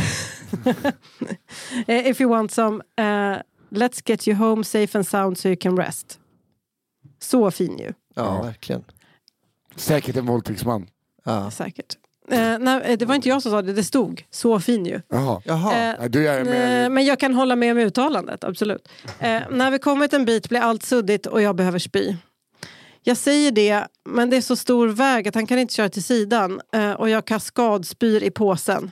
Eh, 1.86 2.06
If 2.08 2.20
you 2.20 2.30
want 2.30 2.52
some, 2.52 2.82
eh, 2.96 3.38
let's 3.70 4.02
get 4.04 4.28
you 4.28 4.36
home 4.36 4.64
safe 4.64 4.98
and 4.98 5.06
sound 5.06 5.38
so 5.38 5.48
you 5.48 5.56
can 5.56 5.76
rest. 5.76 6.18
Så 7.18 7.50
fin 7.50 7.78
ju, 7.78 7.84
Ja, 7.84 7.92
Ja. 8.14 8.42
verkligen. 8.42 8.84
Säkert 9.76 10.16
en 10.16 10.26
våldtäktsman. 10.26 10.86
Ja. 11.24 11.50
säkert. 11.50 11.96
Eh, 12.30 12.58
nej, 12.58 12.80
eh, 12.84 12.98
det 12.98 13.04
var 13.06 13.14
inte 13.14 13.28
jag 13.28 13.42
som 13.42 13.50
sa 13.50 13.62
det, 13.62 13.72
det 13.72 13.84
stod 13.84 14.24
så 14.30 14.60
fin 14.60 14.86
ju. 14.86 15.00
Jaha. 15.08 15.42
Jaha. 15.44 15.94
Eh, 16.00 16.04
Du 16.08 16.28
är 16.28 16.38
Eh, 16.38 16.44
med. 16.44 16.92
Men 16.92 17.04
jag 17.04 17.20
kan 17.20 17.34
hålla 17.34 17.56
med 17.56 17.72
om 17.72 17.78
uttalandet, 17.78 18.44
absolut. 18.44 18.88
Eh, 19.18 19.42
när 19.50 19.70
vi 19.70 19.78
kommit 19.78 20.12
en 20.12 20.24
bit 20.24 20.48
blir 20.48 20.60
allt 20.60 20.82
suddigt 20.82 21.26
och 21.26 21.42
jag 21.42 21.56
behöver 21.56 21.78
spy. 21.78 22.14
Jag 23.02 23.16
säger 23.16 23.50
det, 23.50 23.84
men 24.08 24.30
det 24.30 24.36
är 24.36 24.40
så 24.40 24.56
stor 24.56 24.88
väg 24.88 25.28
att 25.28 25.34
han 25.34 25.46
kan 25.46 25.58
inte 25.58 25.74
köra 25.74 25.88
till 25.88 26.04
sidan 26.04 26.60
eh, 26.74 26.92
och 26.92 27.10
jag 27.10 27.24
kaskadspyr 27.24 28.22
i 28.22 28.30
påsen. 28.30 28.90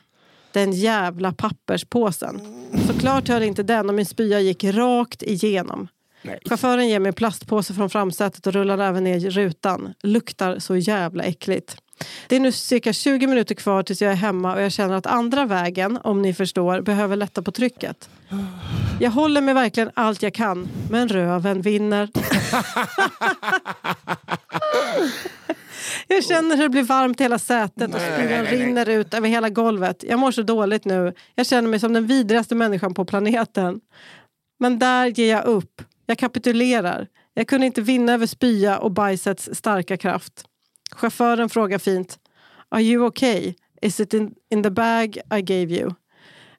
Den 0.52 0.72
jävla 0.72 1.32
papperspåsen. 1.32 2.40
Såklart 2.86 3.28
höll 3.28 3.42
inte 3.42 3.62
den 3.62 3.88
och 3.88 3.94
min 3.94 4.06
spya 4.06 4.40
gick 4.40 4.64
rakt 4.64 5.22
igenom. 5.22 5.88
Nej. 6.22 6.38
Chauffören 6.44 6.88
ger 6.88 6.98
mig 7.00 7.08
en 7.08 7.14
plastpåse 7.14 7.74
från 7.74 7.90
framsätet 7.90 8.46
och 8.46 8.52
rullar 8.52 8.78
även 8.78 9.04
ner 9.04 9.20
rutan. 9.20 9.94
Luktar 10.02 10.58
så 10.58 10.76
jävla 10.76 11.22
äckligt. 11.24 11.76
Det 12.28 12.36
är 12.36 12.40
nu 12.40 12.53
cirka 12.53 12.92
20 12.92 13.26
minuter 13.26 13.55
kvar 13.55 13.82
tills 13.82 14.03
jag 14.03 14.12
är 14.12 14.16
hemma 14.16 14.55
och 14.55 14.62
jag 14.62 14.72
känner 14.72 14.94
att 14.94 15.07
andra 15.07 15.46
vägen, 15.46 15.98
om 16.05 16.22
ni 16.22 16.34
förstår, 16.34 16.80
behöver 16.80 17.16
lätta 17.16 17.42
på 17.42 17.53
trycket. 17.53 18.09
Jag 19.00 19.11
håller 19.11 19.40
med 19.40 19.55
verkligen 19.55 19.90
allt 19.94 20.22
jag 20.22 20.34
kan, 20.34 20.68
men 20.90 21.09
röven 21.09 21.62
vinner. 21.62 22.09
Jag 26.07 26.24
känner 26.24 26.57
hur 26.57 26.62
det 26.62 26.68
blir 26.68 26.82
varmt 26.82 27.20
i 27.20 27.24
hela 27.24 27.38
sätet 27.38 27.94
och 27.94 28.00
spyan 28.00 28.46
rinner 28.46 28.88
ut 28.88 29.14
över 29.14 29.28
hela 29.28 29.48
golvet. 29.48 30.05
Jag 30.09 30.18
mår 30.18 30.30
så 30.30 30.42
dåligt 30.42 30.84
nu. 30.84 31.14
Jag 31.34 31.46
känner 31.46 31.68
mig 31.68 31.80
som 31.80 31.92
den 31.92 32.07
vidrigaste 32.07 32.55
människan 32.55 32.94
på 32.94 33.05
planeten. 33.05 33.80
Men 34.61 34.78
där 34.78 35.07
ger 35.07 35.30
jag 35.30 35.44
upp. 35.44 35.82
Jag 36.07 36.18
kapitulerar. 36.18 37.07
Jag 37.34 37.46
kunde 37.46 37.66
inte 37.66 37.80
vinna 37.80 38.12
över 38.12 38.26
spya 38.26 38.78
och 38.78 38.90
bajsets 38.90 39.48
starka 39.53 39.96
kraft. 39.96 40.44
Chauffören 40.95 41.49
frågar 41.49 41.78
fint. 41.78 42.18
Are 42.68 42.82
you 42.82 43.07
okay? 43.07 43.55
Is 43.82 44.01
it 44.01 44.14
in, 44.14 44.34
in 44.51 44.62
the 44.62 44.70
bag 44.70 45.18
I 45.34 45.40
gave 45.40 45.74
you? 45.74 45.95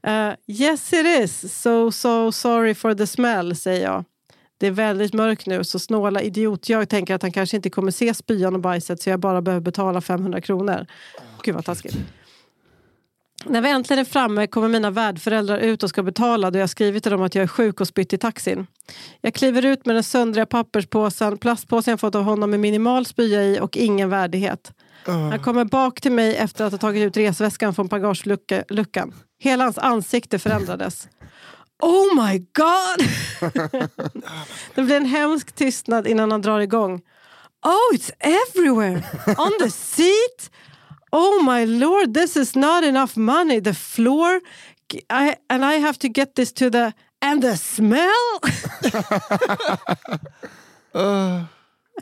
Uh, 0.07 0.35
yes 0.47 0.93
it 0.93 1.05
is. 1.05 1.53
So, 1.61 1.91
so 1.91 2.31
sorry 2.31 2.73
for 2.73 2.93
the 2.93 3.07
smell, 3.07 3.55
säger 3.55 3.83
jag. 3.83 4.03
Det 4.57 4.67
är 4.67 4.71
väldigt 4.71 5.13
mörkt 5.13 5.47
nu, 5.47 5.63
så 5.63 5.79
snåla 5.79 6.21
idiot. 6.21 6.69
Jag 6.69 6.89
tänker 6.89 7.15
att 7.15 7.21
han 7.21 7.31
kanske 7.31 7.55
inte 7.55 7.69
kommer 7.69 7.91
se 7.91 8.13
spyan 8.13 8.53
och 8.55 8.61
bajset 8.61 9.01
så 9.01 9.09
jag 9.09 9.19
bara 9.19 9.41
behöver 9.41 9.61
betala 9.61 10.01
500 10.01 10.41
kronor. 10.41 10.85
Gud 11.43 11.55
vad 11.55 11.65
taskigt. 11.65 11.97
När 13.45 13.61
vi 13.61 13.69
äntligen 13.69 13.99
är 13.99 14.05
framme 14.05 14.47
kommer 14.47 14.67
mina 14.67 14.91
värdföräldrar 14.91 15.57
ut 15.57 15.83
och 15.83 15.89
ska 15.89 16.03
betala 16.03 16.51
då 16.51 16.59
jag 16.59 16.69
skrivit 16.69 17.03
till 17.03 17.11
dem 17.11 17.21
att 17.21 17.35
jag 17.35 17.43
är 17.43 17.47
sjuk 17.47 17.81
och 17.81 17.87
spytt 17.87 18.13
i 18.13 18.17
taxin. 18.17 18.67
Jag 19.21 19.33
kliver 19.33 19.65
ut 19.65 19.85
med 19.85 19.95
den 19.95 20.03
söndriga 20.03 20.45
papperspåsen, 20.45 21.37
plastpåsen 21.37 21.91
jag 21.91 21.99
fått 21.99 22.15
av 22.15 22.23
honom 22.23 22.49
med 22.49 22.59
minimal 22.59 23.05
spya 23.05 23.43
i 23.43 23.59
och 23.59 23.77
ingen 23.77 24.09
värdighet. 24.09 24.71
Han 25.05 25.39
kommer 25.39 25.65
bak 25.65 26.01
till 26.01 26.11
mig 26.11 26.35
efter 26.35 26.65
att 26.65 26.71
ha 26.71 26.79
tagit 26.79 27.03
ut 27.03 27.17
resväskan 27.17 27.75
från 27.75 27.87
bagageluckan. 27.87 29.13
Hela 29.39 29.63
hans 29.63 29.77
ansikte 29.77 30.39
förändrades. 30.39 31.07
Oh 31.81 32.27
my 32.27 32.37
god! 32.37 33.07
det 34.75 34.81
blir 34.81 34.97
en 34.97 35.05
hemsk 35.05 35.51
tystnad 35.51 36.07
innan 36.07 36.31
han 36.31 36.41
drar 36.41 36.59
igång. 36.59 37.01
Oh, 37.65 37.95
it's 37.95 38.11
everywhere! 38.19 39.03
On 39.37 39.51
the 39.59 39.71
seat! 39.71 40.51
Oh 41.15 41.43
my 41.43 41.63
lord, 41.63 42.15
this 42.15 42.35
is 42.35 42.55
not 42.55 42.83
enough 42.83 43.15
money. 43.15 43.59
The 43.59 43.75
floor, 43.75 44.41
I, 45.11 45.35
and 45.47 45.63
I 45.63 45.75
have 45.75 45.99
to 45.99 46.09
get 46.09 46.35
this 46.35 46.51
to 46.53 46.71
the... 46.71 46.93
And 47.21 47.43
the 47.43 47.55
smell! 47.55 48.41
Uh, 50.93 51.45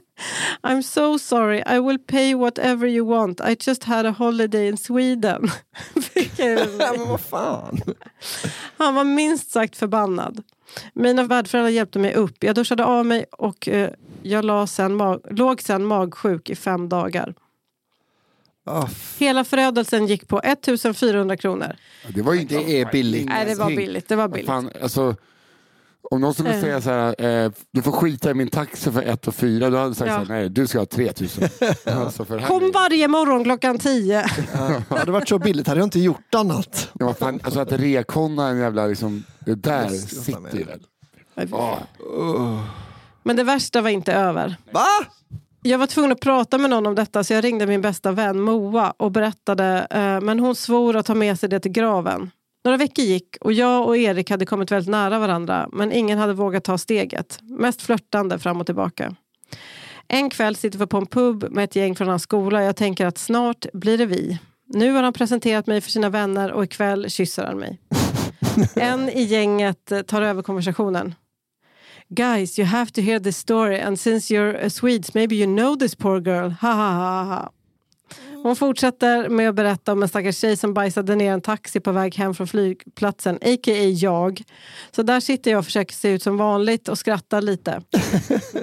I'm 0.64 0.82
so 0.82 1.18
sorry. 1.18 1.64
I 1.66 1.80
will 1.80 1.98
pay 1.98 2.36
whatever 2.36 2.88
you 2.88 3.06
want. 3.06 3.42
I 3.42 3.56
just 3.56 3.84
had 3.84 4.06
a 4.06 4.12
holiday 4.12 4.68
in 4.68 4.78
Sweden. 4.78 5.52
men 6.38 7.08
vad 7.08 7.20
fan. 7.22 7.82
Han 8.78 8.96
var 8.96 9.04
minst 9.04 9.52
sagt 9.52 9.76
förbannad. 9.76 10.44
Mina 10.94 11.24
värdföräldrar 11.24 11.70
hjälpte 11.70 12.00
mig 12.00 12.14
upp. 12.14 12.44
Jag 12.44 12.56
duschade 12.56 12.86
av 12.86 13.06
mig 13.06 13.26
och 13.32 13.68
eh, 13.68 13.90
jag 14.22 14.46
la 14.46 14.68
sen 14.68 15.20
låg 15.30 15.62
sen 15.62 15.86
magsjuk 15.86 16.50
i 16.50 16.56
fem 16.56 16.90
dagar. 16.90 17.34
Ah, 18.66 18.88
Hela 19.20 19.44
förödelsen 19.44 20.08
gick 20.08 20.28
på 20.28 20.40
1400 20.40 21.38
kronor. 21.38 21.76
Det 22.08 22.22
var 22.22 22.34
ju 22.34 22.42
inte... 22.42 22.56
Det 22.56 22.82
är 22.82 22.92
billigt. 22.92 23.26
Nej, 23.30 23.46
det 23.46 23.56
var 23.56 23.68
billigt. 23.68 24.08
Det 24.08 24.16
var 24.16 24.28
billigt. 24.28 24.48
Fan, 24.48 24.70
alltså, 24.84 25.16
om 26.12 26.22
någon 26.22 26.34
skulle 26.34 26.54
Eh. 26.56 26.62
säga 26.62 26.82
så 26.82 26.90
här, 26.90 27.26
eh, 27.46 27.52
du 27.72 27.82
får 27.82 27.92
skita 27.92 28.32
i 28.32 28.34
min 28.34 28.48
taxi 28.50 28.92
för 28.92 29.02
1 29.02 29.28
och 29.28 29.36
4, 29.36 29.70
då 29.70 29.78
hade 29.78 29.88
jag 29.90 29.96
sagt 29.96 30.08
Ja. 30.12 30.26
så 30.26 30.34
här, 30.34 30.40
nej 30.40 30.50
du 30.50 30.68
ska 30.68 30.80
ha 30.80 30.86
3000. 30.86 31.44
alltså, 31.86 32.26
för 32.26 32.36
det 32.36 32.42
här 32.42 32.48
Kom 32.48 32.72
varje 32.72 33.08
morgon 33.08 33.44
klockan 33.44 33.80
10. 33.80 34.26
hade 34.90 35.06
det 35.06 35.12
varit 35.12 35.30
så 35.30 35.40
billigt 35.40 35.68
hade 35.68 35.80
jag 35.80 35.86
inte 35.88 36.00
gjort 36.00 36.36
annat. 36.36 36.90
Ja, 37.00 37.14
fan, 37.14 37.40
alltså 37.44 37.60
att 37.60 37.72
rekonna 37.72 38.48
en 38.48 38.58
jävla, 38.60 38.88
liksom, 38.88 39.24
det 39.40 39.56
där 39.56 39.88
sitter 39.90 40.58
ju 40.58 40.64
väl. 40.64 40.80
Ah. 41.54 41.78
Men 43.24 43.36
det 43.36 43.44
värsta 43.44 43.82
var 43.82 43.90
inte 43.90 44.14
över. 44.14 44.56
Va? 44.72 44.86
Jag 45.64 45.78
var 45.78 45.88
tvungen 45.88 46.12
att 46.12 46.20
prata 46.20 46.58
med 46.58 46.70
någon 46.70 46.86
om 46.86 46.96
detta 46.96 47.24
så 47.24 47.34
jag 47.34 47.44
ringde 47.44 47.68
min 47.68 47.82
bästa 47.82 48.12
vän 48.12 48.42
Moa 48.42 48.94
och 48.98 49.12
berättade. 49.12 49.88
Eh, 49.90 50.22
men 50.22 50.40
hon 50.40 50.56
svor 50.56 50.96
att 50.96 51.06
ta 51.06 51.16
med 51.16 51.40
sig 51.40 51.50
det 51.50 51.60
till 51.60 51.72
graven. 51.72 52.32
Några 52.64 52.78
veckor 52.78 53.06
gick 53.06 53.38
och 53.42 53.54
jag 53.54 53.88
och 53.88 53.98
Erik 53.98 54.30
hade 54.30 54.46
kommit 54.46 54.72
väldigt 54.72 54.90
nära 54.90 55.20
varandra 55.20 55.70
men 55.72 55.92
ingen 55.92 56.18
hade 56.18 56.34
vågat 56.34 56.64
ta 56.64 56.78
steget. 56.78 57.40
Mest 57.42 57.82
flörtande 57.82 58.40
fram 58.40 58.60
och 58.60 58.66
tillbaka. 58.66 59.16
En 60.08 60.30
kväll 60.30 60.56
sitter 60.56 60.80
vi 60.80 60.88
på 60.88 60.98
en 60.98 61.06
pub 61.06 61.46
med 61.52 61.64
ett 61.64 61.76
gäng 61.76 61.96
från 61.96 62.08
hans 62.08 62.24
skola 62.24 62.60
och 62.60 62.66
jag 62.66 62.76
tänker 62.76 63.06
att 63.06 63.18
snart 63.18 63.66
blir 63.74 63.98
det 63.98 64.06
vi. 64.06 64.40
Nu 64.66 64.92
har 64.92 65.04
han 65.04 65.14
presenterat 65.14 65.68
mig 65.68 65.82
för 65.82 65.92
sina 65.92 66.10
vänner 66.10 66.52
och 66.52 66.64
ikväll 66.64 67.10
kysser 67.10 67.46
han 67.46 67.58
mig. 67.58 67.80
En 68.76 69.10
i 69.10 69.24
gänget 69.24 70.08
tar 70.08 70.22
över 70.22 70.42
konversationen. 70.42 71.16
Guys, 72.14 72.60
you 72.60 72.66
have 72.66 72.92
to 72.92 73.02
hear 73.02 73.20
this 73.20 73.38
story 73.38 73.80
and 73.80 74.00
since 74.00 74.34
you're 74.34 74.66
uh, 74.66 74.70
Swedes 74.70 75.14
maybe 75.14 75.36
you 75.36 75.48
know 75.48 75.78
this 75.78 75.96
poor 75.96 76.20
girl. 76.20 76.50
Ha 76.50 76.74
ha 76.74 76.92
ha 76.92 77.24
ha. 77.24 77.52
Hon 78.44 78.56
fortsätter 78.56 79.30
med 79.30 79.50
att 79.50 79.56
berätta 79.56 79.92
om 79.92 80.04
en 80.04 80.10
stackars 80.10 80.38
tjej 80.38 80.58
som 80.58 80.74
bajsade 80.74 81.16
ner 81.16 81.34
en 81.34 81.42
taxi 81.42 81.80
på 81.80 81.92
väg 81.92 82.16
hem 82.16 82.34
från 82.34 82.48
flygplatsen, 82.48 83.36
a.k.a. 83.36 83.84
jag. 83.84 84.42
Så 84.92 85.04
där 85.04 85.20
sitter 85.20 85.52
jag 85.52 85.60
och 85.60 85.66
försöker 85.66 85.96
se 85.96 86.10
ut 86.10 86.24
som 86.24 86.38
vanligt 86.38 86.90
och 86.90 86.98
skrattar 86.98 87.42
lite. 87.42 87.82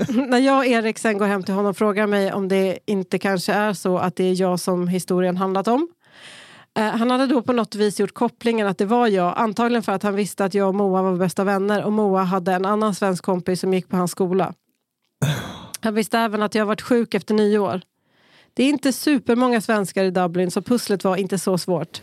När 0.29 0.39
jag 0.39 0.59
och 0.59 0.67
Erik 0.67 0.99
sen 0.99 1.19
går 1.19 1.27
hem 1.27 1.43
till 1.43 1.55
honom 1.55 1.71
och 1.71 1.77
frågar 1.77 2.07
mig 2.07 2.33
om 2.33 2.49
det 2.49 2.79
inte 2.87 3.19
kanske 3.19 3.53
är 3.53 3.73
så 3.73 3.99
att 3.99 4.17
det 4.17 4.25
är 4.25 4.41
jag 4.41 4.61
som 4.61 4.89
historien 4.89 5.37
handlat 5.37 5.69
om. 5.69 5.89
Eh, 6.79 6.85
Han 6.85 7.11
hade 7.11 7.27
då 7.27 7.43
på 7.43 7.53
något 7.53 7.75
vis 7.75 8.01
gjort 8.01 8.15
kopplingen 8.15 8.67
att 8.67 8.79
det 8.79 8.85
var 8.85 9.07
jag, 9.07 9.35
antagligen 9.37 9.83
för 9.83 9.93
att 9.93 10.03
han 10.03 10.15
visste 10.15 10.45
att 10.45 10.55
jag 10.55 10.69
och 10.69 10.75
Moa 10.75 11.03
var 11.03 11.17
bästa 11.17 11.45
vänner 11.45 11.85
och 11.85 11.93
Moa 11.93 12.23
hade 12.23 12.53
en 12.53 12.65
annan 12.65 12.95
svensk 12.95 13.25
kompis 13.25 13.61
som 13.61 13.75
gick 13.75 13.89
på 13.89 13.97
hans 13.97 14.11
skola. 14.11 14.55
Han 15.81 15.95
visste 15.95 16.19
även 16.19 16.43
att 16.43 16.55
jag 16.55 16.67
varit 16.67 16.83
sjuk 16.83 17.15
efter 17.15 17.35
nyår. 17.35 17.81
Det 18.55 18.63
är 18.63 18.69
inte 18.69 18.93
supermånga 18.93 19.61
svenskar 19.61 20.05
i 20.05 20.11
Dublin 20.11 20.51
så 20.51 20.63
pusslet 20.63 21.05
var 21.05 21.17
inte 21.17 21.39
så 21.39 21.59
svårt. 21.59 22.03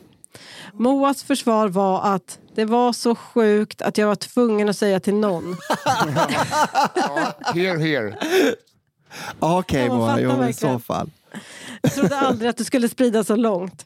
Moas 0.74 1.24
försvar 1.24 1.68
var 1.68 2.16
att 2.16 2.40
det 2.56 2.66
var 2.66 2.94
så 2.94 3.16
sjukt 3.16 3.82
att 3.82 3.98
jag 3.98 4.08
var 4.08 4.16
tvungen 4.16 4.70
att 4.70 4.78
säga 4.78 5.00
till 5.00 5.16
någon. 5.16 5.58
Ja, 6.96 7.34
here, 7.54 7.78
here. 7.80 8.18
Okej 9.40 9.90
Moa, 9.90 10.20
jo, 10.20 10.44
i 10.44 10.54
så 10.54 10.80
fall. 10.80 11.10
Jag 11.82 11.94
trodde 11.94 12.18
aldrig 12.18 12.50
att 12.50 12.58
det 12.58 12.66
skulle 12.66 12.90
sprida 12.90 13.24
så 13.24 13.36
långt. 13.36 13.86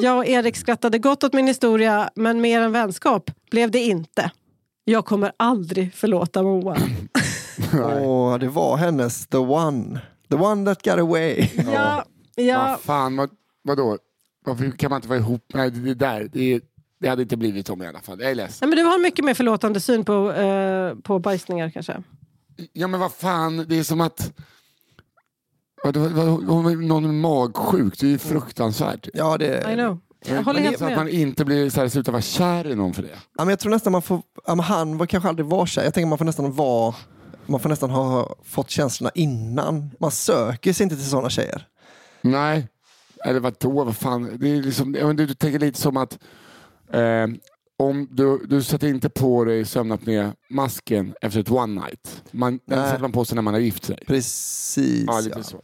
Jag 0.00 0.18
och 0.18 0.26
Erik 0.26 0.56
skrattade 0.56 0.98
gott 0.98 1.24
åt 1.24 1.32
min 1.32 1.46
historia, 1.46 2.10
men 2.14 2.40
mer 2.40 2.60
än 2.60 2.72
vänskap 2.72 3.30
blev 3.50 3.70
det 3.70 3.78
inte. 3.78 4.30
Jag 4.84 5.04
kommer 5.04 5.32
aldrig 5.36 5.94
förlåta 5.94 6.42
Moa. 6.42 6.76
Åh, 8.00 8.38
det 8.38 8.48
var 8.48 8.76
hennes 8.76 9.26
the 9.26 9.36
one. 9.36 10.00
The 10.30 10.36
one 10.36 10.74
that 10.74 10.82
got 10.82 10.98
away. 10.98 11.48
Ja, 11.72 12.04
ja, 12.34 12.66
Vad 12.68 12.80
fan, 12.80 13.16
vad, 13.16 13.30
vadå? 13.62 13.98
Varför 14.44 14.70
kan 14.70 14.90
man 14.90 14.96
inte 14.96 15.08
vara 15.08 15.18
ihop? 15.18 15.44
Nej, 15.54 15.70
det 15.70 15.94
där, 15.94 16.30
det, 16.32 16.60
det 17.00 17.08
hade 17.08 17.22
inte 17.22 17.36
blivit 17.36 17.66
som 17.66 17.82
i 17.82 17.86
alla 17.86 18.00
fall. 18.00 18.20
Jag 18.20 18.30
är 18.30 18.34
ledsen. 18.34 18.68
Nej, 18.68 18.76
men 18.76 18.84
du 18.84 18.90
har 18.90 18.98
mycket 19.02 19.24
mer 19.24 19.34
förlåtande 19.34 19.80
syn 19.80 20.04
på, 20.04 20.32
eh, 20.32 20.94
på 20.94 21.18
bajsningar 21.18 21.70
kanske. 21.70 22.02
Ja 22.72 22.86
men 22.86 23.00
vad 23.00 23.12
fan, 23.12 23.64
det 23.68 23.78
är 23.78 23.82
som 23.82 24.00
att... 24.00 24.32
Vad, 25.84 25.96
vad, 25.96 26.10
vad, 26.12 26.50
om 26.50 26.88
någon 26.88 27.20
magsjuk, 27.20 27.98
det 28.00 28.06
är 28.06 28.10
ju 28.10 28.18
fruktansvärt. 28.18 29.08
Ja, 29.14 29.38
det, 29.38 29.72
I 29.72 29.74
know. 29.74 29.98
Jag 30.26 30.42
håller 30.42 30.60
Men 30.60 30.68
helt 30.68 30.78
så 30.78 30.84
att 30.84 30.96
man 30.96 31.04
med. 31.04 31.14
inte 31.14 31.44
blir 31.44 31.70
så 31.70 31.80
här, 31.80 31.88
slutar 31.88 32.12
vara 32.12 32.22
kär 32.22 32.66
i 32.70 32.74
någon 32.74 32.94
för 32.94 33.02
det. 33.02 33.08
Ja, 33.08 33.44
men 33.44 33.48
jag 33.48 33.58
tror 33.58 33.70
nästan 33.70 33.92
man 33.92 34.02
får, 34.02 34.22
ja, 34.46 34.54
men 34.54 34.64
han 34.64 34.98
var 34.98 35.06
kanske 35.06 35.28
aldrig 35.28 35.46
var 35.46 35.66
kär. 35.66 35.84
Jag 35.84 35.94
tänker 35.94 36.08
man 36.08 36.18
får 36.18 36.24
nästan 36.24 36.52
vara, 36.52 36.94
man 37.46 37.60
får 37.60 37.68
nästan 37.68 37.90
ha 37.90 38.34
fått 38.44 38.70
känslorna 38.70 39.10
innan. 39.14 39.90
Man 40.00 40.10
söker 40.10 40.72
sig 40.72 40.84
inte 40.84 40.96
till 40.96 41.10
sådana 41.10 41.30
tjejer. 41.30 41.66
Nej, 42.20 42.68
eller 43.24 43.40
vadå, 43.40 43.84
vad 43.84 43.96
fan. 43.96 44.36
Det 44.40 44.50
är 44.50 44.62
liksom, 44.62 44.94
ja, 45.00 45.06
men 45.06 45.16
du, 45.16 45.26
du 45.26 45.34
tänker 45.34 45.58
lite 45.58 45.80
som 45.80 45.96
att 45.96 46.18
eh, 46.92 47.26
om 47.78 48.08
du, 48.10 48.38
du 48.46 48.62
sätter 48.62 48.88
inte 48.88 49.08
på 49.08 49.44
dig 49.44 49.64
sömnapné-masken 49.64 51.14
efter 51.22 51.40
ett 51.40 51.50
one 51.50 51.80
night. 51.80 52.22
Man, 52.30 52.58
den 52.66 52.84
sätter 52.88 53.02
man 53.02 53.12
på 53.12 53.24
sig 53.24 53.34
när 53.34 53.42
man 53.42 53.54
har 53.54 53.60
gift 53.60 53.84
sig. 53.84 53.98
Precis. 54.06 55.04
Ja, 55.06 55.20
lite 55.20 55.38
ja. 55.38 55.42
så. 55.42 55.60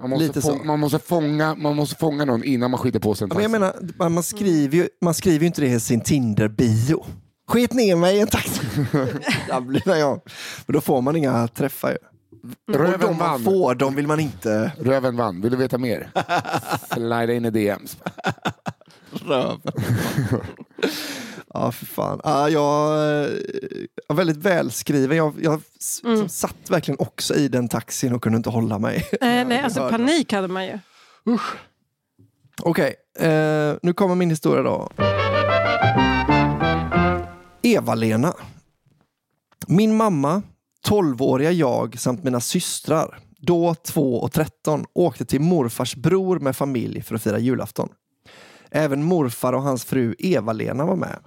Man 0.00 0.10
måste, 0.10 0.26
Lite 0.26 0.40
få, 0.40 0.48
så. 0.48 0.64
Man, 0.64 0.80
måste 0.80 0.98
fånga, 0.98 1.54
man 1.54 1.76
måste 1.76 1.96
fånga 1.96 2.24
någon 2.24 2.44
innan 2.44 2.70
man 2.70 2.78
skiter 2.78 2.98
på 3.00 3.14
sig 3.14 3.24
en 3.24 3.28
men 3.34 3.42
jag 3.42 3.50
menar, 3.50 3.74
man- 3.98 4.12
man 4.12 4.22
skriver, 4.22 4.76
ju, 4.76 4.88
man 5.02 5.14
skriver 5.14 5.40
ju 5.40 5.46
inte 5.46 5.60
det 5.60 5.66
i 5.66 5.80
sin 5.80 6.00
Tinder-bio. 6.00 7.04
Skit 7.48 7.72
ner 7.72 7.96
mig 7.96 8.16
i 8.16 8.20
en 8.20 8.26
taxi. 8.26 8.60
Blir 9.62 9.96
jag. 9.96 10.20
Men 10.66 10.74
då 10.74 10.80
får 10.80 11.00
man 11.02 11.16
inga 11.16 11.48
träffar 11.48 11.90
ju. 11.90 11.96
Och 12.68 12.74
Röven 12.74 13.00
de 13.00 13.06
man 13.06 13.16
vann. 13.18 13.44
får, 13.44 13.74
de 13.74 13.94
vill 13.94 14.06
man 14.06 14.20
inte 14.20 14.72
Röven 14.80 15.16
vann. 15.16 15.40
Vill 15.40 15.50
du 15.50 15.56
veta 15.56 15.78
mer? 15.78 16.10
Slida 16.94 17.32
in 17.32 17.44
i 17.44 17.50
DMs. 17.50 17.96
Röv. 19.12 19.60
ja, 21.54 21.72
för 21.72 21.86
fan. 21.86 22.20
Ja, 22.24 22.48
jag 22.48 22.92
eh, 22.92 23.30
är 24.08 24.14
väldigt 24.14 24.36
välskriven. 24.36 25.16
Jag, 25.16 25.34
jag 25.42 25.62
Mm. 26.04 26.28
satt 26.28 26.56
verkligen 26.70 27.00
också 27.00 27.34
i 27.34 27.48
den 27.48 27.68
taxin 27.68 28.12
och 28.12 28.22
kunde 28.22 28.36
inte 28.36 28.50
hålla 28.50 28.78
mig. 28.78 28.96
Eh, 29.12 29.18
nej, 29.20 29.60
alltså 29.64 29.80
hörde. 29.80 29.96
panik 29.98 30.32
hade 30.32 30.48
man 30.48 30.66
ju. 30.66 30.78
Okej, 32.62 32.94
eh, 33.18 33.74
nu 33.82 33.92
kommer 33.92 34.14
min 34.14 34.30
historia 34.30 34.62
då. 34.62 34.90
Eva-Lena. 37.62 38.34
Min 39.66 39.96
mamma, 39.96 40.42
12-åriga 40.88 41.52
jag 41.52 41.98
samt 42.00 42.24
mina 42.24 42.40
systrar, 42.40 43.18
då 43.38 43.74
2 43.74 44.20
och 44.20 44.32
13, 44.32 44.84
åkte 44.94 45.24
till 45.24 45.40
morfars 45.40 45.94
bror 45.96 46.38
med 46.38 46.56
familj 46.56 47.02
för 47.02 47.14
att 47.14 47.22
fira 47.22 47.38
julafton. 47.38 47.88
Även 48.70 49.02
morfar 49.02 49.52
och 49.52 49.62
hans 49.62 49.84
fru 49.84 50.14
Eva-Lena 50.18 50.86
var 50.86 50.96
med. 50.96 51.18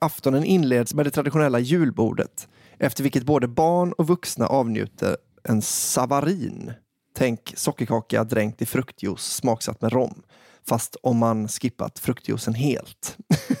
Aftonen 0.00 0.44
inleds 0.44 0.94
med 0.94 1.06
det 1.06 1.10
traditionella 1.10 1.58
julbordet. 1.58 2.48
efter 2.78 3.02
vilket 3.02 3.24
både 3.24 3.48
barn 3.48 3.92
och 3.92 4.06
vuxna 4.06 4.46
avnjuter 4.46 5.16
en 5.48 5.62
savarin. 5.62 6.72
Tänk 7.16 7.52
sockerkaka 7.56 8.24
dränkt 8.24 8.62
i 8.62 8.66
fruktjuice 8.66 9.34
smaksatt 9.34 9.82
med 9.82 9.92
rom. 9.92 10.22
Fast 10.68 10.96
om 11.02 11.18
man 11.18 11.48
skippat 11.48 11.98
fruktjuicen 11.98 12.54
helt. 12.54 13.16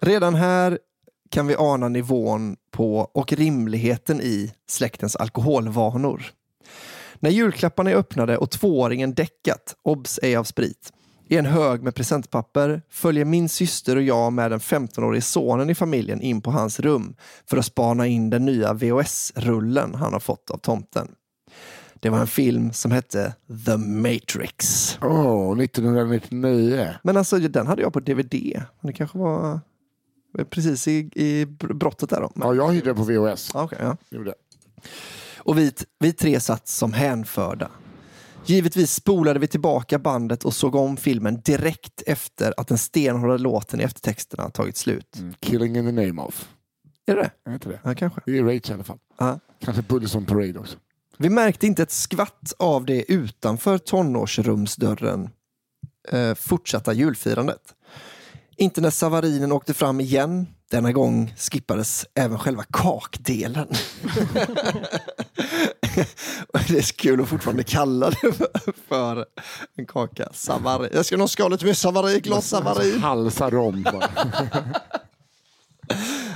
Redan 0.00 0.34
här 0.34 0.78
kan 1.30 1.46
vi 1.46 1.56
ana 1.58 1.88
nivån 1.88 2.56
på 2.70 2.98
och 2.98 3.32
rimligheten 3.32 4.20
i 4.20 4.52
släktens 4.68 5.16
alkoholvanor. 5.16 6.22
När 7.20 7.30
julklapparna 7.30 7.90
är 7.90 7.94
öppnade 7.94 8.38
och 8.38 8.50
tvååringen 8.50 9.14
däckat, 9.14 9.76
obs 9.82 10.20
ej 10.22 10.36
av 10.36 10.44
sprit, 10.44 10.92
i 11.28 11.36
en 11.36 11.46
hög 11.46 11.82
med 11.82 11.94
presentpapper 11.94 12.82
följer 12.90 13.24
min 13.24 13.48
syster 13.48 13.96
och 13.96 14.02
jag 14.02 14.32
med 14.32 14.50
den 14.50 14.60
15-årige 14.60 15.22
sonen 15.22 15.70
i 15.70 15.74
familjen 15.74 16.20
in 16.20 16.40
på 16.40 16.50
hans 16.50 16.80
rum 16.80 17.16
för 17.46 17.56
att 17.56 17.64
spana 17.64 18.06
in 18.06 18.30
den 18.30 18.44
nya 18.44 18.72
VHS-rullen 18.72 19.94
han 19.94 20.12
har 20.12 20.20
fått 20.20 20.50
av 20.50 20.58
tomten. 20.58 21.08
Det 21.94 22.10
var 22.10 22.18
en 22.18 22.26
film 22.26 22.72
som 22.72 22.90
hette 22.92 23.34
The 23.66 23.76
Matrix. 23.76 24.98
Åh, 25.02 25.60
1999. 25.60 26.88
Men 27.02 27.16
alltså 27.16 27.38
den 27.38 27.66
hade 27.66 27.82
jag 27.82 27.92
på 27.92 28.00
DVD. 28.00 28.62
Det 28.80 28.92
kanske 28.92 29.18
var 29.18 29.60
precis 30.50 30.88
i, 30.88 31.10
i 31.14 31.46
brottet 31.58 32.10
där 32.10 32.20
då. 32.20 32.32
Ja, 32.34 32.54
jag 32.54 32.72
hyrde 32.72 32.86
den 32.86 32.96
på 32.96 33.02
VHS. 33.02 33.50
okej, 33.54 33.78
ja. 33.82 33.96
Gjorde. 34.10 34.34
Och 35.44 35.58
vi, 35.58 35.72
vi 35.98 36.12
tre 36.12 36.40
satt 36.40 36.68
som 36.68 36.92
hänförda. 36.92 37.70
Givetvis 38.46 38.94
spolade 38.94 39.38
vi 39.38 39.46
tillbaka 39.46 39.98
bandet 39.98 40.44
och 40.44 40.54
såg 40.54 40.74
om 40.74 40.96
filmen 40.96 41.40
direkt 41.40 42.02
efter 42.06 42.54
att 42.56 42.68
den 42.68 42.78
stenhårda 42.78 43.36
låten 43.36 43.80
i 43.80 43.84
eftertexterna 43.84 44.50
tagit 44.50 44.76
slut. 44.76 45.16
Mm. 45.18 45.34
Killing 45.40 45.76
in 45.76 45.84
the 45.84 46.06
name 46.06 46.22
of. 46.22 46.48
Är 47.06 47.16
det 47.16 47.22
det? 47.22 47.50
Är 47.50 47.54
inte 47.54 47.68
det? 47.68 47.80
Ja, 47.82 47.94
kanske. 47.94 48.20
Det 48.26 48.38
är 48.38 48.42
Rage 48.42 48.70
i 48.70 48.72
alla 48.72 48.84
fall. 48.84 48.98
Ja. 49.18 49.38
Kanske 49.64 49.82
Bullies 49.82 50.14
on 50.14 50.24
Parade 50.24 50.58
också. 50.58 50.76
Vi 51.18 51.30
märkte 51.30 51.66
inte 51.66 51.82
ett 51.82 51.90
skvatt 51.90 52.52
av 52.58 52.84
det 52.84 53.12
utanför 53.12 53.78
tonårsrumsdörren 53.78 55.30
eh, 56.08 56.34
fortsatta 56.34 56.92
julfirandet. 56.92 57.74
Inte 58.56 58.80
när 58.80 58.90
savarinen 58.90 59.52
åkte 59.52 59.74
fram 59.74 60.00
igen. 60.00 60.46
Denna 60.70 60.92
gång 60.92 61.34
skippades 61.36 62.06
även 62.14 62.38
själva 62.38 62.64
kakdelen. 62.70 63.68
Det 66.68 66.78
är 66.78 66.82
så 66.82 66.94
kul 66.94 67.20
att 67.20 67.28
fortfarande 67.28 67.64
kalla 67.64 68.10
det 68.10 68.32
för, 68.88 69.26
en 69.76 69.86
kaka. 69.86 70.28
Savari. 70.32 70.88
Jag 70.92 71.06
ska 71.06 71.16
nog 71.16 71.30
skala 71.30 71.48
lite 71.48 71.64
mer 71.64 71.74
savari, 71.74 72.20
glas 72.20 72.48
savari. 72.48 72.98
Halsa 72.98 73.50
rom 73.50 73.82
bara. 73.82 74.10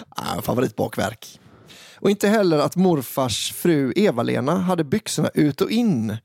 Ah, 0.08 0.42
favoritbakverk. 0.42 1.40
Och 2.00 2.10
inte 2.10 2.28
heller 2.28 2.58
att 2.58 2.76
morfars 2.76 3.52
fru 3.52 3.92
Eva-Lena 3.96 4.58
hade 4.58 4.84
byxorna 4.84 5.30
ut 5.34 5.60
och 5.60 5.70
in 5.70 6.06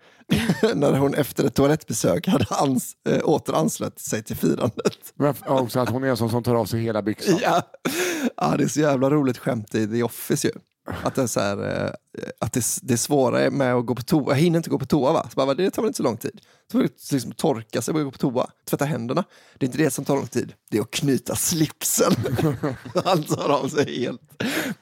när 0.75 0.97
hon 0.97 1.13
efter 1.13 1.43
ett 1.43 1.55
toalettbesök 1.55 2.27
hade 2.27 2.45
ans 2.49 2.93
äh, 3.09 3.19
åter 3.23 3.53
anslöt 3.53 3.99
sig 3.99 4.23
till 4.23 4.35
firandet. 4.35 5.13
Men 5.15 5.35
också 5.45 5.79
att 5.79 5.89
hon 5.89 6.03
är 6.03 6.07
en 6.07 6.17
sån 6.17 6.29
som 6.29 6.43
tar 6.43 6.55
av 6.55 6.65
sig 6.65 6.81
hela 6.81 7.01
byxan. 7.01 7.39
Ja. 7.41 7.61
ja, 8.37 8.55
det 8.57 8.63
är 8.63 8.67
så 8.67 8.79
jävla 8.79 9.09
roligt 9.09 9.37
skämt 9.37 9.75
i 9.75 9.87
The 9.87 10.03
Office 10.03 10.47
ju. 10.47 10.53
Att 10.85 11.15
det 11.15 11.21
är, 11.21 11.27
så 11.27 11.39
här, 11.39 11.85
eh, 11.85 11.91
att 12.39 12.53
det, 12.53 12.65
det 12.81 12.93
är 12.93 12.97
svårare 12.97 13.51
med 13.51 13.73
att 13.73 13.85
gå 13.85 13.95
på 13.95 14.01
toa. 14.01 14.33
Jag 14.33 14.35
hinner 14.35 14.59
inte 14.59 14.69
gå 14.69 14.79
på 14.79 14.85
toa 14.85 15.13
va? 15.13 15.27
Så 15.29 15.35
bara, 15.35 15.53
det 15.53 15.71
tar 15.71 15.81
väl 15.81 15.87
inte 15.87 15.97
så 15.97 16.03
lång 16.03 16.17
tid. 16.17 16.41
Så 16.41 16.71
får 16.71 16.79
du 16.79 16.83
liksom, 16.83 17.15
liksom 17.15 17.31
torka 17.31 17.81
sig 17.81 17.93
och 17.93 18.03
gå 18.03 18.11
på 18.11 18.17
toa. 18.17 18.49
Tvätta 18.69 18.85
händerna. 18.85 19.23
Det 19.57 19.65
är 19.65 19.67
inte 19.67 19.77
det 19.77 19.91
som 19.91 20.05
tar 20.05 20.15
lång 20.15 20.27
tid. 20.27 20.53
Det 20.71 20.77
är 20.77 20.81
att 20.81 20.91
knyta 20.91 21.35
slipsen. 21.35 22.11
Han 23.05 23.23
tar 23.23 23.49
av 23.49 23.67
sig 23.67 23.99
helt 23.99 24.21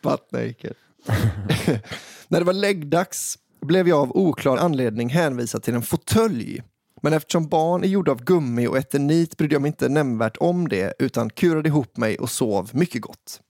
butt 0.01 0.31
naked. 0.31 0.73
När 2.27 2.39
det 2.39 2.45
var 2.45 2.53
läggdags 2.53 3.37
blev 3.61 3.87
jag 3.87 3.99
av 3.99 4.17
oklar 4.17 4.57
anledning 4.57 5.09
hänvisad 5.09 5.63
till 5.63 5.73
en 5.73 5.81
fåtölj. 5.81 6.63
Men 7.01 7.13
eftersom 7.13 7.47
barn 7.47 7.83
är 7.83 7.87
gjorda 7.87 8.11
av 8.11 8.23
gummi 8.23 8.67
och 8.67 8.77
eternit 8.77 9.37
brydde 9.37 9.55
jag 9.55 9.61
mig 9.61 9.69
inte 9.69 9.89
nämnvärt 9.89 10.37
om 10.37 10.69
det 10.69 10.93
utan 10.99 11.29
kurade 11.29 11.69
ihop 11.69 11.97
mig 11.97 12.17
och 12.17 12.29
sov 12.29 12.69
mycket 12.73 13.01
gott. 13.01 13.41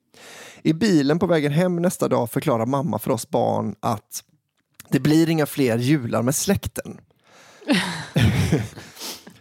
I 0.64 0.74
bilen 0.74 1.20
på 1.20 1.28
vägen 1.28 1.52
hem 1.52 1.76
nästa 1.76 2.08
dag 2.08 2.30
förklarar 2.32 2.66
mamma 2.66 3.00
för 3.00 3.12
oss 3.12 3.30
barn 3.30 3.76
att 3.80 4.24
det 4.90 5.00
blir 5.00 5.30
inga 5.30 5.46
fler 5.46 5.78
jular 5.78 6.22
med 6.22 6.36
släkten. 6.36 7.00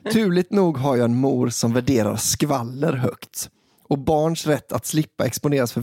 Turligt 0.12 0.52
nog 0.52 0.76
har 0.76 0.96
jag 0.96 1.04
en 1.04 1.16
mor 1.16 1.48
som 1.48 1.72
värderar 1.72 2.16
skvaller 2.16 2.92
högt 2.92 3.50
och 3.88 3.98
barns 3.98 4.46
rätt 4.46 4.72
att 4.72 4.86
slippa 4.86 5.26
exponeras 5.26 5.72
för 5.72 5.80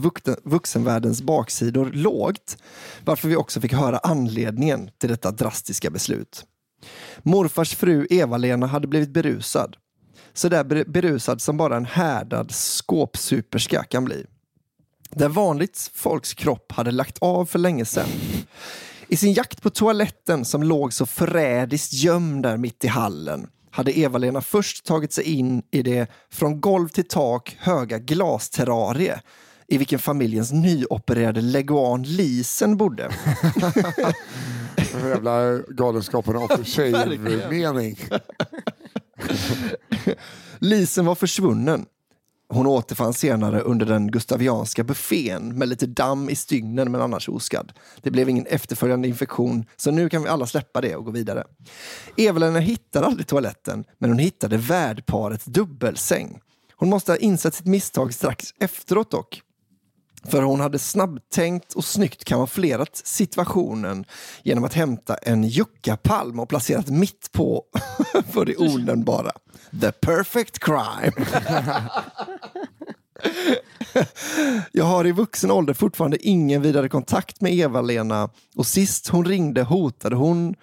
vuxenvärldens 0.48 1.22
baksidor 1.22 1.90
lågt, 1.92 2.56
varför 3.04 3.28
vi 3.28 3.36
också 3.36 3.60
fick 3.60 3.72
höra 3.72 3.98
anledningen 3.98 4.90
till 4.98 5.08
detta 5.08 5.30
drastiska 5.30 5.90
beslut. 5.90 6.44
Morfars 7.22 7.74
fru 7.74 8.06
Eva-Lena 8.10 8.66
hade 8.66 8.88
blivit 8.88 9.10
berusad. 9.10 9.76
Så 10.32 10.48
där 10.48 10.64
ber- 10.64 10.84
berusad 10.84 11.40
som 11.40 11.56
bara 11.56 11.76
en 11.76 11.84
härdad 11.84 12.50
skåpsuperska 12.50 13.84
kan 13.84 14.04
bli. 14.04 14.26
Där 15.10 15.28
vanligt 15.28 15.90
folks 15.94 16.34
kropp 16.34 16.72
hade 16.72 16.90
lagt 16.90 17.18
av 17.18 17.46
för 17.46 17.58
länge 17.58 17.84
sedan. 17.84 18.08
I 19.08 19.16
sin 19.16 19.32
jakt 19.32 19.62
på 19.62 19.70
toaletten 19.70 20.44
som 20.44 20.62
låg 20.62 20.92
så 20.92 21.06
förrädiskt 21.06 21.92
gömd 21.92 22.42
där 22.42 22.56
mitt 22.56 22.84
i 22.84 22.88
hallen 22.88 23.46
hade 23.70 23.98
Eva-Lena 23.98 24.40
först 24.40 24.84
tagit 24.84 25.12
sig 25.12 25.24
in 25.24 25.62
i 25.70 25.82
det 25.82 26.10
från 26.30 26.60
golv 26.60 26.88
till 26.88 27.08
tak 27.08 27.56
höga 27.60 27.98
glasterrarie 27.98 29.20
i 29.68 29.78
vilken 29.78 29.98
familjens 29.98 30.52
nyopererade 30.52 31.40
leguan 31.40 32.02
Lisen 32.02 32.76
bodde. 32.76 33.10
Den 34.92 35.08
jävla 35.08 35.58
galenskapen 35.58 36.36
after 36.36 36.64
shave-mening. 36.64 37.96
Lisen 40.58 41.06
var 41.06 41.14
försvunnen. 41.14 41.86
Hon 42.50 42.66
återfanns 42.66 43.18
senare 43.18 43.60
under 43.60 43.86
den 43.86 44.10
gustavianska 44.10 44.84
buffén 44.84 45.58
med 45.58 45.68
lite 45.68 45.86
damm 45.86 46.30
i 46.30 46.34
stygnen 46.34 46.92
men 46.92 47.00
annars 47.00 47.28
oskadd. 47.28 47.72
Det 48.02 48.10
blev 48.10 48.28
ingen 48.28 48.46
efterföljande 48.46 49.08
infektion 49.08 49.64
så 49.76 49.90
nu 49.90 50.08
kan 50.08 50.22
vi 50.22 50.28
alla 50.28 50.46
släppa 50.46 50.80
det 50.80 50.96
och 50.96 51.04
gå 51.04 51.10
vidare. 51.10 51.44
Eva-Lena 52.16 52.58
hittade 52.58 53.06
aldrig 53.06 53.26
toaletten 53.26 53.84
men 53.98 54.10
hon 54.10 54.18
hittade 54.18 54.56
värdparets 54.56 55.44
dubbelsäng. 55.44 56.40
Hon 56.76 56.88
måste 56.88 57.12
ha 57.12 57.16
insett 57.16 57.54
sitt 57.54 57.66
misstag 57.66 58.14
strax 58.14 58.54
efteråt 58.60 59.10
dock. 59.10 59.42
För 60.24 60.42
hon 60.42 60.60
hade 60.60 60.78
snabbtänkt 60.78 61.72
och 61.72 61.84
snyggt 61.84 62.24
kamouflerat 62.24 62.96
situationen 63.04 64.04
genom 64.42 64.64
att 64.64 64.74
hämta 64.74 65.14
en 65.14 65.44
juckapalm 65.44 66.40
och 66.40 66.48
placerat 66.48 66.88
mitt 66.88 67.32
på 67.32 67.64
för 68.32 68.44
det 68.44 68.56
onämnbara. 68.56 69.32
The 69.80 69.92
perfect 69.92 70.58
crime. 70.58 71.12
Jag 74.72 74.84
har 74.84 75.06
i 75.06 75.12
vuxen 75.12 75.50
ålder 75.50 75.74
fortfarande 75.74 76.26
ingen 76.26 76.62
vidare 76.62 76.88
kontakt 76.88 77.40
med 77.40 77.52
Eva-Lena 77.52 78.30
och 78.56 78.66
sist 78.66 79.08
hon 79.08 79.24
ringde 79.24 79.62
hotade 79.62 80.16
hon 80.16 80.54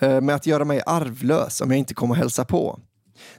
eh, 0.00 0.20
med 0.20 0.34
att 0.34 0.46
göra 0.46 0.64
mig 0.64 0.82
arvlös 0.86 1.60
om 1.60 1.70
jag 1.70 1.78
inte 1.78 1.94
kom 1.94 2.10
och 2.10 2.16
hälsa 2.16 2.44
på. 2.44 2.80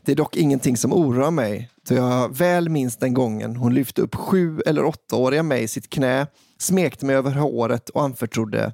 Det 0.01 0.11
är 0.11 0.15
dock 0.15 0.36
ingenting 0.36 0.77
som 0.77 0.93
oroar 0.93 1.31
mig, 1.31 1.69
då 1.88 1.95
jag 1.95 2.38
väl 2.38 2.69
minns 2.69 2.97
den 2.97 3.13
gången 3.13 3.55
hon 3.55 3.73
lyfte 3.73 4.01
upp 4.01 4.15
sju 4.15 4.61
eller 4.65 4.86
åttaåriga 4.86 5.43
mig 5.43 5.63
i 5.63 5.67
sitt 5.67 5.89
knä, 5.89 6.27
smekte 6.57 7.05
mig 7.05 7.15
över 7.15 7.31
håret 7.31 7.89
och 7.89 8.03
anförtrodde 8.03 8.73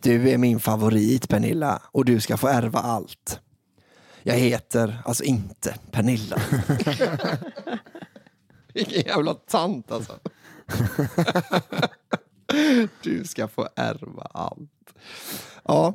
Du 0.00 0.30
är 0.30 0.38
min 0.38 0.60
favorit 0.60 1.28
Pernilla 1.28 1.82
och 1.84 2.04
du 2.04 2.20
ska 2.20 2.36
få 2.36 2.48
ärva 2.48 2.78
allt. 2.78 3.40
Jag 4.22 4.34
heter 4.34 5.02
alltså 5.04 5.24
inte 5.24 5.74
Pernilla. 5.90 6.36
Vilken 8.74 9.02
jävla 9.02 9.34
tant 9.34 9.92
alltså. 9.92 10.18
du 13.02 13.24
ska 13.24 13.48
få 13.48 13.68
ärva 13.76 14.22
allt. 14.32 14.94
Ja, 15.64 15.94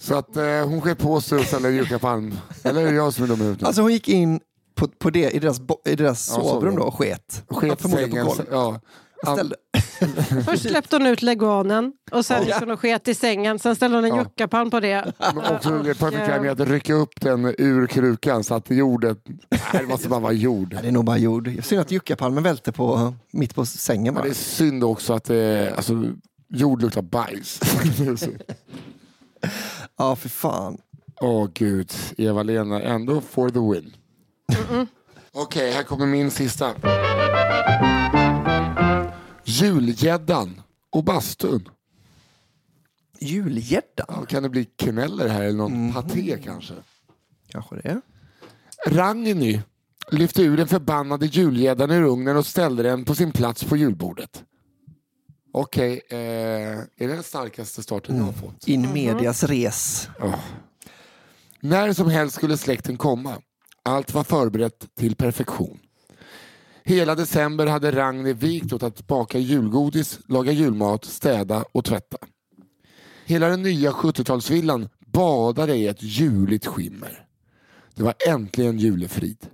så 0.00 0.14
att 0.14 0.36
eh, 0.36 0.44
hon 0.68 0.80
sker 0.80 0.94
på 0.94 1.20
sig 1.20 1.38
och 1.38 1.44
ställer 1.44 1.70
julklappar. 1.70 2.32
Eller 2.62 2.80
är 2.80 2.84
det 2.90 2.96
jag 2.96 3.12
som 3.14 3.24
är 3.24 3.28
dum 3.28 3.40
i 3.40 3.42
huvudet? 3.44 3.66
alltså 3.66 3.82
hon 3.82 3.92
gick 3.92 4.08
in 4.08 4.40
på, 4.74 4.88
på 4.88 5.10
det, 5.10 5.30
i 5.30 5.38
deras, 5.38 5.60
bo- 5.60 5.80
i 5.84 5.94
deras 5.96 6.28
Ja, 6.28 6.34
sovrum 6.34 6.48
sovrum. 6.54 6.76
då 6.76 6.82
och 6.82 6.94
sket. 6.94 7.42
Sket 7.48 7.80
Förmodligen 7.82 8.10
sängen. 8.10 8.26
på 8.26 8.30
golvet. 8.32 8.48
Ja. 8.50 8.80
Ställde, 9.34 9.56
Först 10.44 10.62
släppte 10.62 10.96
hon 10.96 11.06
ut 11.06 11.22
leguanen 11.22 11.92
och 12.10 12.26
sen 12.26 12.44
gick 12.46 12.54
hon 12.54 12.70
och 12.70 12.80
sket 12.80 13.08
i 13.08 13.14
sängen. 13.14 13.58
Sen 13.58 13.76
ställde 13.76 13.96
hon 13.96 14.04
en 14.04 14.10
Ja. 14.10 14.18
juckapalm 14.18 14.70
på 14.70 14.80
det. 14.80 15.12
Men 15.34 15.54
också 15.56 15.70
det 15.70 15.90
Och, 15.90 15.98
perfekta 15.98 16.34
eh, 16.36 16.42
med 16.42 16.60
att 16.60 16.68
rycka 16.68 16.94
upp 16.94 17.20
den 17.20 17.54
ur 17.58 17.86
krukan 17.86 18.44
så 18.44 18.54
att 18.54 18.70
jorden... 18.70 19.16
Nej, 19.50 19.60
det 19.72 19.86
måste 19.86 20.08
bara 20.08 20.20
vara 20.20 20.32
jord. 20.32 20.72
Ja, 20.74 20.82
det 20.82 20.88
är 20.88 20.92
nog 20.92 21.04
bara 21.04 21.18
jord. 21.18 21.50
Synd 21.62 21.80
att 21.80 21.90
juckapalmen 21.90 22.42
välte 22.42 22.72
på, 22.72 23.14
mitt 23.32 23.54
på 23.54 23.66
sängen 23.66 24.04
Men 24.04 24.14
bara. 24.14 24.24
det 24.24 24.30
är 24.30 24.34
synd 24.34 24.84
också 24.84 25.12
att 25.12 25.24
det, 25.24 25.72
alltså, 25.76 26.04
jord 26.48 26.82
luktar 26.82 27.02
bajs. 27.02 27.60
Ja, 30.00 30.16
för 30.16 30.28
fan. 30.28 30.78
Åh 31.20 31.48
gud, 31.54 31.92
Eva-Lena 32.18 32.82
ändå 32.82 33.20
for 33.20 33.48
the 33.50 33.58
win. 33.58 33.96
Okej, 35.32 35.72
här 35.72 35.82
kommer 35.82 36.06
min 36.06 36.30
sista. 36.30 36.74
julgäddan 39.44 40.62
och 40.90 41.04
bastun. 41.04 41.68
Julgäddan? 43.18 44.06
Ja, 44.08 44.24
kan 44.28 44.42
det 44.42 44.48
bli 44.48 44.64
kneller 44.64 45.28
här 45.28 45.42
eller 45.42 45.58
någon 45.58 45.92
paté 45.92 46.38
kanske? 46.44 46.74
Kanske 47.48 47.76
det. 47.76 48.00
Ragny 48.86 49.60
lyfte 50.10 50.42
ur 50.42 50.56
den 50.56 50.68
förbannade 50.68 51.26
julgäddan 51.26 51.90
ur 51.90 52.02
ugnen 52.02 52.36
och 52.36 52.46
ställde 52.46 52.82
den 52.82 53.04
på 53.04 53.14
sin 53.14 53.32
plats 53.32 53.64
på 53.64 53.76
julbordet. 53.76 54.44
Okej, 55.52 56.00
eh, 56.08 56.18
är 56.18 56.86
det 56.96 57.06
den 57.06 57.22
starkaste 57.22 57.82
starten 57.82 58.16
jag 58.16 58.24
har 58.24 58.32
fått? 58.32 58.68
In 58.68 58.92
medias 58.92 59.44
res. 59.44 60.08
När 61.60 61.92
som 61.92 62.10
helst 62.10 62.36
skulle 62.36 62.56
släkten 62.56 62.96
komma. 62.96 63.42
Allt 63.82 64.14
var 64.14 64.24
förberett 64.24 64.94
till 64.94 65.16
perfektion. 65.16 65.78
Hela 66.84 67.14
december 67.14 67.66
hade 67.66 67.90
Ragni 67.90 68.32
vikt 68.32 68.72
åt 68.72 68.82
att 68.82 69.06
baka 69.06 69.38
julgodis, 69.38 70.20
laga 70.28 70.52
julmat, 70.52 71.04
städa 71.04 71.64
och 71.72 71.84
tvätta. 71.84 72.16
Hela 73.24 73.48
den 73.48 73.62
nya 73.62 73.90
70-talsvillan 73.90 74.88
badade 75.06 75.74
i 75.74 75.86
ett 75.86 76.02
juligt 76.02 76.66
skimmer. 76.66 77.26
Det 77.94 78.02
var 78.02 78.14
äntligen 78.28 78.78
julefrid. 78.78 79.46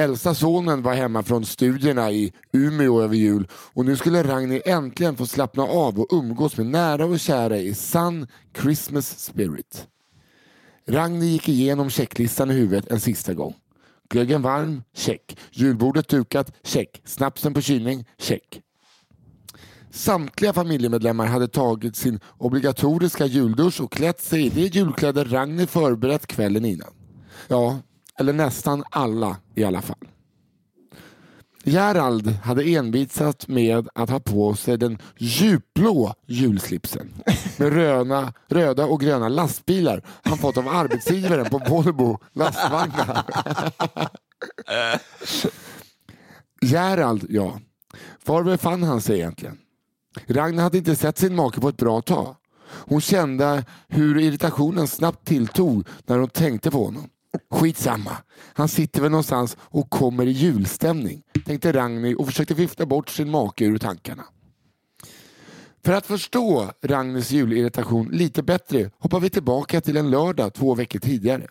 Äldsta 0.00 0.34
sonen 0.34 0.82
var 0.82 0.94
hemma 0.94 1.22
från 1.22 1.44
studierna 1.44 2.10
i 2.10 2.32
Umeå 2.52 3.02
över 3.02 3.16
jul 3.16 3.48
och 3.52 3.84
nu 3.84 3.96
skulle 3.96 4.22
Ragni 4.22 4.62
äntligen 4.64 5.16
få 5.16 5.26
slappna 5.26 5.62
av 5.62 6.00
och 6.00 6.06
umgås 6.10 6.56
med 6.56 6.66
nära 6.66 7.04
och 7.04 7.20
kära 7.20 7.58
i 7.58 7.74
sann 7.74 8.26
Christmas 8.62 9.18
spirit. 9.18 9.86
Ragni 10.88 11.26
gick 11.26 11.48
igenom 11.48 11.90
checklistan 11.90 12.50
i 12.50 12.54
huvudet 12.54 12.90
en 12.90 13.00
sista 13.00 13.34
gång. 13.34 13.54
Glöggen 14.10 14.42
varm? 14.42 14.82
Check. 14.94 15.38
Julbordet 15.50 16.08
dukat? 16.08 16.52
Check. 16.62 17.02
Snapsen 17.04 17.54
på 17.54 17.60
kylning? 17.60 18.08
Check. 18.18 18.60
Samtliga 19.90 20.52
familjemedlemmar 20.52 21.26
hade 21.26 21.48
tagit 21.48 21.96
sin 21.96 22.20
obligatoriska 22.38 23.26
juldusch 23.26 23.80
och 23.80 23.92
klätt 23.92 24.20
sig 24.20 24.46
i 24.46 24.48
de 24.48 24.66
julkläder 24.66 25.24
Ragni 25.24 25.66
förberett 25.66 26.26
kvällen 26.26 26.64
innan. 26.64 26.92
Ja, 27.48 27.78
eller 28.20 28.32
nästan 28.32 28.84
alla 28.90 29.36
i 29.54 29.64
alla 29.64 29.82
fall. 29.82 30.08
Gerald 31.64 32.28
hade 32.28 32.62
envisat 32.64 33.48
med 33.48 33.88
att 33.94 34.10
ha 34.10 34.20
på 34.20 34.54
sig 34.54 34.78
den 34.78 34.98
djupblå 35.18 36.14
julslipsen 36.26 37.12
med 37.56 37.72
röna, 37.72 38.32
röda 38.48 38.86
och 38.86 39.00
gröna 39.00 39.28
lastbilar 39.28 40.02
han 40.22 40.38
fått 40.38 40.56
av 40.56 40.68
arbetsgivaren 40.68 41.50
på 41.50 41.58
Volvo 41.58 42.18
lastvagnar. 42.32 43.24
Gerald, 46.62 47.26
ja. 47.28 47.60
Var 48.24 48.42
befann 48.42 48.82
han 48.82 49.00
sig 49.00 49.16
egentligen? 49.16 49.58
Ragnar 50.26 50.62
hade 50.62 50.78
inte 50.78 50.96
sett 50.96 51.18
sin 51.18 51.36
make 51.36 51.60
på 51.60 51.68
ett 51.68 51.76
bra 51.76 52.00
tag. 52.00 52.36
Hon 52.70 53.00
kände 53.00 53.64
hur 53.88 54.18
irritationen 54.18 54.88
snabbt 54.88 55.26
tilltog 55.26 55.86
när 56.06 56.18
hon 56.18 56.28
tänkte 56.28 56.70
på 56.70 56.84
honom. 56.84 57.08
Skitsamma, 57.50 58.16
han 58.52 58.68
sitter 58.68 59.00
väl 59.00 59.10
någonstans 59.10 59.56
och 59.60 59.90
kommer 59.90 60.26
i 60.26 60.30
julstämning, 60.30 61.22
tänkte 61.46 61.72
Ragni 61.72 62.14
och 62.14 62.26
försökte 62.26 62.54
vifta 62.54 62.86
bort 62.86 63.08
sin 63.08 63.30
make 63.30 63.64
ur 63.64 63.78
tankarna. 63.78 64.24
För 65.84 65.92
att 65.92 66.06
förstå 66.06 66.70
Ragnis 66.82 67.30
julirritation 67.30 68.08
lite 68.08 68.42
bättre 68.42 68.90
hoppar 68.98 69.20
vi 69.20 69.30
tillbaka 69.30 69.80
till 69.80 69.96
en 69.96 70.10
lördag 70.10 70.54
två 70.54 70.74
veckor 70.74 70.98
tidigare. 70.98 71.46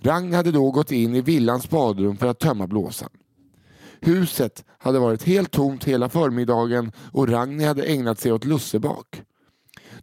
Ragn 0.00 0.34
hade 0.34 0.52
då 0.52 0.70
gått 0.70 0.92
in 0.92 1.14
i 1.14 1.20
villans 1.20 1.70
badrum 1.70 2.16
för 2.16 2.26
att 2.26 2.38
tömma 2.38 2.66
blåsan. 2.66 3.10
Huset 4.00 4.64
hade 4.78 4.98
varit 4.98 5.22
helt 5.22 5.50
tomt 5.50 5.84
hela 5.84 6.08
förmiddagen 6.08 6.92
och 7.12 7.28
Ragni 7.28 7.64
hade 7.64 7.82
ägnat 7.82 8.20
sig 8.20 8.32
åt 8.32 8.44
lussebak. 8.44 9.22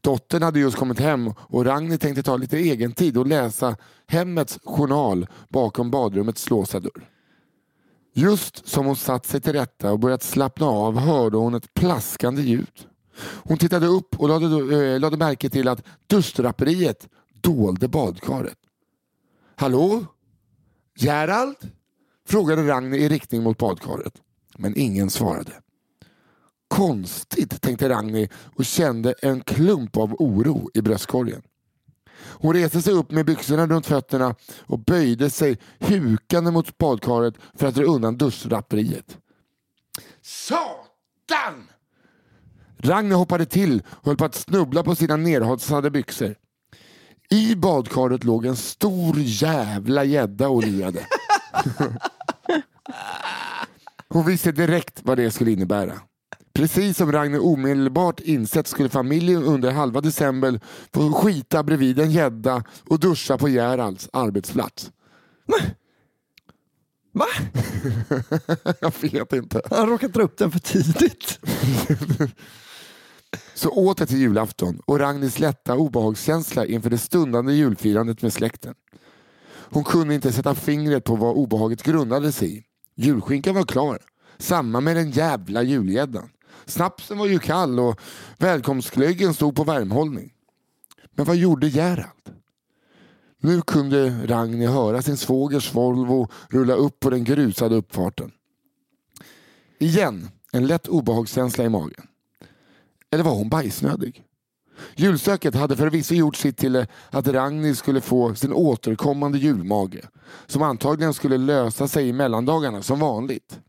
Dottern 0.02 0.44
hade 0.44 0.60
just 0.60 0.78
kommit 0.78 1.00
hem 1.00 1.34
och 1.38 1.66
Ragnhild 1.66 2.02
tänkte 2.02 2.24
ta 2.24 2.38
lite 2.38 2.58
egen 2.58 2.92
tid 2.92 3.18
och 3.18 3.28
läsa 3.28 3.76
hemmets 4.08 4.60
journal 4.64 5.28
bakom 5.50 5.92
badrummets 5.92 6.50
låsta 6.50 6.80
dörr. 6.80 7.10
Just 8.14 8.68
som 8.68 8.86
hon 8.86 8.96
satt 8.96 9.26
sig 9.26 9.42
till 9.42 9.54
rätta 9.54 9.92
och 9.92 10.00
börjat 10.00 10.24
slappna 10.24 10.66
av 10.66 10.98
hörde 10.98 11.38
hon 11.38 11.56
ett 11.56 11.74
plaskande 11.74 12.42
ljud. 12.42 12.88
Hon 13.22 13.58
tittade 13.58 13.88
upp 13.88 14.20
och 14.20 14.30
lade, 14.30 14.76
äh, 14.94 15.00
lade 15.00 15.18
märke 15.18 15.50
till 15.50 15.68
att 15.68 15.84
duschdraperiet 16.08 17.08
dolde 17.42 17.88
badkaret. 17.88 18.58
Hallå? 19.56 20.06
Gerald? 20.96 21.56
Frågade 22.28 22.68
Ragnar 22.68 22.98
i 22.98 23.10
riktning 23.10 23.44
mot 23.44 23.58
badkaret. 23.58 24.14
Men 24.58 24.78
ingen 24.78 25.10
svarade. 25.10 25.52
Konstigt, 26.70 27.62
tänkte 27.62 27.90
Ragni 27.90 28.30
och 28.56 28.66
kände 28.66 29.14
en 29.22 29.42
klump 29.42 29.98
av 29.98 30.14
oro 30.14 30.70
i 30.74 30.82
bröstkorgen. 30.82 31.42
Hon 32.22 32.54
reste 32.54 32.82
sig 32.82 32.94
upp 32.94 33.12
med 33.12 33.26
byxorna 33.26 33.68
runt 33.68 33.86
fötterna 33.86 34.36
och 34.60 34.80
böjde 34.80 35.30
sig 35.30 35.58
hukande 35.80 36.52
mot 36.52 36.78
badkaret 36.78 37.34
för 37.54 37.68
att 37.68 37.76
dra 37.76 37.84
undan 37.84 38.18
duschdraperiet. 38.18 39.18
Satan! 40.22 41.68
Ragni 42.78 43.16
hoppade 43.16 43.46
till 43.46 43.84
och 43.90 44.06
höll 44.06 44.18
på 44.18 44.26
att 44.26 44.36
snubbla 44.36 44.84
på 44.84 44.96
sina 44.96 45.16
nerhalsade 45.16 45.92
byxor. 45.92 46.36
I 47.30 47.56
badkaret 47.56 48.24
låg 48.24 48.46
en 48.46 48.56
stor 48.56 49.16
jävla 49.18 50.04
gädda 50.04 50.50
och 50.50 50.64
liade. 50.64 51.08
Hon 54.10 54.26
visste 54.26 54.52
direkt 54.52 55.00
vad 55.04 55.18
det 55.18 55.32
skulle 55.32 55.52
innebära. 55.52 56.00
Precis 56.60 56.98
som 56.98 57.12
Ragnar 57.12 57.40
omedelbart 57.40 58.20
insett 58.20 58.68
skulle 58.68 58.90
familjen 58.90 59.44
under 59.44 59.72
halva 59.72 60.02
december 60.02 60.60
få 60.94 61.12
skita 61.12 61.64
bredvid 61.64 62.00
en 62.00 62.12
gädda 62.12 62.64
och 62.90 63.00
duscha 63.00 63.38
på 63.38 63.50
Geralds 63.50 64.10
arbetsplats. 64.14 64.92
Va? 67.12 67.26
Jag 68.82 68.94
vet 69.02 69.34
inte. 69.34 69.62
Han 69.70 69.90
råkat 69.90 70.14
dra 70.14 70.24
upp 70.24 70.38
den 70.38 70.52
för 70.52 70.60
tidigt. 70.60 71.40
Så 73.54 73.70
åter 73.70 74.06
till 74.06 74.18
julafton 74.18 74.82
och 74.86 75.00
Ragnis 75.00 75.40
lätta 75.40 75.76
obehagskänsla 75.76 76.66
inför 76.66 76.90
det 76.90 76.98
stundande 76.98 77.54
julfirandet 77.54 78.22
med 78.22 78.34
släkten. 78.34 78.74
Hon 79.50 79.84
kunde 79.84 80.16
inte 80.16 80.32
sätta 80.32 80.56
fingret 80.56 81.04
på 81.04 81.16
vad 81.16 81.36
obehaget 81.36 81.84
grundade 81.84 82.32
sig 82.32 82.58
i. 82.58 82.64
Julskinkan 82.96 83.56
var 83.56 83.64
klar. 83.64 84.00
Samma 84.38 84.82
med 84.82 84.96
den 84.96 85.12
jävla 85.12 85.64
julgäddan. 85.64 86.30
Snapsen 86.70 87.18
var 87.18 87.26
ju 87.26 87.40
kall 87.40 87.80
och 87.80 88.00
välkomstglöggen 88.38 89.34
stod 89.34 89.56
på 89.56 89.64
värmhållning. 89.64 90.34
Men 91.12 91.26
vad 91.26 91.36
gjorde 91.36 91.68
Gerald? 91.68 92.34
Nu 93.42 93.62
kunde 93.62 94.28
Ragni 94.28 94.66
höra 94.66 95.02
sin 95.02 95.18
svågers 95.18 95.74
Volvo 95.74 96.28
rulla 96.50 96.74
upp 96.74 97.00
på 97.00 97.10
den 97.10 97.24
grusade 97.24 97.76
uppfarten. 97.76 98.32
Igen 99.80 100.30
en 100.52 100.68
lätt 100.68 100.88
obehagskänsla 100.88 101.64
i 101.64 101.70
magen. 101.70 102.08
Eller 103.12 103.24
var 103.24 103.36
hon 103.36 103.50
bajsnödig? 103.50 104.24
Julstöket 104.96 105.56
hade 105.56 105.76
förvisso 105.76 106.14
gjort 106.14 106.36
sitt 106.36 106.58
till 106.58 106.86
att 107.10 107.28
Ragnhild 107.28 107.78
skulle 107.78 108.02
få 108.02 108.36
sin 108.36 108.54
återkommande 108.54 109.38
julmage 109.38 110.02
som 110.48 110.62
antagligen 110.62 111.14
skulle 111.14 111.38
lösa 111.38 111.88
sig 111.88 112.08
i 112.08 112.14
mellandagarna 112.14 112.82
som 112.82 113.00
vanligt. 113.00 113.60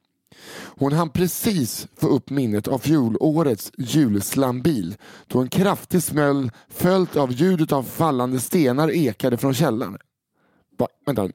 Hon 0.52 0.92
hann 0.92 1.10
precis 1.10 1.88
få 1.96 2.08
upp 2.08 2.30
minnet 2.30 2.68
av 2.68 2.78
fjolårets 2.78 3.72
julslambil 3.78 4.96
då 5.26 5.40
en 5.40 5.48
kraftig 5.48 6.02
smäll 6.02 6.50
följt 6.68 7.16
av 7.16 7.32
ljudet 7.32 7.72
av 7.72 7.82
fallande 7.82 8.40
stenar 8.40 8.90
ekade 8.90 9.36
från 9.36 9.54
källaren. 9.54 9.98
Va? 10.78 10.88
Vänta 11.06 11.22
nu. 11.22 11.32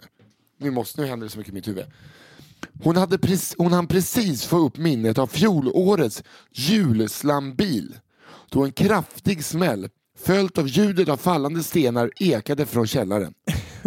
Nu, 0.57 0.71
måste, 0.71 1.01
nu 1.01 1.07
händer 1.07 1.25
det 1.25 1.31
så 1.31 1.37
mycket 1.37 1.51
i 1.51 1.55
mitt 1.55 1.67
huvud. 1.67 1.85
Hon, 2.83 2.97
hade 2.97 3.17
precis, 3.17 3.55
hon 3.57 3.73
hann 3.73 3.87
precis 3.87 4.45
få 4.45 4.57
upp 4.57 4.77
minnet 4.77 5.17
av 5.17 5.27
fjolårets 5.27 6.23
julslambil 6.51 7.95
då 8.49 8.63
en 8.63 8.71
kraftig 8.71 9.45
smäll 9.45 9.89
följt 10.17 10.57
av 10.57 10.67
ljudet 10.67 11.09
av 11.09 11.17
fallande 11.17 11.63
stenar 11.63 12.11
ekade 12.19 12.65
från 12.65 12.87
källaren. 12.87 13.33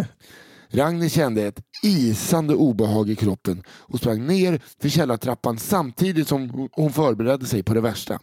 Ragnhild 0.69 1.11
kände 1.11 1.43
ett 1.43 1.61
isande 1.83 2.55
obehag 2.55 3.09
i 3.09 3.15
kroppen 3.15 3.63
och 3.69 3.99
sprang 3.99 4.27
ner 4.27 4.61
för 4.81 4.89
källartrappan 4.89 5.57
samtidigt 5.57 6.27
som 6.27 6.69
hon 6.71 6.93
förberedde 6.93 7.45
sig 7.45 7.63
på 7.63 7.73
det 7.73 7.81
värsta. 7.81 8.19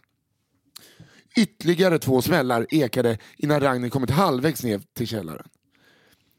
Ytterligare 1.37 1.99
två 1.99 2.21
smällar 2.21 2.67
ekade 2.69 3.17
innan 3.37 3.59
Ragnhild 3.59 3.93
kommit 3.93 4.09
halvvägs 4.09 4.63
ner 4.63 4.81
till 4.93 5.07
källaren. 5.07 5.47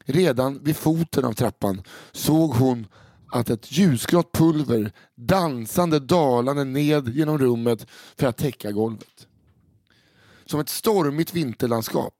Redan 0.05 0.63
vid 0.63 0.77
foten 0.77 1.25
av 1.25 1.33
trappan 1.33 1.81
såg 2.11 2.53
hon 2.53 2.87
att 3.31 3.49
ett 3.49 3.71
ljusgrått 3.71 4.31
pulver 4.31 4.91
dansande 5.15 5.99
dalande 5.99 6.63
ned 6.63 7.09
genom 7.09 7.37
rummet 7.37 7.85
för 8.17 8.27
att 8.27 8.37
täcka 8.37 8.71
golvet. 8.71 9.27
Som 10.45 10.59
ett 10.59 10.69
stormigt 10.69 11.33
vinterlandskap. 11.33 12.18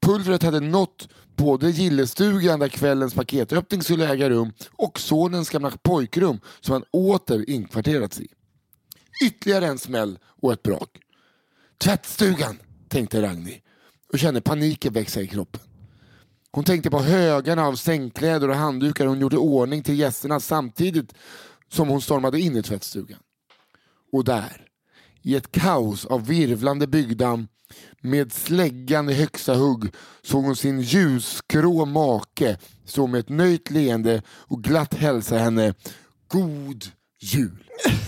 Pulvret 0.00 0.42
hade 0.42 0.60
nått 0.60 1.08
både 1.36 1.70
gillestugan 1.70 2.60
där 2.60 2.68
kvällens 2.68 3.14
paketöppning 3.14 3.82
skulle 3.82 4.08
äga 4.08 4.30
rum 4.30 4.52
och 4.72 5.00
sonens 5.00 5.50
gamla 5.50 5.70
pojkrum 5.82 6.40
som 6.60 6.72
han 6.72 6.84
åter 6.90 7.50
inkvarterats 7.50 8.20
i. 8.20 8.28
Ytterligare 9.24 9.66
en 9.66 9.78
smäll 9.78 10.18
och 10.24 10.52
ett 10.52 10.62
brak. 10.62 10.98
Tvättstugan, 11.78 12.58
tänkte 12.88 13.22
Ragnhild 13.22 13.60
och 14.12 14.18
kände 14.18 14.40
paniken 14.40 14.92
växa 14.92 15.20
i 15.20 15.26
kroppen. 15.26 15.60
Hon 16.52 16.64
tänkte 16.64 16.90
på 16.90 16.98
högarna 16.98 17.66
av 17.66 17.74
sängkläder 17.74 18.48
och 18.48 18.56
handdukar 18.56 19.06
hon 19.06 19.20
gjorde 19.20 19.36
ordning 19.36 19.82
till 19.82 19.98
gästerna 19.98 20.40
samtidigt 20.40 21.14
som 21.68 21.88
hon 21.88 22.00
stormade 22.00 22.40
in 22.40 22.56
i 22.56 22.62
tvättstugan. 22.62 23.18
Och 24.12 24.24
där, 24.24 24.66
i 25.22 25.36
ett 25.36 25.52
kaos 25.52 26.06
av 26.06 26.26
virvlande 26.26 26.86
byggdamm 26.86 27.48
med 28.00 28.32
släggan 28.32 29.10
i 29.10 29.12
högsta 29.12 29.54
hugg 29.54 29.94
såg 30.22 30.44
hon 30.44 30.56
sin 30.56 30.80
ljusgrå 30.80 31.84
make 31.84 32.58
stå 32.84 33.06
med 33.06 33.20
ett 33.20 33.28
nöjt 33.28 33.70
leende 33.70 34.22
och 34.28 34.62
glatt 34.62 34.94
hälsa 34.94 35.38
henne 35.38 35.74
God 36.28 36.84
Jul. 37.20 37.64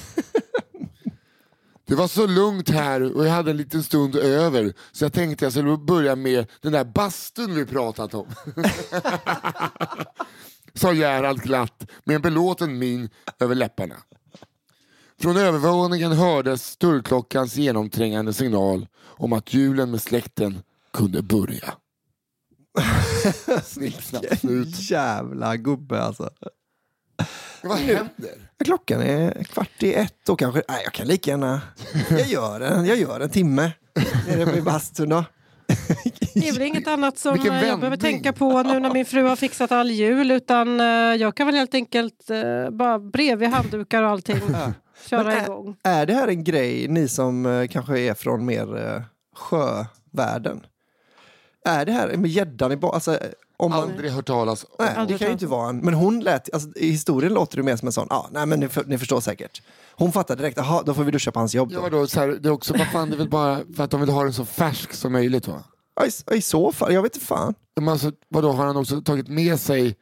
Det 1.86 1.94
var 1.94 2.08
så 2.08 2.26
lugnt 2.26 2.70
här 2.70 3.16
och 3.16 3.26
jag 3.26 3.32
hade 3.32 3.50
en 3.50 3.56
liten 3.56 3.82
stund 3.82 4.16
över 4.16 4.74
så 4.92 5.04
jag 5.04 5.12
tänkte 5.12 5.44
jag 5.44 5.52
skulle 5.52 5.76
börja 5.76 6.16
med 6.16 6.46
den 6.60 6.72
där 6.72 6.84
bastun 6.84 7.54
vi 7.54 7.66
pratat 7.66 8.14
om. 8.14 8.26
Sa 10.74 10.92
Gerhard 10.92 11.42
glatt 11.42 11.90
med 12.04 12.16
en 12.16 12.22
belåten 12.22 12.78
min 12.78 13.10
över 13.40 13.54
läpparna. 13.54 13.96
Från 15.22 15.36
övervåningen 15.36 16.12
hördes 16.12 16.76
dörrklockans 16.76 17.56
genomträngande 17.56 18.32
signal 18.32 18.86
om 19.02 19.32
att 19.32 19.54
julen 19.54 19.90
med 19.90 20.02
släkten 20.02 20.62
kunde 20.92 21.22
börja. 21.22 21.74
Slut. 23.64 24.90
Jävla 24.90 25.56
gubbe 25.56 26.02
alltså. 26.02 26.30
Vad 27.62 27.78
händer? 27.78 28.50
Klockan 28.64 29.00
är 29.00 29.44
kvart 29.44 29.82
i 29.82 29.94
ett 29.94 30.28
och 30.28 30.38
kanske, 30.38 30.62
nej 30.68 30.80
jag 30.84 30.92
kan 30.92 31.06
lika 31.06 31.30
gärna, 31.30 31.60
jag 32.10 32.26
gör 32.26 32.60
en, 32.60 32.86
jag 32.86 32.96
gör 32.96 33.20
en 33.20 33.30
timme 33.30 33.72
nere 34.28 34.56
i 34.56 34.62
bastun 34.62 35.08
då. 35.08 35.24
Det 36.34 36.48
är 36.48 36.52
väl 36.52 36.62
inget 36.62 36.88
annat 36.88 37.18
som 37.18 37.32
Vilken 37.32 37.54
eh, 37.54 37.68
jag 37.68 37.80
behöver 37.80 37.96
tänka 37.96 38.32
på 38.32 38.62
nu 38.62 38.80
när 38.80 38.92
min 38.94 39.06
fru 39.06 39.22
har 39.22 39.36
fixat 39.36 39.72
all 39.72 39.90
jul. 39.90 40.30
Utan 40.30 40.80
eh, 40.80 40.86
jag 40.86 41.34
kan 41.34 41.46
väl 41.46 41.56
helt 41.56 41.74
enkelt 41.74 42.30
eh, 42.30 42.70
bara 42.70 42.98
bredvid 42.98 43.48
handdukar 43.48 44.02
och 44.02 44.10
allting 44.10 44.40
köra 45.08 45.36
äh, 45.36 45.44
igång. 45.44 45.76
Är 45.82 46.06
det 46.06 46.14
här 46.14 46.28
en 46.28 46.44
grej, 46.44 46.88
ni 46.88 47.08
som 47.08 47.46
eh, 47.46 47.68
kanske 47.68 48.00
är 48.00 48.14
från 48.14 48.44
mer 48.44 48.76
eh, 48.76 49.02
sjövärlden? 49.36 50.66
Är 51.64 51.86
det 51.86 51.92
här 51.92 52.16
med 52.16 52.30
gäddan 52.30 52.72
i 52.72 52.76
ba- 52.76 52.92
alltså, 52.92 53.18
om 53.56 53.70
man, 53.70 53.82
Aldrig 53.82 54.10
hört 54.10 54.26
talas 54.26 54.64
om. 54.64 54.70
Nej, 54.78 55.06
det 55.08 55.18
kan 55.18 55.26
ju 55.26 55.32
inte 55.32 55.46
vara 55.46 55.68
en... 55.68 55.78
Men 55.78 55.94
hon 55.94 56.20
lät, 56.20 56.54
alltså, 56.54 56.68
i 56.76 56.90
historien 56.90 57.34
låter 57.34 57.56
det 57.56 57.62
mer 57.62 57.76
som 57.76 57.88
en 57.88 57.92
sån, 57.92 58.06
ja, 58.10 58.28
nej 58.32 58.46
men 58.46 58.60
ni, 58.60 58.68
för, 58.68 58.84
ni 58.84 58.98
förstår 58.98 59.20
säkert. 59.20 59.62
Hon 59.94 60.12
fattade 60.12 60.42
direkt, 60.42 60.56
jaha, 60.56 60.82
då 60.82 60.94
får 60.94 61.04
vi 61.04 61.10
duscha 61.10 61.32
på 61.32 61.38
hans 61.38 61.54
jobb 61.54 61.68
då. 61.68 61.74
Ja, 61.74 61.80
vadå, 61.80 62.06
så 62.06 62.20
här, 62.20 62.28
det 62.28 62.48
är 62.48 62.52
också, 62.52 62.74
vad 62.78 62.86
fan, 62.86 63.10
det 63.10 63.16
är 63.16 63.18
väl 63.18 63.28
bara 63.28 63.60
för 63.76 63.84
att 63.84 63.90
de 63.90 64.00
vill 64.00 64.10
ha 64.10 64.22
den 64.22 64.32
så 64.32 64.44
färsk 64.44 64.92
som 64.92 65.12
möjligt 65.12 65.48
va? 65.48 65.64
Ja, 65.94 66.06
i, 66.06 66.36
I 66.36 66.42
så 66.42 66.72
fall, 66.72 66.94
jag 66.94 67.02
vet 67.02 67.16
inte 67.16 67.26
fan. 67.26 67.54
Men 67.76 67.88
alltså, 67.88 68.12
vadå, 68.28 68.52
har 68.52 68.66
han 68.66 68.76
också 68.76 69.00
tagit 69.00 69.28
med 69.28 69.60
sig 69.60 69.96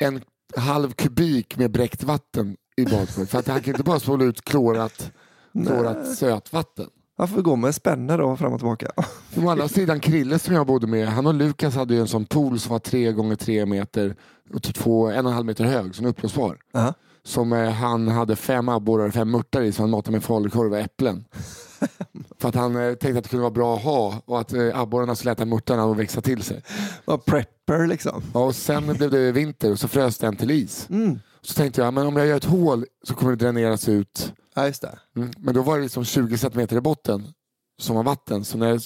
en 0.00 0.20
halv 0.56 0.92
kubik 0.92 1.56
med 1.56 1.70
bräckt 1.70 2.02
vatten 2.02 2.56
i 2.76 2.84
badkaret? 2.84 3.30
För 3.30 3.38
att 3.38 3.48
han 3.48 3.60
kan 3.60 3.74
inte 3.74 3.84
bara 3.84 4.00
spola 4.00 4.24
ut 4.24 4.44
klorat, 4.44 5.12
klorat 5.52 6.16
sötvatten. 6.16 6.86
Varför 7.16 7.42
gå 7.42 7.56
med 7.56 7.74
spänner 7.74 8.18
då 8.18 8.36
fram 8.36 8.52
och 8.52 8.58
tillbaka? 8.58 8.90
Å 9.36 9.48
andra 9.48 9.68
sidan 9.68 10.00
Krille 10.00 10.38
som 10.38 10.54
jag 10.54 10.66
bodde 10.66 10.86
med, 10.86 11.08
han 11.08 11.26
och 11.26 11.34
Lukas 11.34 11.74
hade 11.74 11.94
ju 11.94 12.00
en 12.00 12.08
sån 12.08 12.24
pool 12.24 12.60
som 12.60 12.72
var 12.72 12.78
tre 12.78 13.12
gånger 13.12 13.36
tre 13.36 13.66
meter 13.66 14.16
och 14.54 14.62
typ 14.62 14.74
två, 14.74 15.06
en 15.06 15.26
och 15.26 15.30
en 15.30 15.34
halv 15.34 15.46
meter 15.46 15.64
hög, 15.64 15.94
som 15.94 16.06
uppblåsbar. 16.06 16.58
Ja. 16.72 16.94
Som 17.24 17.52
eh, 17.52 17.70
han 17.70 18.08
hade 18.08 18.36
fem 18.36 18.68
abborrar 18.68 19.06
och 19.06 19.14
fem 19.14 19.30
mörtar 19.30 19.62
i 19.62 19.72
så 19.72 19.82
han 19.82 19.90
matade 19.90 20.12
med 20.12 20.24
falukorv 20.24 20.72
och 20.72 20.78
äpplen. 20.78 21.24
För 22.38 22.48
att 22.48 22.54
han 22.54 22.76
eh, 22.76 22.94
tänkte 22.94 23.18
att 23.18 23.24
det 23.24 23.30
kunde 23.30 23.42
vara 23.42 23.50
bra 23.50 23.76
att 23.76 23.82
ha 23.82 24.22
och 24.24 24.40
att 24.40 24.52
eh, 24.52 24.80
abborrarna 24.80 25.14
skulle 25.14 25.32
äta 25.32 25.44
mörtarna 25.44 25.84
och 25.84 26.00
växa 26.00 26.20
till 26.20 26.42
sig. 26.42 26.62
Var 27.04 27.18
prepper 27.18 27.86
liksom. 27.86 28.22
Ja, 28.34 28.44
och 28.44 28.54
sen 28.54 28.86
blev 28.86 29.10
det 29.10 29.32
vinter 29.32 29.72
och 29.72 29.78
så 29.78 29.88
frös 29.88 30.18
den 30.18 30.36
till 30.36 30.50
is. 30.50 30.86
Mm. 30.90 31.18
Så 31.46 31.54
tänkte 31.54 31.80
jag, 31.80 31.94
men 31.94 32.06
om 32.06 32.16
jag 32.16 32.26
gör 32.26 32.36
ett 32.36 32.44
hål 32.44 32.84
så 33.04 33.14
kommer 33.14 33.32
det 33.36 33.44
dräneras 33.44 33.88
ut. 33.88 34.32
Ja, 34.54 34.66
just 34.66 34.82
det. 34.82 34.98
Mm. 35.16 35.30
Men 35.38 35.54
då 35.54 35.62
var 35.62 35.76
det 35.76 35.82
liksom 35.82 36.04
20 36.04 36.38
centimeter 36.38 36.76
i 36.76 36.80
botten 36.80 37.24
som 37.80 37.96
var 37.96 38.02
vatten. 38.02 38.44
Så 38.44 38.58
när 38.58 38.68
jag 38.68 38.80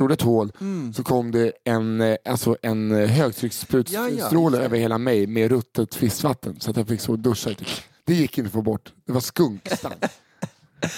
gjorde 0.00 0.14
ett 0.14 0.22
hål 0.22 0.52
Mm. 0.60 0.92
så 0.94 1.02
kom 1.02 1.30
det 1.30 1.52
en, 1.64 2.00
eh, 2.00 2.16
alltså 2.24 2.56
en 2.62 2.90
eh, 2.92 2.98
Ja, 2.98 3.04
ja, 3.04 3.06
högtryckssprutsstråle 3.12 4.10
just 4.16 4.30
det. 4.60 4.64
över 4.64 4.78
hela 4.78 4.98
mig 4.98 5.26
med 5.26 5.50
ruttet 5.50 5.94
fiskvatten. 5.94 6.60
Så 6.60 6.70
att 6.70 6.76
jag 6.76 6.88
fick 6.88 7.00
så 7.00 7.16
duscha. 7.16 7.50
Typ. 7.54 7.68
Det 8.04 8.14
gick 8.14 8.38
inte 8.38 8.46
att 8.48 8.52
få 8.52 8.62
bort. 8.62 8.92
Det 9.06 9.12
var 9.12 9.20
skunkstank. 9.20 9.94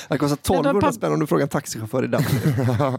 Det 0.09 0.19
kostar 0.19 0.19
Men 0.19 0.33
1200 0.39 0.81
de- 0.81 0.93
spänn 0.93 1.13
om 1.13 1.21
du 1.21 1.27
frågar 1.27 1.43
en 1.43 1.49
taxichaufför 1.49 2.05
i 2.05 2.07
Dublin. 2.07 2.67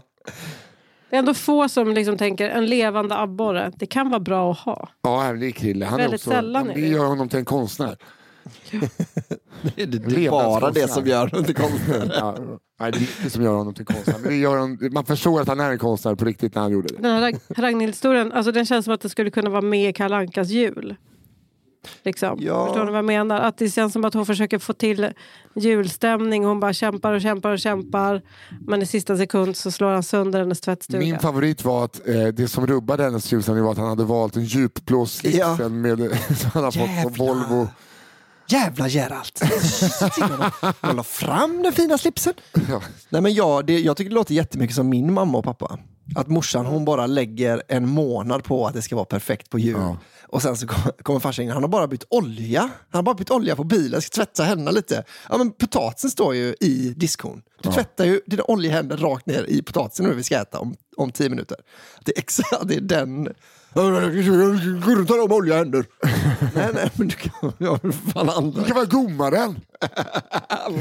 Det 1.10 1.16
är 1.16 1.18
ändå 1.18 1.34
få 1.34 1.68
som 1.68 1.92
liksom 1.92 2.16
tänker 2.18 2.50
en 2.50 2.66
levande 2.66 3.18
abborre, 3.18 3.72
det 3.76 3.86
kan 3.86 4.10
vara 4.10 4.20
bra 4.20 4.52
att 4.52 4.58
ha. 4.58 4.88
ja, 5.02 5.32
det 5.32 5.46
är 5.46 5.50
Krille. 5.50 5.84
Han 5.86 5.98
är 6.00 6.04
Väldigt 6.04 6.20
också, 6.20 6.30
sällan 6.30 6.66
det 6.66 6.72
är 6.72 6.74
det. 6.74 6.86
gör 6.88 7.04
honom 7.06 7.28
till 7.28 7.38
en 7.38 7.44
konstnär. 7.44 7.96
det 9.76 9.82
är 9.82 10.30
bara 10.30 10.70
det 10.70 10.88
som 10.88 11.06
gör 11.06 11.26
det 11.26 11.44
till 11.44 11.54
konstnär. 11.54 12.10
Ja, 12.20 12.36
nej, 12.80 12.92
det 12.92 12.98
är 12.98 13.00
mycket 13.00 13.32
som 13.32 13.42
gör 13.42 13.54
honom 13.54 13.74
till 13.74 13.84
konstnär. 13.86 14.14
Men 14.18 14.30
det 14.30 14.36
gör 14.36 14.56
honom, 14.58 14.78
man 14.92 15.04
förstår 15.04 15.40
att 15.40 15.48
han 15.48 15.60
är 15.60 15.70
en 15.70 15.78
konstnär 15.78 16.14
på 16.14 16.24
riktigt 16.24 16.54
när 16.54 16.62
han 16.62 16.72
gjorde 16.72 16.88
det. 16.88 17.02
Den 17.02 17.12
här 17.12 17.20
Rag- 17.20 17.40
Ragnhild-historien, 17.48 18.32
alltså 18.32 18.52
den 18.52 18.66
känns 18.66 18.84
som 18.84 18.94
att 18.94 19.00
det 19.00 19.08
skulle 19.08 19.30
kunna 19.30 19.50
vara 19.50 19.62
med 19.62 19.88
i 19.90 19.92
Kalle 19.92 20.16
Ankas 20.16 20.48
jul. 20.48 20.96
Liksom. 22.02 22.38
Ja. 22.40 22.66
Förstår 22.66 22.84
ni 22.84 22.90
vad 22.90 22.98
jag 22.98 23.04
menar? 23.04 23.40
Att 23.40 23.58
det 23.58 23.70
känns 23.70 23.92
som 23.92 24.04
att 24.04 24.14
hon 24.14 24.26
försöker 24.26 24.58
få 24.58 24.72
till 24.72 25.12
julstämning. 25.54 26.44
Hon 26.44 26.60
bara 26.60 26.72
kämpar 26.72 27.12
och 27.12 27.20
kämpar 27.20 27.50
och 27.50 27.58
kämpar. 27.58 28.22
Men 28.66 28.82
i 28.82 28.86
sista 28.86 29.16
sekund 29.16 29.56
så 29.56 29.70
slår 29.70 29.90
han 29.92 30.02
sönder 30.02 30.38
hennes 30.40 30.60
tvättstuga. 30.60 31.00
Min 31.00 31.18
favorit 31.18 31.64
var 31.64 31.84
att 31.84 32.08
eh, 32.08 32.26
det 32.26 32.48
som 32.48 32.66
rubbade 32.66 33.02
hennes 33.04 33.32
ljusning 33.32 33.62
var 33.62 33.72
att 33.72 33.78
han 33.78 33.88
hade 33.88 34.04
valt 34.04 34.36
en 34.36 34.44
djupblå 34.44 35.06
slips 35.06 35.36
Ja. 35.36 35.68
med, 35.68 35.98
som 36.36 36.50
han 36.54 36.64
har 36.64 36.70
fått 36.70 37.16
på 37.16 37.24
Volvo. 37.24 37.68
Jävla 38.48 38.88
Geralt! 38.88 39.40
Jag 40.80 40.96
la 40.96 41.02
fram 41.02 41.62
den 41.62 41.72
fina 41.72 41.98
slipsen. 41.98 42.32
Ja. 42.68 42.82
Nej, 43.08 43.22
men 43.22 43.34
jag, 43.34 43.66
det, 43.66 43.78
jag 43.80 43.96
tycker 43.96 44.08
det 44.10 44.14
låter 44.14 44.34
jättemycket 44.34 44.76
som 44.76 44.88
min 44.88 45.12
mamma 45.12 45.38
och 45.38 45.44
pappa. 45.44 45.78
Att 46.16 46.28
morsan 46.28 46.66
hon 46.66 46.84
bara 46.84 47.06
lägger 47.06 47.62
en 47.68 47.88
månad 47.88 48.44
på 48.44 48.66
att 48.66 48.74
det 48.74 48.82
ska 48.82 48.96
vara 48.96 49.04
perfekt 49.04 49.50
på 49.50 49.58
jul. 49.58 49.76
Ja. 49.78 49.96
Och 50.32 50.42
sen 50.42 50.56
så 50.56 50.66
kom- 50.66 50.92
kommer 51.02 51.20
farsan 51.20 51.44
in, 51.44 51.50
han 51.50 51.62
har 51.62 51.68
bara 51.68 51.86
bytt 51.86 52.04
olja. 52.10 52.60
Han 52.60 52.98
har 52.98 53.02
bara 53.02 53.14
bytt 53.14 53.30
olja 53.30 53.56
på 53.56 53.64
bilen, 53.64 54.02
ska 54.02 54.10
tvätta 54.14 54.42
händerna 54.42 54.70
lite. 54.70 55.04
Ja 55.28 55.38
men 55.38 55.50
potatisen 55.52 56.10
står 56.10 56.34
ju 56.34 56.54
i 56.60 56.94
diskon. 56.96 57.42
Du 57.62 57.72
tvättar 57.72 58.04
ju 58.04 58.20
dina 58.26 58.42
oljehänder 58.48 58.96
rakt 58.96 59.26
ner 59.26 59.44
i 59.48 59.62
potatisen 59.62 60.06
nu 60.06 60.14
vi 60.14 60.22
ska 60.22 60.36
äta 60.40 60.58
om, 60.58 60.76
om 60.96 61.12
tio 61.12 61.28
minuter. 61.28 61.56
Det 62.04 62.12
är 62.16 62.18
exakt, 62.18 62.54
det 62.68 62.74
är 62.74 62.80
den... 62.80 63.28
Går 63.74 64.96
du 64.96 65.04
ta 65.06 65.22
om 65.22 65.32
oljehänder? 65.32 65.84
nej, 66.54 66.70
nej, 66.74 66.90
men 66.94 67.08
du 67.08 67.14
kan... 67.14 67.52
Ja, 67.58 67.78
fan 68.14 68.30
andra. 68.30 68.60
Det 68.60 68.66
kan 68.66 68.76
vara 68.76 68.86
gommaren. 68.86 69.60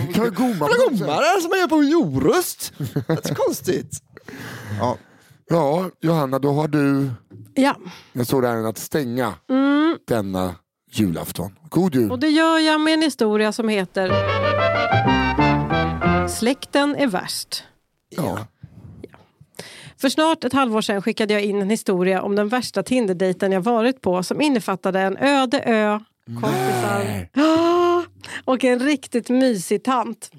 Det 0.07 0.13
kan 0.13 0.23
vara 0.23 0.29
gommaren. 0.29 0.71
Blommare 0.89 1.41
som 1.41 1.49
man 1.49 1.59
gör 1.59 1.67
på 1.67 1.83
joröst. 1.83 2.73
Det 3.07 3.29
är 3.29 3.35
konstigt. 3.35 3.97
Ja. 4.79 4.97
Ja, 5.49 5.89
Johanna, 6.01 6.39
då 6.39 6.51
har 6.51 6.67
du 6.67 7.09
Ja, 7.55 7.75
en 8.13 8.25
stor 8.25 8.45
ärende 8.45 8.69
att 8.69 8.77
stänga 8.77 9.33
denna 10.07 10.55
julafton. 10.91 11.55
God 11.69 11.95
jul. 11.95 12.11
och 12.11 12.19
det 12.19 12.27
gör 12.29 12.57
jag 12.59 12.81
med 12.81 12.93
en 12.93 13.01
historia 13.01 13.51
som 13.51 13.69
heter 13.69 14.11
Släkten 16.27 16.95
är 16.95 17.07
värst. 17.07 17.63
Ja. 18.09 18.37
För 19.97 20.09
snart 20.09 20.43
ett 20.43 20.53
halvår 20.53 20.81
sedan 20.81 21.01
skickade 21.01 21.33
jag 21.33 21.43
in 21.43 21.61
en 21.61 21.69
historia 21.69 22.21
om 22.21 22.35
den 22.35 22.49
värsta 22.49 22.83
Tinder-dejten 22.83 23.51
jag 23.51 23.61
varit 23.61 24.01
på 24.01 24.23
som 24.23 24.41
innefattade 24.41 24.99
en 24.99 25.17
öde 25.17 25.61
ö, 25.63 25.99
kompisar 26.41 27.27
och 28.45 28.63
en 28.63 28.79
riktigt 28.79 29.29
mysig 29.29 29.83
tant. 29.83 30.31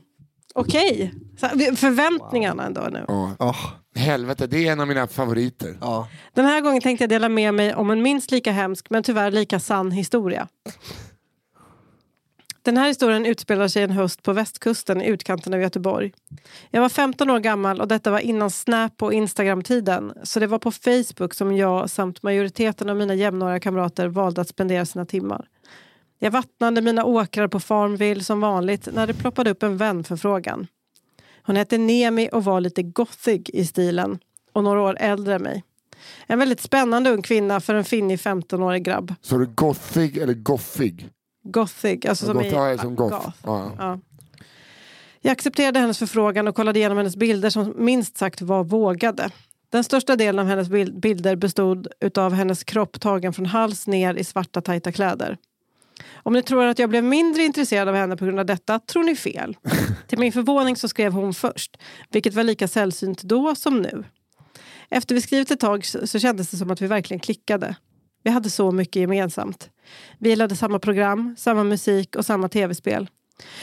Okej, 0.54 1.14
Så, 1.40 1.46
förväntningarna 1.76 2.66
ändå 2.66 2.80
nu. 2.92 3.04
Ja. 3.08 3.30
Oh, 3.38 3.56
Helvete, 3.94 4.46
det 4.46 4.68
är 4.68 4.72
en 4.72 4.80
av 4.80 4.88
mina 4.88 5.06
favoriter. 5.06 5.76
ja. 5.80 6.08
Den 6.34 6.44
här 6.44 6.60
gången 6.60 6.80
tänkte 6.80 7.02
jag 7.02 7.08
dela 7.08 7.28
med 7.28 7.54
mig 7.54 7.74
om 7.74 7.90
en 7.90 8.02
minst 8.02 8.30
lika 8.30 8.52
hemsk 8.52 8.90
men 8.90 9.02
tyvärr 9.02 9.30
lika 9.30 9.60
sann 9.60 9.90
historia. 9.90 10.48
Den 12.62 12.76
här 12.76 12.88
historien 12.88 13.26
utspelar 13.26 13.68
sig 13.68 13.82
en 13.82 13.90
höst 13.90 14.22
på 14.22 14.32
västkusten 14.32 15.02
i 15.02 15.06
utkanten 15.06 15.54
av 15.54 15.60
Göteborg. 15.60 16.12
Jag 16.70 16.80
var 16.80 16.88
15 16.88 17.30
år 17.30 17.38
gammal 17.38 17.80
och 17.80 17.88
detta 17.88 18.10
var 18.10 18.18
innan 18.18 18.50
Snap 18.50 19.02
och 19.02 19.12
Instagram-tiden. 19.12 20.12
Så 20.22 20.40
det 20.40 20.46
var 20.46 20.58
på 20.58 20.70
Facebook 20.70 21.34
som 21.34 21.56
jag 21.56 21.90
samt 21.90 22.22
majoriteten 22.22 22.90
av 22.90 22.96
mina 22.96 23.14
jämnåriga 23.14 23.60
kamrater 23.60 24.08
valde 24.08 24.40
att 24.40 24.48
spendera 24.48 24.86
sina 24.86 25.06
timmar. 25.06 25.46
Jag 26.18 26.30
vattnade 26.30 26.80
mina 26.80 27.04
åkrar 27.04 27.48
på 27.48 27.60
Farmville 27.60 28.24
som 28.24 28.40
vanligt 28.40 28.88
när 28.92 29.06
det 29.06 29.14
ploppade 29.14 29.50
upp 29.50 29.62
en 29.62 29.76
vän 29.76 30.04
för 30.04 30.16
frågan. 30.16 30.66
Hon 31.50 31.56
hette 31.56 31.78
Nemi 31.78 32.28
och 32.32 32.44
var 32.44 32.60
lite 32.60 32.82
gothig 32.82 33.50
i 33.52 33.66
stilen 33.66 34.18
och 34.52 34.64
några 34.64 34.80
år 34.80 34.96
äldre 35.00 35.34
än 35.34 35.42
mig. 35.42 35.64
En 36.26 36.38
väldigt 36.38 36.60
spännande 36.60 37.10
ung 37.10 37.22
kvinna 37.22 37.60
för 37.60 37.74
en 37.74 37.84
finnig 37.84 38.18
15-årig 38.18 38.84
grabb. 38.84 39.14
Så 39.20 39.34
är 39.34 39.38
det 39.38 39.46
gothig 39.46 40.16
eller 40.16 40.34
goffig? 40.34 41.08
Gothig, 41.42 42.06
alltså 42.06 42.26
som 42.26 42.36
Goth, 42.36 42.46
i... 42.46 42.50
ja, 42.50 42.78
som 42.78 42.96
goth. 42.96 43.16
goth. 43.16 43.28
Ja. 43.44 43.72
Ja. 43.78 43.98
Jag 45.20 45.32
accepterade 45.32 45.78
hennes 45.78 45.98
förfrågan 45.98 46.48
och 46.48 46.54
kollade 46.54 46.78
igenom 46.78 46.98
hennes 46.98 47.16
bilder 47.16 47.50
som 47.50 47.74
minst 47.76 48.16
sagt 48.16 48.42
var 48.42 48.64
vågade. 48.64 49.30
Den 49.70 49.84
största 49.84 50.16
delen 50.16 50.38
av 50.38 50.46
hennes 50.46 50.68
bilder 50.92 51.36
bestod 51.36 51.88
av 52.16 52.32
hennes 52.32 52.64
kropp 52.64 53.00
tagen 53.00 53.32
från 53.32 53.46
hals 53.46 53.86
ner 53.86 54.14
i 54.14 54.24
svarta 54.24 54.60
tajta 54.60 54.92
kläder. 54.92 55.38
Om 56.22 56.32
ni 56.32 56.42
tror 56.42 56.64
att 56.64 56.78
jag 56.78 56.90
blev 56.90 57.04
mindre 57.04 57.42
intresserad 57.42 57.88
av 57.88 57.94
henne 57.94 58.16
på 58.16 58.24
grund 58.24 58.38
av 58.38 58.46
detta 58.46 58.78
tror 58.78 59.02
ni 59.02 59.16
fel. 59.16 59.56
Till 60.06 60.18
min 60.18 60.32
förvåning 60.32 60.76
så 60.76 60.88
skrev 60.88 61.12
hon 61.12 61.34
först, 61.34 61.76
vilket 62.10 62.34
var 62.34 62.42
lika 62.42 62.68
sällsynt 62.68 63.22
då 63.22 63.54
som 63.54 63.82
nu. 63.82 64.04
Efter 64.88 65.14
vi 65.14 65.20
skrivit 65.20 65.50
ett 65.50 65.60
tag 65.60 65.86
så 65.86 66.18
kändes 66.18 66.48
det 66.50 66.56
som 66.56 66.70
att 66.70 66.80
vi 66.80 66.86
verkligen 66.86 67.20
klickade. 67.20 67.76
Vi 68.22 68.30
hade 68.30 68.50
så 68.50 68.72
mycket 68.72 69.00
gemensamt. 69.00 69.70
Vi 70.18 70.28
gillade 70.28 70.56
samma 70.56 70.78
program, 70.78 71.34
samma 71.38 71.64
musik 71.64 72.16
och 72.16 72.26
samma 72.26 72.48
tv-spel. 72.48 73.08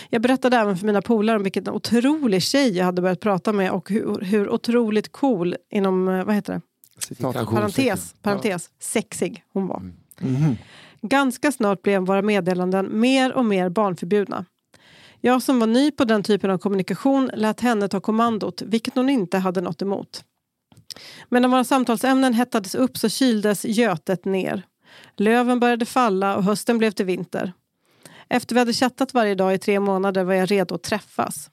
Jag 0.09 0.21
berättade 0.21 0.57
även 0.57 0.77
för 0.77 0.85
mina 0.85 1.01
polare 1.01 1.35
om 1.35 1.43
vilken 1.43 1.69
otrolig 1.69 2.43
tjej 2.43 2.77
jag 2.77 2.85
hade 2.85 3.01
börjat 3.01 3.19
prata 3.19 3.53
med 3.53 3.71
och 3.71 3.89
hur, 3.89 4.21
hur 4.21 4.49
otroligt 4.49 5.11
cool, 5.11 5.55
inom 5.71 6.07
eh, 6.07 6.23
vad 6.23 6.35
heter 6.35 6.53
det? 6.53 6.61
Parentes, 7.55 8.15
parentes, 8.21 8.69
sexig 8.79 9.43
hon 9.53 9.67
var. 9.67 9.91
Mm. 10.21 10.55
Ganska 11.01 11.51
snart 11.51 11.81
blev 11.81 12.01
våra 12.01 12.21
meddelanden 12.21 12.99
mer 12.99 13.33
och 13.33 13.45
mer 13.45 13.69
barnförbjudna. 13.69 14.45
Jag 15.21 15.41
som 15.41 15.59
var 15.59 15.67
ny 15.67 15.91
på 15.91 16.05
den 16.05 16.23
typen 16.23 16.51
av 16.51 16.57
kommunikation 16.57 17.31
lät 17.33 17.61
henne 17.61 17.87
ta 17.87 17.99
kommandot, 17.99 18.61
vilket 18.61 18.95
hon 18.95 19.09
inte 19.09 19.37
hade 19.37 19.61
något 19.61 19.81
emot. 19.81 20.23
Men 21.29 21.41
när 21.41 21.49
våra 21.49 21.63
samtalsämnen 21.63 22.33
hettades 22.33 22.75
upp 22.75 22.97
så 22.97 23.09
kyldes 23.09 23.65
götet 23.65 24.25
ner. 24.25 24.63
Löven 25.17 25.59
började 25.59 25.85
falla 25.85 26.35
och 26.35 26.43
hösten 26.43 26.77
blev 26.77 26.91
till 26.91 27.05
vinter. 27.05 27.53
Efter 28.29 28.55
vi 28.55 28.59
hade 28.59 28.73
chattat 28.73 29.13
varje 29.13 29.35
dag 29.35 29.53
i 29.53 29.57
tre 29.57 29.79
månader 29.79 30.23
var 30.23 30.33
jag 30.33 30.51
redo 30.51 30.75
att 30.75 30.83
träffas. 30.83 31.49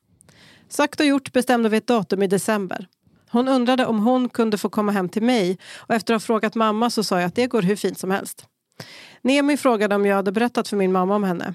Sagt 0.69 1.01
och 1.01 1.07
gjort 1.07 1.33
bestämde 1.33 1.69
vi 1.69 1.77
ett 1.77 1.87
datum 1.87 2.23
i 2.23 2.27
december. 2.27 2.87
Hon 3.31 3.49
undrade 3.49 3.87
om 3.87 3.99
hon 3.99 4.29
kunde 4.29 4.59
få 4.59 4.69
komma 4.69 4.93
hem 4.93 5.09
till 5.09 5.23
mig 5.23 5.59
och 5.77 5.95
efter 5.95 6.15
att 6.15 6.23
ha 6.23 6.27
frågat 6.27 6.55
mamma 6.55 6.91
så 6.91 7.05
sa 7.05 7.21
jag 7.21 7.27
att 7.27 7.35
det 7.35 7.47
går 7.47 7.63
hur 7.63 7.77
fint 7.77 7.99
som 7.99 8.11
helst. 8.11 8.47
Nemi 9.25 9.57
frågade 9.57 9.95
om 9.95 10.07
jag 10.07 10.17
hade 10.17 10.33
berättat 10.33 10.69
för 10.69 10.77
min 10.77 10.93
mamma 10.93 11.15
om 11.15 11.25
henne. 11.25 11.55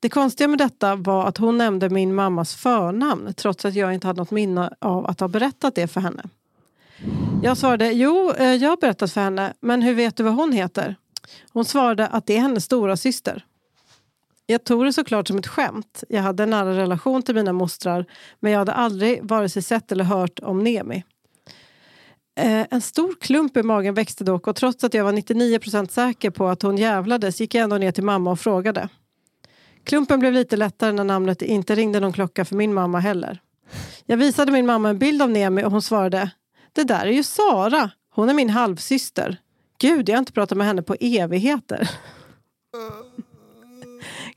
Det 0.00 0.08
konstiga 0.08 0.48
med 0.48 0.58
detta 0.58 0.96
var 0.96 1.26
att 1.26 1.38
hon 1.38 1.58
nämnde 1.58 1.90
min 1.90 2.14
mammas 2.14 2.54
förnamn 2.54 3.34
trots 3.36 3.64
att 3.64 3.74
jag 3.74 3.94
inte 3.94 4.06
hade 4.06 4.18
något 4.18 4.30
minne 4.30 4.70
av 4.78 5.06
att 5.06 5.20
ha 5.20 5.28
berättat 5.28 5.74
det 5.74 5.86
för 5.86 6.00
henne. 6.00 6.22
Jag 7.42 7.56
svarade, 7.56 7.92
jo, 7.92 8.32
eh, 8.38 8.54
jag 8.54 8.70
har 8.70 8.76
berättat 8.76 9.12
för 9.12 9.20
henne, 9.20 9.54
men 9.60 9.82
hur 9.82 9.94
vet 9.94 10.16
du 10.16 10.22
vad 10.22 10.34
hon 10.34 10.52
heter? 10.52 10.96
Hon 11.52 11.64
svarade 11.64 12.06
att 12.06 12.26
det 12.26 12.36
är 12.36 12.40
hennes 12.40 12.64
stora 12.64 12.96
syster. 12.96 13.44
Jag 14.46 14.64
tog 14.64 14.84
det 14.84 14.92
såklart 14.92 15.28
som 15.28 15.38
ett 15.38 15.46
skämt. 15.46 16.04
Jag 16.08 16.22
hade 16.22 16.42
en 16.42 16.50
nära 16.50 16.76
relation 16.76 17.22
till 17.22 17.34
mina 17.34 17.52
mostrar 17.52 18.04
men 18.40 18.52
jag 18.52 18.58
hade 18.58 18.72
aldrig 18.72 19.24
vare 19.24 19.48
sig 19.48 19.62
sett 19.62 19.92
eller 19.92 20.04
hört 20.04 20.38
om 20.42 20.64
Nemi. 20.64 21.04
Eh, 22.36 22.66
en 22.70 22.80
stor 22.80 23.14
klump 23.20 23.56
i 23.56 23.62
magen 23.62 23.94
växte 23.94 24.24
dock 24.24 24.46
och 24.46 24.56
trots 24.56 24.84
att 24.84 24.94
jag 24.94 25.04
var 25.04 25.12
99% 25.12 25.88
säker 25.88 26.30
på 26.30 26.48
att 26.48 26.62
hon 26.62 26.76
jävlades 26.76 27.40
gick 27.40 27.54
jag 27.54 27.62
ändå 27.62 27.76
ner 27.76 27.92
till 27.92 28.04
mamma 28.04 28.30
och 28.30 28.40
frågade. 28.40 28.88
Klumpen 29.84 30.20
blev 30.20 30.32
lite 30.32 30.56
lättare 30.56 30.92
när 30.92 31.04
namnet 31.04 31.42
inte 31.42 31.74
ringde 31.74 32.00
någon 32.00 32.12
klocka 32.12 32.44
för 32.44 32.56
min 32.56 32.74
mamma 32.74 33.00
heller. 33.00 33.40
Jag 34.06 34.16
visade 34.16 34.52
min 34.52 34.66
mamma 34.66 34.88
en 34.88 34.98
bild 34.98 35.22
av 35.22 35.30
Nemi 35.30 35.64
och 35.64 35.70
hon 35.70 35.82
svarade 35.82 36.30
Det 36.72 36.84
där 36.84 37.06
är 37.06 37.10
ju 37.10 37.22
Sara. 37.22 37.90
Hon 38.10 38.28
är 38.28 38.34
min 38.34 38.50
halvsyster. 38.50 39.36
Gud, 39.78 40.08
jag 40.08 40.16
har 40.16 40.18
inte 40.18 40.32
pratat 40.32 40.58
med 40.58 40.66
henne 40.66 40.82
på 40.82 40.96
evigheter. 41.00 41.90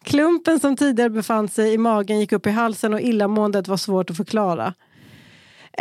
Klumpen 0.03 0.59
som 0.59 0.77
tidigare 0.77 1.09
befann 1.09 1.47
sig 1.47 1.73
i 1.73 1.77
magen 1.77 2.19
gick 2.19 2.31
upp 2.31 2.47
i 2.47 2.49
halsen 2.49 2.93
och 2.93 3.01
illamåendet 3.01 3.67
var 3.67 3.77
svårt 3.77 4.09
att 4.09 4.17
förklara. 4.17 4.73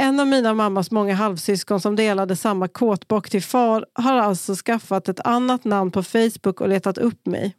En 0.00 0.20
av 0.20 0.26
mina 0.26 0.54
mammas 0.54 0.90
många 0.90 1.14
halvsyskon 1.14 1.80
som 1.80 1.96
delade 1.96 2.36
samma 2.36 2.68
kåtbock 2.68 3.30
till 3.30 3.42
far 3.42 3.86
har 3.92 4.16
alltså 4.16 4.54
skaffat 4.54 5.08
ett 5.08 5.20
annat 5.20 5.64
namn 5.64 5.90
på 5.90 6.02
Facebook 6.02 6.60
och 6.60 6.68
letat 6.68 6.98
upp 6.98 7.26
mig. 7.26 7.56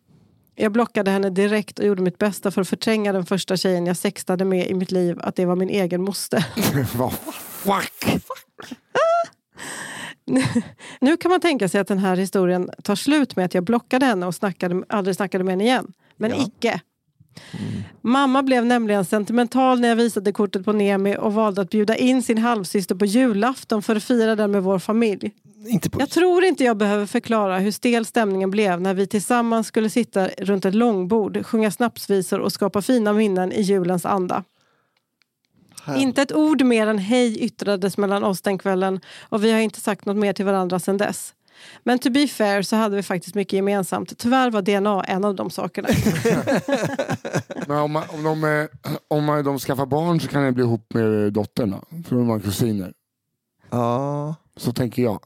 Jag 0.56 0.72
blockade 0.72 1.12
henne 1.12 1.30
direkt 1.30 1.80
och 1.80 1.86
gjorde 1.86 2.02
mitt 2.02 2.18
bästa 2.18 2.52
för 2.52 2.62
att 2.62 2.70
förtränga 2.70 3.14
den 3.14 3.26
första 3.26 3.58
tjejen 3.58 3.86
jag 3.86 3.98
sextade 3.98 4.46
med 4.46 4.70
i 4.70 4.74
mitt 4.74 4.92
liv 4.92 5.20
att 5.22 5.36
det 5.36 5.46
var 5.46 5.56
min 5.56 5.70
egen 5.70 6.02
moster. 6.02 6.46
Vad 6.98 7.14
fuck? 7.14 8.22
nu 11.02 11.18
kan 11.18 11.32
man 11.32 11.42
tänka 11.42 11.70
sig 11.70 11.82
att 11.82 11.88
den 11.88 12.00
här 12.00 12.16
historien 12.16 12.70
tar 12.84 12.96
slut 12.96 13.36
med 13.36 13.46
att 13.46 13.54
jag 13.54 13.64
blockade 13.64 14.06
henne 14.06 14.26
och 14.26 14.36
snackade, 14.36 14.84
aldrig 14.90 15.16
snackade 15.16 15.44
med 15.44 15.52
henne 15.52 15.64
igen. 15.64 15.94
Men 16.18 16.32
ja. 16.32 16.38
icke. 16.46 16.82
Mm. 17.52 17.84
Mamma 18.02 18.44
blev 18.44 18.66
nämligen 18.66 19.06
sentimental 19.06 19.80
när 19.80 19.90
jag 19.90 19.96
visade 19.96 20.32
kortet 20.32 20.66
på 20.66 20.74
Nemi 20.74 21.16
och 21.20 21.34
valde 21.34 21.62
att 21.62 21.70
bjuda 21.70 21.96
in 21.96 22.24
sin 22.24 22.38
halvsyster 22.38 22.96
på 22.96 23.06
julafton 23.06 23.82
för 23.82 23.96
att 23.96 24.04
fira 24.04 24.36
den 24.36 24.52
med 24.52 24.64
vår 24.64 24.80
familj. 24.80 25.32
På... 25.92 26.00
Jag 26.00 26.10
tror 26.10 26.44
inte 26.44 26.64
jag 26.64 26.78
behöver 26.78 27.06
förklara 27.06 27.60
hur 27.60 27.72
stel 27.72 28.06
stämningen 28.06 28.52
blev 28.52 28.82
när 28.82 28.94
vi 28.94 29.08
tillsammans 29.08 29.68
skulle 29.68 29.90
sitta 29.90 30.28
runt 30.28 30.66
ett 30.66 30.76
långbord, 30.76 31.46
sjunga 31.46 31.72
snapsvisor 31.72 32.40
och 32.40 32.52
skapa 32.52 32.82
fina 32.82 33.14
minnen 33.14 33.52
i 33.52 33.62
julens 33.62 34.06
anda. 34.06 34.44
Här. 35.84 35.98
Inte 35.98 36.22
ett 36.22 36.32
ord 36.32 36.62
mer 36.62 36.88
än 36.88 36.98
hej 36.98 37.40
yttrades 37.40 37.98
mellan 37.98 38.24
oss 38.24 38.42
den 38.42 38.58
kvällen 38.58 39.00
och 39.30 39.44
vi 39.44 39.52
har 39.52 39.60
inte 39.60 39.82
sagt 39.82 40.06
något 40.06 40.18
mer 40.18 40.34
till 40.34 40.46
varandra 40.46 40.80
sedan 40.80 40.98
dess. 40.98 41.34
Men 41.84 41.99
to 41.99 42.10
be 42.10 42.28
fair 42.28 42.62
så 42.62 42.76
hade 42.76 42.95
vi 42.95 43.03
faktiskt 43.03 43.36
mycket 43.36 43.53
gemensamt. 43.53 44.18
Tyvärr 44.18 44.51
var 44.51 44.62
DNA 44.62 45.03
en 45.03 45.26
av 45.26 45.36
de 45.36 45.49
sakerna. 45.49 45.88
Men 47.68 47.78
om, 47.78 47.91
man, 47.91 48.03
om, 48.10 48.24
de, 48.24 48.68
om 49.07 49.26
man, 49.26 49.43
de 49.43 49.60
skaffar 49.60 49.86
barn 49.86 50.20
så 50.20 50.28
kan 50.28 50.43
de 50.43 50.51
bli 50.51 50.64
ihop 50.64 50.93
med 50.93 51.34
dottern 51.34 51.76
För 52.07 52.16
de 52.16 52.30
har 52.30 52.39
kusiner. 52.39 52.93
Ja. 53.70 54.36
Så 54.57 54.74
tänker 54.74 55.03
jag. 55.03 55.20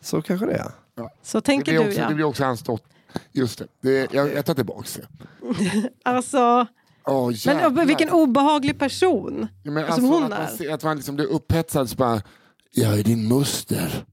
Så 0.00 0.22
kanske 0.22 0.46
det 0.46 0.52
är. 0.52 0.70
Ja. 0.94 1.10
Så 1.22 1.40
tänker 1.40 1.72
du 1.72 1.78
också, 1.78 2.00
ja. 2.00 2.08
Det 2.08 2.14
blir 2.14 2.24
också 2.24 2.44
hans 2.44 2.62
dotter. 2.62 2.92
Just 3.32 3.58
det, 3.58 3.66
det 3.80 4.14
jag, 4.14 4.34
jag 4.34 4.46
tar 4.46 4.54
tillbaka 4.54 4.88
det. 4.94 5.90
alltså... 6.02 6.66
Oh, 7.04 7.32
men 7.44 7.86
vilken 7.86 8.10
obehaglig 8.10 8.78
person 8.78 9.48
ja, 9.62 9.70
men 9.70 9.84
alltså, 9.84 10.00
hon 10.00 10.32
att 10.32 10.60
är. 10.60 10.64
Man, 10.64 10.74
att 10.74 10.82
man 10.82 10.96
liksom 10.96 11.16
blir 11.16 11.26
upphetsad 11.26 11.90
så 11.90 11.96
bara, 11.96 12.22
jag 12.70 12.98
är 12.98 13.02
din 13.02 13.28
muster. 13.28 14.04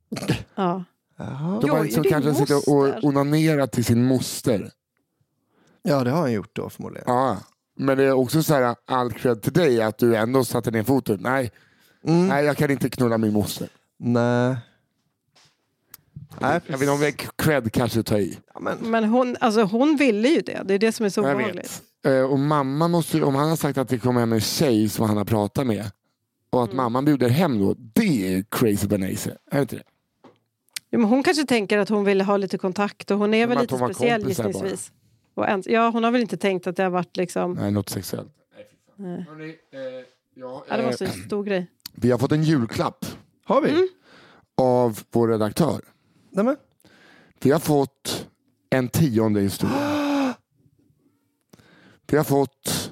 Ja. 0.55 0.83
De 1.61 1.69
har 1.69 1.83
liksom 1.83 2.03
kanske 2.03 2.33
suttit 2.33 2.67
och 2.67 3.03
onanerat 3.03 3.71
till 3.71 3.85
sin 3.85 4.05
moster. 4.05 4.71
Ja, 5.81 6.03
det 6.03 6.11
har 6.11 6.21
han 6.21 6.33
gjort 6.33 6.55
då 6.55 6.69
förmodligen. 6.69 7.03
Ja. 7.07 7.37
Men 7.77 7.97
det 7.97 8.03
är 8.03 8.11
också 8.11 8.43
så 8.43 8.53
här, 8.53 8.75
all 8.85 9.11
cred 9.11 9.41
till 9.41 9.53
dig 9.53 9.81
att 9.81 9.97
du 9.97 10.15
ändå 10.15 10.45
satte 10.45 10.71
ner 10.71 10.83
foten. 10.83 11.19
Nej, 11.21 11.51
mm. 12.03 12.27
nej 12.27 12.45
jag 12.45 12.57
kan 12.57 12.71
inte 12.71 12.89
knulla 12.89 13.17
min 13.17 13.33
moster. 13.33 13.67
Nej. 13.97 14.57
Nej, 16.39 16.61
jag 16.67 16.77
vet 16.77 16.89
inte 16.89 17.21
om 17.21 17.29
cred 17.35 17.73
kanske 17.73 18.03
tar 18.03 18.17
i. 18.17 18.37
Ja, 18.53 18.59
men 18.59 18.77
men 18.81 19.03
hon, 19.03 19.37
alltså, 19.39 19.63
hon 19.63 19.95
ville 19.95 20.27
ju 20.27 20.41
det. 20.41 20.61
Det 20.65 20.73
är 20.73 20.79
det 20.79 20.91
som 20.91 21.05
är 21.05 21.09
så 21.09 21.21
obehagligt. 21.21 21.81
Eh, 22.05 22.21
och 22.21 22.39
mamma 22.39 22.87
måste, 22.87 23.23
om 23.23 23.35
han 23.35 23.49
har 23.49 23.55
sagt 23.55 23.77
att 23.77 23.89
det 23.89 23.97
kommer 23.97 24.19
hem 24.19 24.33
en 24.33 24.41
tjej 24.41 24.89
som 24.89 25.07
han 25.07 25.17
har 25.17 25.25
pratat 25.25 25.67
med 25.67 25.91
och 26.55 26.63
att 26.63 26.69
mm. 26.69 26.83
mamman 26.83 27.05
bjuder 27.05 27.29
hem 27.29 27.59
då, 27.59 27.75
det 27.77 28.35
är 28.35 28.45
crazy 28.51 28.87
banaise. 28.87 29.37
Är 29.51 29.55
det 29.55 29.61
inte 29.61 29.75
det? 29.75 29.83
Ja, 30.89 30.97
men 30.97 31.09
hon 31.09 31.23
kanske 31.23 31.45
tänker 31.45 31.77
att 31.77 31.89
hon 31.89 32.03
vill 32.03 32.21
ha 32.21 32.37
lite 32.37 32.57
kontakt 32.57 33.11
och 33.11 33.17
hon 33.17 33.33
är 33.33 33.47
väl 33.47 33.59
lite 33.59 33.77
speciell 33.77 34.27
gissningsvis. 34.27 34.91
Och 35.33 35.45
ja, 35.65 35.89
hon 35.89 36.03
har 36.03 36.11
väl 36.11 36.21
inte 36.21 36.37
tänkt 36.37 36.67
att 36.67 36.75
det 36.75 36.83
har 36.83 36.89
varit 36.89 37.17
liksom... 37.17 37.53
Nej, 37.53 37.71
något 37.71 37.89
sexuellt. 37.89 38.31
Nej. 38.95 39.25
Hörrni, 39.29 39.49
eh, 39.49 39.79
ja, 40.33 40.65
ja, 40.69 40.77
det 40.77 40.83
måste 40.83 41.03
vara 41.03 41.13
en 41.13 41.23
stor 41.23 41.43
grej. 41.43 41.67
Vi 41.95 42.11
har 42.11 42.17
fått 42.17 42.31
en 42.31 42.43
julklapp. 42.43 43.05
Har 43.43 43.61
vi? 43.61 43.69
Mm. 43.69 43.87
Av 44.55 44.99
vår 45.11 45.27
redaktör. 45.27 45.81
Nämen. 46.31 46.57
Vi 47.39 47.51
har 47.51 47.59
fått 47.59 48.27
en 48.69 48.89
tionde 48.89 49.41
historia. 49.41 49.75
Vi 52.07 52.17
har 52.17 52.23
fått 52.23 52.91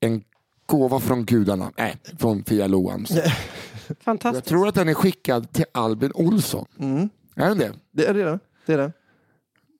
en 0.00 0.24
gåva 0.78 1.00
från 1.00 1.24
gudarna. 1.24 1.72
Nej, 1.78 1.96
från 2.18 2.44
Fia. 2.44 2.68
Fantastiskt. 4.00 4.34
Jag 4.34 4.44
tror 4.44 4.68
att 4.68 4.74
den 4.74 4.88
är 4.88 4.94
skickad 4.94 5.52
till 5.52 5.64
Albin 5.72 6.12
Olsson. 6.14 6.66
Mm. 6.78 7.08
Är 7.36 7.48
den 7.48 7.58
det? 7.58 7.72
Det 7.92 8.06
är 8.06 8.14
det. 8.14 8.38
det, 8.66 8.72
är 8.72 8.78
det. 8.78 8.92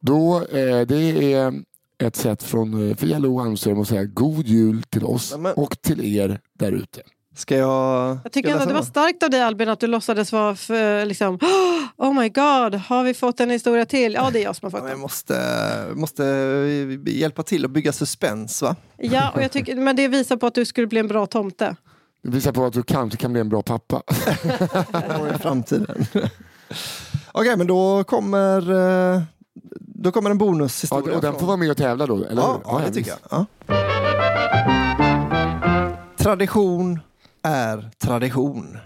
Då, 0.00 0.36
eh, 0.36 0.86
det 0.86 1.32
är 1.32 1.62
ett 1.98 2.16
sätt 2.16 2.42
från 2.42 2.88
eh, 2.90 2.96
Fia 2.96 3.18
Lo 3.18 3.40
Almström 3.40 3.80
att 3.80 3.88
säga 3.88 4.04
god 4.04 4.46
jul 4.46 4.82
till 4.82 5.04
oss 5.04 5.36
Men... 5.38 5.54
och 5.54 5.82
till 5.82 6.16
er 6.16 6.40
där 6.52 6.72
ute. 6.72 7.02
Ska 7.36 7.56
jag... 7.56 8.18
Jag 8.24 8.32
tycker 8.32 8.50
ändå 8.50 8.64
det 8.64 8.74
var 8.74 8.82
starkt 8.82 9.22
av 9.22 9.30
dig 9.30 9.42
Albin 9.42 9.68
att 9.68 9.80
du 9.80 9.86
låtsades 9.86 10.32
vara 10.32 10.56
för, 10.56 11.06
liksom, 11.06 11.38
Oh 11.96 12.14
my 12.14 12.28
god, 12.28 12.74
har 12.74 13.04
vi 13.04 13.14
fått 13.14 13.40
en 13.40 13.50
historia 13.50 13.86
till? 13.86 14.14
Ja, 14.14 14.30
det 14.32 14.40
är 14.40 14.44
jag 14.44 14.56
som 14.56 14.66
har 14.66 14.70
fått 14.70 14.80
den. 14.80 14.90
Jag 14.90 14.98
måste, 14.98 15.86
måste 15.94 16.24
hjälpa 17.06 17.42
till 17.42 17.64
att 17.64 17.70
bygga 17.70 17.92
suspens 17.92 18.62
va? 18.62 18.76
Ja, 18.96 19.30
och 19.34 19.42
jag 19.42 19.52
tycker, 19.52 19.76
men 19.76 19.96
det 19.96 20.08
visar 20.08 20.36
på 20.36 20.46
att 20.46 20.54
du 20.54 20.64
skulle 20.64 20.86
bli 20.86 21.00
en 21.00 21.08
bra 21.08 21.26
tomte. 21.26 21.76
Det 22.22 22.30
visar 22.30 22.52
på 22.52 22.64
att 22.64 22.72
du 22.72 22.82
kanske 22.82 23.18
kan 23.18 23.32
bli 23.32 23.40
en 23.40 23.48
bra 23.48 23.62
pappa. 23.62 24.02
I 25.34 25.38
framtiden. 25.38 26.06
Okej, 26.12 26.30
okay, 27.34 27.56
men 27.56 27.66
då 27.66 28.04
kommer, 28.04 28.70
eh, 29.14 29.22
då 29.78 30.12
kommer 30.12 30.30
en 30.30 30.38
bonushistoria. 30.38 31.10
Ja, 31.10 31.16
och 31.16 31.22
den 31.22 31.34
får 31.34 31.46
vara 31.46 31.56
med 31.56 31.70
och 31.70 31.76
tävla 31.76 32.06
då? 32.06 32.24
Eller? 32.24 32.42
Ja, 32.42 32.60
ja, 32.64 32.82
det 32.86 32.92
tycker 32.92 33.10
jag. 33.10 33.18
Ja. 33.30 33.46
Tradition 36.16 37.00
är 37.44 37.90
tradition. 37.98 38.78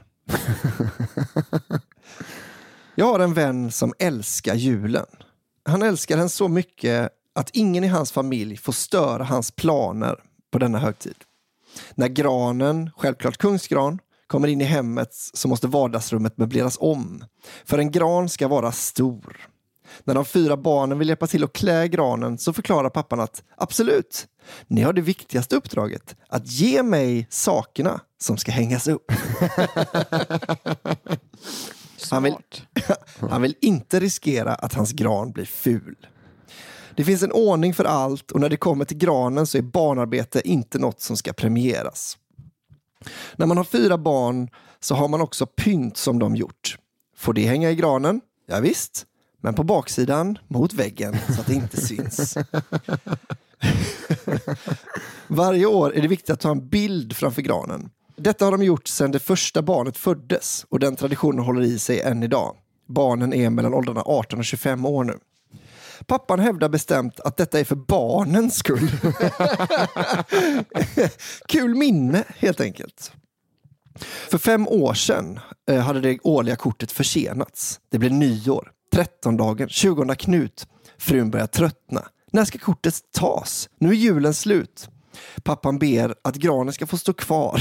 Jag 2.94 3.06
har 3.06 3.20
en 3.20 3.34
vän 3.34 3.72
som 3.72 3.94
älskar 3.98 4.54
julen. 4.54 5.06
Han 5.64 5.82
älskar 5.82 6.16
den 6.16 6.28
så 6.28 6.48
mycket 6.48 7.10
att 7.34 7.50
ingen 7.52 7.84
i 7.84 7.86
hans 7.86 8.12
familj 8.12 8.56
får 8.56 8.72
störa 8.72 9.24
hans 9.24 9.50
planer 9.50 10.16
på 10.50 10.58
denna 10.58 10.78
högtid. 10.78 11.16
När 11.94 12.08
granen, 12.08 12.90
självklart 12.96 13.36
kungsgran, 13.36 13.98
kommer 14.26 14.48
in 14.48 14.60
i 14.60 14.64
hemmet 14.64 15.08
så 15.12 15.48
måste 15.48 15.66
vardagsrummet 15.66 16.38
möbleras 16.38 16.78
om. 16.80 17.24
För 17.64 17.78
en 17.78 17.90
gran 17.90 18.28
ska 18.28 18.48
vara 18.48 18.72
stor. 18.72 19.48
När 20.04 20.14
de 20.14 20.24
fyra 20.24 20.56
barnen 20.56 20.98
vill 20.98 21.08
hjälpa 21.08 21.26
till 21.26 21.44
att 21.44 21.52
klä 21.52 21.88
granen 21.88 22.38
så 22.38 22.52
förklarar 22.52 22.90
pappan 22.90 23.20
att 23.20 23.42
absolut, 23.56 24.26
ni 24.66 24.82
har 24.82 24.92
det 24.92 25.00
viktigaste 25.00 25.56
uppdraget, 25.56 26.16
att 26.28 26.46
ge 26.46 26.82
mig 26.82 27.26
sakerna 27.30 28.00
som 28.20 28.36
ska 28.36 28.52
hängas 28.52 28.88
upp. 28.88 29.12
Han 32.10 32.22
vill, 32.22 32.34
han 33.30 33.42
vill 33.42 33.54
inte 33.60 34.00
riskera 34.00 34.54
att 34.54 34.74
hans 34.74 34.92
gran 34.92 35.32
blir 35.32 35.44
ful. 35.44 35.96
Det 36.96 37.04
finns 37.04 37.22
en 37.22 37.32
ordning 37.32 37.74
för 37.74 37.84
allt 37.84 38.30
och 38.30 38.40
när 38.40 38.48
det 38.48 38.56
kommer 38.56 38.84
till 38.84 38.96
granen 38.96 39.46
så 39.46 39.58
är 39.58 39.62
barnarbete 39.62 40.48
inte 40.48 40.78
något 40.78 41.00
som 41.00 41.16
ska 41.16 41.32
premieras. 41.32 42.18
När 43.36 43.46
man 43.46 43.56
har 43.56 43.64
fyra 43.64 43.98
barn 43.98 44.50
så 44.80 44.94
har 44.94 45.08
man 45.08 45.20
också 45.20 45.46
pynt 45.46 45.96
som 45.96 46.18
de 46.18 46.36
gjort. 46.36 46.78
Får 47.16 47.32
det 47.32 47.46
hänga 47.46 47.70
i 47.70 47.74
granen? 47.74 48.20
Ja, 48.46 48.60
visst. 48.60 49.06
men 49.40 49.54
på 49.54 49.64
baksidan 49.64 50.38
mot 50.48 50.72
väggen 50.72 51.16
så 51.34 51.40
att 51.40 51.46
det 51.46 51.54
inte 51.54 51.80
syns. 51.80 52.36
Varje 55.26 55.66
år 55.66 55.96
är 55.96 56.02
det 56.02 56.08
viktigt 56.08 56.30
att 56.30 56.40
ta 56.40 56.50
en 56.50 56.68
bild 56.68 57.16
framför 57.16 57.42
granen. 57.42 57.90
Detta 58.16 58.44
har 58.44 58.52
de 58.52 58.62
gjort 58.62 58.88
sedan 58.88 59.10
det 59.10 59.18
första 59.18 59.62
barnet 59.62 59.96
föddes 59.96 60.66
och 60.68 60.80
den 60.80 60.96
traditionen 60.96 61.44
håller 61.44 61.62
i 61.62 61.78
sig 61.78 62.00
än 62.00 62.22
idag. 62.22 62.56
Barnen 62.88 63.34
är 63.34 63.50
mellan 63.50 63.74
åldrarna 63.74 64.02
18 64.06 64.38
och 64.38 64.44
25 64.44 64.86
år 64.86 65.04
nu. 65.04 65.18
Pappan 66.06 66.40
hävdar 66.40 66.68
bestämt 66.68 67.20
att 67.20 67.36
detta 67.36 67.60
är 67.60 67.64
för 67.64 67.76
barnens 67.76 68.56
skull. 68.56 68.88
Kul 71.48 71.74
minne, 71.74 72.24
helt 72.36 72.60
enkelt. 72.60 73.12
För 74.30 74.38
fem 74.38 74.68
år 74.68 74.94
sedan 74.94 75.40
eh, 75.70 75.80
hade 75.80 76.00
det 76.00 76.18
årliga 76.22 76.56
kortet 76.56 76.92
försenats. 76.92 77.80
Det 77.90 77.98
blev 77.98 78.12
nyår, 78.12 78.72
13-dagen, 78.94 79.68
20 79.68 80.14
Knut. 80.14 80.66
Frun 80.98 81.30
börjar 81.30 81.46
tröttna. 81.46 82.08
När 82.30 82.44
ska 82.44 82.58
kortet 82.58 82.94
tas? 83.12 83.68
Nu 83.80 83.88
är 83.88 83.94
julen 83.94 84.34
slut. 84.34 84.88
Pappan 85.42 85.78
ber 85.78 86.14
att 86.24 86.36
granen 86.36 86.72
ska 86.72 86.86
få 86.86 86.98
stå 86.98 87.12
kvar. 87.12 87.60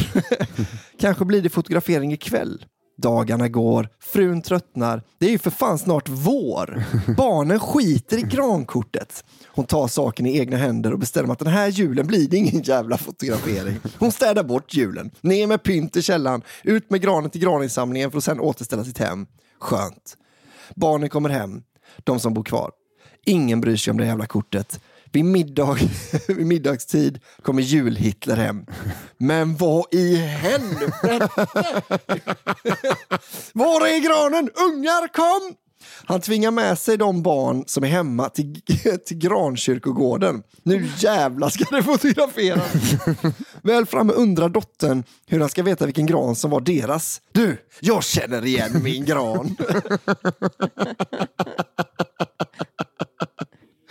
Kanske 1.00 1.26
blir 1.26 1.42
det 1.42 1.50
fotografering 1.50 2.14
ikväll. 2.14 2.66
Dagarna 2.98 3.48
går, 3.48 3.90
frun 4.00 4.42
tröttnar. 4.42 5.04
Det 5.20 5.26
är 5.26 5.30
ju 5.30 5.38
för 5.38 5.52
fan 5.52 5.80
snart 5.80 6.10
vår. 6.10 6.84
Barnen 7.18 7.60
skiter 7.60 8.18
i 8.18 8.22
grankortet. 8.22 9.24
Hon 9.46 9.66
tar 9.66 9.88
saken 9.88 10.26
i 10.26 10.38
egna 10.38 10.58
händer 10.58 10.94
och 10.94 11.00
bestämmer 11.00 11.34
att 11.34 11.40
den 11.40 11.48
här 11.48 11.68
julen 11.68 12.08
blir 12.08 12.28
det 12.30 12.38
ingen 12.38 12.62
jävla 12.62 12.98
fotografering. 12.98 13.76
Hon 14.00 14.12
städar 14.12 14.44
bort 14.44 14.74
julen. 14.74 15.12
Ner 15.22 15.48
med 15.48 15.64
pynt 15.64 15.96
i 15.96 16.02
källaren, 16.02 16.42
ut 16.64 16.90
med 16.90 17.02
granen 17.02 17.30
till 17.30 17.42
graninsamlingen 17.42 18.12
för 18.12 18.18
att 18.18 18.24
sen 18.24 18.40
återställa 18.40 18.84
sitt 18.84 18.98
hem. 18.98 19.26
Skönt. 19.60 20.18
Barnen 20.76 21.10
kommer 21.10 21.30
hem, 21.30 21.62
de 22.04 22.20
som 22.20 22.34
bor 22.34 22.44
kvar. 22.44 22.72
Ingen 23.28 23.62
bryr 23.62 23.78
sig 23.78 23.92
om 23.92 23.98
det 23.98 24.06
jävla 24.06 24.26
kortet. 24.26 24.80
Vid, 25.12 25.26
middag, 25.26 25.78
vid 26.28 26.46
middagstid 26.46 27.20
kommer 27.42 27.62
jul-Hitler 27.62 28.36
hem. 28.36 28.66
Men 29.18 29.56
vad 29.56 29.86
i 29.92 30.16
helvete! 30.16 31.30
Var 33.54 33.88
är 33.88 34.00
granen? 34.00 34.50
Ungar, 34.56 35.08
kom! 35.08 35.56
Han 36.06 36.22
tvingar 36.22 36.52
med 36.52 36.80
sig 36.80 36.98
de 36.98 37.24
barn 37.24 37.64
som 37.68 37.84
är 37.84 37.88
hemma 37.88 38.30
till, 38.30 38.62
till 39.06 39.18
grankyrkogården. 39.18 40.44
Nu 40.64 40.90
jävlar 40.98 41.50
ska 41.50 41.76
det 41.76 41.84
fotograferas! 41.84 42.72
Väl 43.62 43.86
framme 43.86 44.14
undrar 44.14 44.50
dottern 44.50 45.04
hur 45.28 45.40
han 45.40 45.50
ska 45.50 45.64
veta 45.64 45.86
vilken 45.86 46.06
gran 46.06 46.36
som 46.36 46.52
var 46.52 46.62
deras. 46.62 47.22
Du, 47.32 47.58
jag 47.80 48.04
känner 48.04 48.46
igen 48.46 48.84
min 48.84 49.06
gran! 49.06 49.58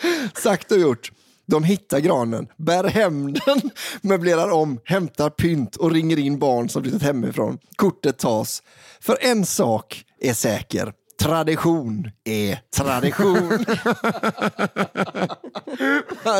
Sagt 0.35 0.73
och 0.73 0.79
gjort. 0.79 1.13
De 1.47 1.65
hittar 1.65 2.01
granen, 2.01 2.49
bär 2.57 2.85
hem 2.85 3.33
den, 3.33 3.71
möblerar 4.01 4.51
om, 4.51 4.81
hämtar 4.85 5.31
pynt 5.31 5.77
och 5.77 5.91
ringer 5.91 6.19
in 6.19 6.39
barn 6.39 6.69
som 6.69 6.83
flyttat 6.83 7.03
hemifrån. 7.03 7.59
Kortet 7.77 8.19
tas. 8.19 8.63
För 9.01 9.19
en 9.21 9.47
sak 9.47 10.05
är 10.21 10.35
säker. 10.35 10.93
Tradition 11.23 12.11
är 12.25 12.59
tradition. 12.77 13.65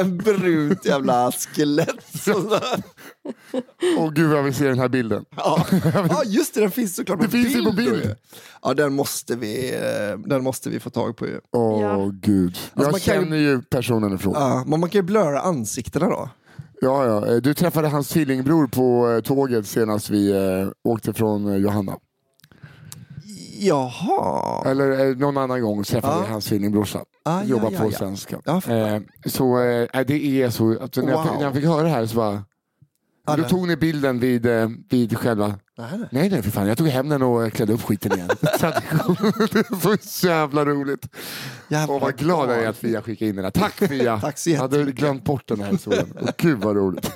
en 0.01 0.17
brunt 0.19 0.85
jävla 0.85 1.33
skelett. 1.33 2.05
Åh 3.99 4.11
gud 4.13 4.31
vad 4.31 4.45
vi 4.45 4.53
ser 4.53 4.69
den 4.69 4.79
här 4.79 4.89
bilden. 4.89 5.25
Ja. 5.37 5.67
ja, 6.09 6.23
just 6.27 6.55
det. 6.55 6.61
Den 6.61 6.71
finns 6.71 6.97
såklart 6.97 7.19
på 7.19 7.25
Det 7.25 7.31
finns 7.31 7.55
ju 7.57 7.65
på 7.65 7.73
bild. 7.73 7.91
bild. 7.93 8.15
Ja, 8.63 8.75
den 8.75 8.93
måste 8.93 9.37
vi, 9.37 9.75
den 10.27 10.43
måste 10.43 10.71
vi 10.71 10.81
få 10.81 10.91
tag 10.91 11.17
på. 11.17 11.27
Åh 11.53 11.83
Ja. 11.83 12.11
gud. 12.13 12.59
Jag 12.75 12.83
man 12.83 13.01
kan 13.01 13.15
ju- 13.15 13.21
känner 13.25 13.37
ju 13.37 13.63
personen 13.63 14.15
ifrån. 14.15 14.33
Ja, 14.37 14.65
men 14.67 14.81
man 14.81 14.91
kan 14.91 14.99
ju 14.99 15.03
blurra 15.03 15.41
ansiktena 15.41 16.09
då. 16.09 16.29
Ja, 16.81 17.07
ja. 17.07 17.41
Du 17.41 17.55
träffade 17.55 17.89
hans 17.89 18.09
tvillingbror 18.09 18.67
på 18.67 19.11
eh, 19.11 19.21
tåget 19.21 19.67
senast 19.67 20.11
vi 20.11 20.31
eh, 20.31 20.69
åkte 20.85 21.13
från 21.13 21.47
eh, 21.53 21.57
Johanna. 21.57 21.93
Jaha. 23.59 24.63
Eller 24.71 25.09
eh, 25.11 25.17
någon 25.17 25.37
annan 25.37 25.63
gång 25.63 25.83
träffade 25.85 26.15
Ja. 26.15 26.23
jag 26.25 26.29
hans 26.33 26.45
tvillingbrorsa. 26.47 27.01
Ah, 27.25 27.43
Jobbar 27.43 27.71
ja, 27.73 27.79
på 27.79 27.85
ja. 27.87 27.99
Svenskan. 27.99 28.43
Ja, 28.45 28.61
för- 28.61 28.95
eh, 28.95 29.01
så 29.27 29.61
eh, 29.63 30.05
det 30.07 30.43
är 30.43 30.51
så, 30.51 30.79
att 30.83 30.97
när, 30.97 31.09
jag, 31.11 31.17
Wow. 31.19 31.25
fick- 31.25 31.35
när 31.39 31.43
jag 31.45 31.55
fick 31.55 31.65
höra 31.65 31.83
det 31.83 31.89
här 31.89 32.07
så 32.07 32.17
bara... 32.17 32.45
Ja, 33.29 33.37
då 33.37 33.45
tog 33.45 33.69
ni 33.69 33.77
bilden 33.77 34.21
vid, 34.21 34.47
eh, 34.47 34.69
vid 34.91 35.19
själva... 35.19 35.55
Nej, 36.11 36.31
nej. 36.31 36.43
För 36.43 36.51
fan. 36.51 36.69
Jag 36.69 36.79
tog 36.79 36.89
hem 36.89 37.09
den 37.09 37.23
och 37.23 37.53
klädde 37.53 37.73
upp 37.73 37.83
skiten 37.83 38.13
igen. 38.13 38.29
Tradition. 38.59 39.17
det 39.53 39.59
är 39.59 40.07
så 40.09 40.27
jävla 40.27 40.65
roligt. 40.65 41.07
Jävlar, 41.69 41.95
Åh, 41.95 42.01
vad 42.01 42.17
glad 42.17 42.51
jag 42.51 42.65
är 42.65 42.69
att 42.69 42.77
Fia 42.77 43.03
skickade 43.03 43.29
in 43.29 43.37
den 43.37 43.45
här. 43.45 43.51
Tack 43.51 43.73
Fia! 43.73 44.21
Tack 44.23 44.39
så 44.39 44.51
Jag 44.51 44.59
hade 44.61 44.85
glömt 44.85 45.25
bort 45.25 45.49
den 45.49 45.61
här 45.61 45.73
historien. 45.73 46.13
Och 46.21 46.29
Gud 46.37 46.59
vad 46.59 46.77
roligt. 46.77 47.11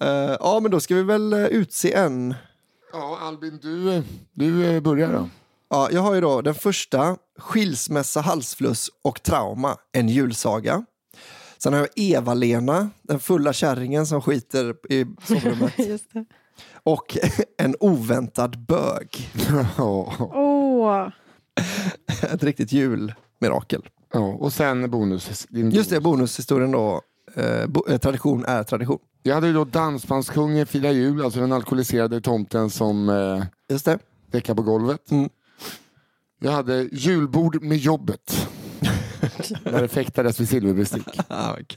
Eh, 0.00 0.36
ja, 0.40 0.58
men 0.62 0.70
då 0.70 0.80
ska 0.80 0.94
vi 0.94 1.02
väl 1.02 1.32
eh, 1.32 1.44
utse 1.44 1.94
en. 1.94 2.34
Ja, 2.92 3.18
Albin, 3.20 3.58
du, 3.62 4.02
du 4.32 4.66
eh, 4.66 4.80
börjar 4.82 5.12
då. 5.12 5.28
Ja, 5.70 5.88
jag 5.92 6.00
har 6.00 6.14
ju 6.14 6.20
då 6.20 6.40
den 6.42 6.54
första, 6.54 7.16
Skilsmässa, 7.38 8.20
halsfluss 8.20 8.90
och 9.02 9.22
trauma, 9.22 9.76
en 9.92 10.08
julsaga. 10.08 10.84
Sen 11.58 11.72
har 11.72 11.80
jag 11.80 11.88
Eva-Lena, 11.96 12.90
den 13.02 13.20
fulla 13.20 13.52
kärringen 13.52 14.06
som 14.06 14.22
skiter 14.22 14.92
i 14.92 15.06
sovrummet. 15.24 15.72
Just 15.78 16.12
det. 16.12 16.24
och 16.82 17.18
en 17.58 17.74
oväntad 17.80 18.58
bög. 18.66 19.30
Ja, 19.78 20.12
Åh, 20.18 21.08
Ett 22.32 22.42
riktigt 22.42 22.72
julmirakel. 22.72 23.88
ja. 24.12 24.18
Och 24.20 24.52
sen 24.52 24.90
bonus. 24.90 25.46
Din 25.50 25.70
Just 25.70 25.90
det, 25.90 26.00
bonushistorien 26.00 26.70
då. 26.70 27.02
Eh, 27.34 27.62
eh, 27.88 27.98
tradition 27.98 28.44
är 28.44 28.62
tradition. 28.62 28.98
Jag 29.22 29.34
hade 29.34 29.46
ju 29.46 29.52
då 29.52 29.64
Dansbandskungen 29.64 30.66
firar 30.66 30.90
jul, 30.90 31.24
alltså 31.24 31.40
den 31.40 31.52
alkoholiserade 31.52 32.20
tomten 32.20 32.70
som 32.70 33.08
eh, 33.08 33.44
Just 33.68 33.84
det. 33.84 33.98
däckar 34.30 34.54
på 34.54 34.62
golvet. 34.62 35.10
Mm. 35.10 35.28
Jag 36.40 36.52
hade 36.52 36.88
julbord 36.92 37.62
med 37.62 37.78
jobbet. 37.78 38.48
när 39.64 39.82
det 39.82 39.88
fäktades 39.88 40.40
vid 40.40 40.48
silverbestick. 40.48 41.18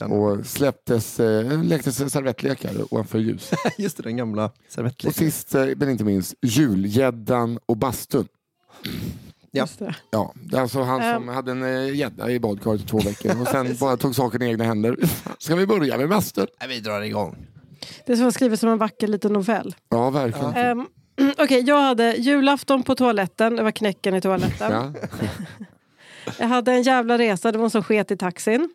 Och 0.10 0.46
släpptes, 0.46 1.20
eh, 1.20 1.62
lektes 1.62 2.12
servettlekar 2.12 2.94
ovanför 2.94 3.18
ljus. 3.18 3.50
Just 3.78 3.96
det, 3.96 4.02
den 4.02 4.16
gamla 4.16 4.44
Och 4.44 4.52
servettleken. 4.68 5.14
sist 5.14 5.54
eh, 5.54 5.66
men 5.76 5.90
inte 5.90 6.04
minst, 6.04 6.34
julgäddan 6.42 7.58
och 7.66 7.76
bastun. 7.76 8.28
Ja. 9.54 9.62
just 9.62 9.78
det. 9.78 9.94
Ja, 10.10 10.32
det 10.34 10.56
är 10.56 10.60
alltså 10.60 10.82
han 10.82 11.14
som 11.14 11.28
hade 11.28 11.50
en 11.52 11.62
eh, 11.62 11.94
gädda 11.96 12.30
i 12.30 12.40
badkaret 12.40 12.80
i 12.80 12.84
två 12.86 12.98
veckor 12.98 13.40
och 13.42 13.48
sen 13.48 13.76
bara 13.80 13.96
tog 13.96 14.14
saken 14.14 14.42
i 14.42 14.46
egna 14.46 14.64
händer. 14.64 14.96
Ska 15.38 15.54
vi 15.56 15.66
börja 15.66 15.98
med 15.98 16.08
bastun? 16.08 16.46
Nej, 16.60 16.68
vi 16.68 16.80
drar 16.80 17.00
igång. 17.02 17.46
Det 18.06 18.12
är 18.12 18.16
som 18.16 18.26
att 18.28 18.34
skriva 18.34 18.56
som 18.56 18.68
en 18.68 18.78
vacker 18.78 19.06
liten 19.08 19.32
novell. 19.32 19.74
Ja, 19.88 20.10
verkligen. 20.10 20.54
Ehm, 20.54 20.86
Okej, 21.38 21.60
jag 21.66 21.80
hade 21.82 22.12
julafton 22.16 22.82
på 22.82 22.94
toaletten. 22.94 23.56
Det 23.56 23.62
var 23.62 23.70
knäcken 23.70 24.14
i 24.14 24.20
toaletten. 24.20 24.72
Ja. 24.72 24.92
Jag 26.38 26.46
hade 26.48 26.72
en 26.72 26.82
jävla 26.82 27.18
resa. 27.18 27.52
Det 27.52 27.58
var 27.58 27.62
någon 27.62 27.70
som 27.70 27.82
sket 27.82 28.10
i 28.10 28.16
taxin. 28.16 28.68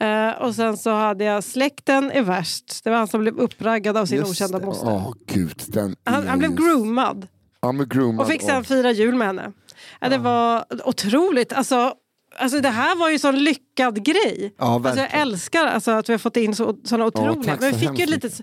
Eh, 0.00 0.30
och 0.30 0.54
sen 0.54 0.76
så 0.76 0.90
hade 0.90 1.24
jag 1.24 1.44
släkten 1.44 2.10
är 2.10 2.22
värst. 2.22 2.84
Det 2.84 2.90
var 2.90 2.96
han 2.96 3.08
som 3.08 3.20
blev 3.20 3.38
uppraggad 3.38 3.96
av 3.96 4.06
sin 4.06 4.18
Just 4.18 4.30
okända 4.42 4.66
moster. 4.66 5.04
Gud, 5.26 5.62
den 5.66 5.96
Han, 6.04 6.26
han 6.28 6.38
blev 6.38 6.54
groomad 6.54 7.26
Ja, 7.60 7.72
groomad. 7.72 8.20
och 8.26 8.32
fick 8.32 8.42
sen 8.42 8.56
och- 8.60 8.66
fira 8.66 8.90
jul 8.90 9.14
med 9.14 9.26
henne. 9.26 9.52
Ja, 10.00 10.08
det 10.08 10.18
var 10.18 10.64
otroligt. 10.84 11.52
Alltså, 11.52 11.94
Alltså 12.38 12.60
det 12.60 12.68
här 12.68 12.96
var 12.96 13.10
ju 13.10 13.18
sån 13.18 13.44
lyckad 13.44 14.04
grej. 14.04 14.54
Ja, 14.58 14.74
alltså 14.74 15.00
jag 15.00 15.14
älskar 15.14 15.66
alltså, 15.66 15.90
att 15.90 16.08
vi 16.08 16.12
har 16.12 16.18
fått 16.18 16.36
in 16.36 16.54
så, 16.54 16.76
såna 16.84 17.04
otroliga. 17.06 17.52
tack 17.52 17.60
Men 17.60 17.72
vi 17.72 17.78
fick 17.78 17.98
ju 17.98 18.04
ett 18.04 18.10
litet, 18.10 18.40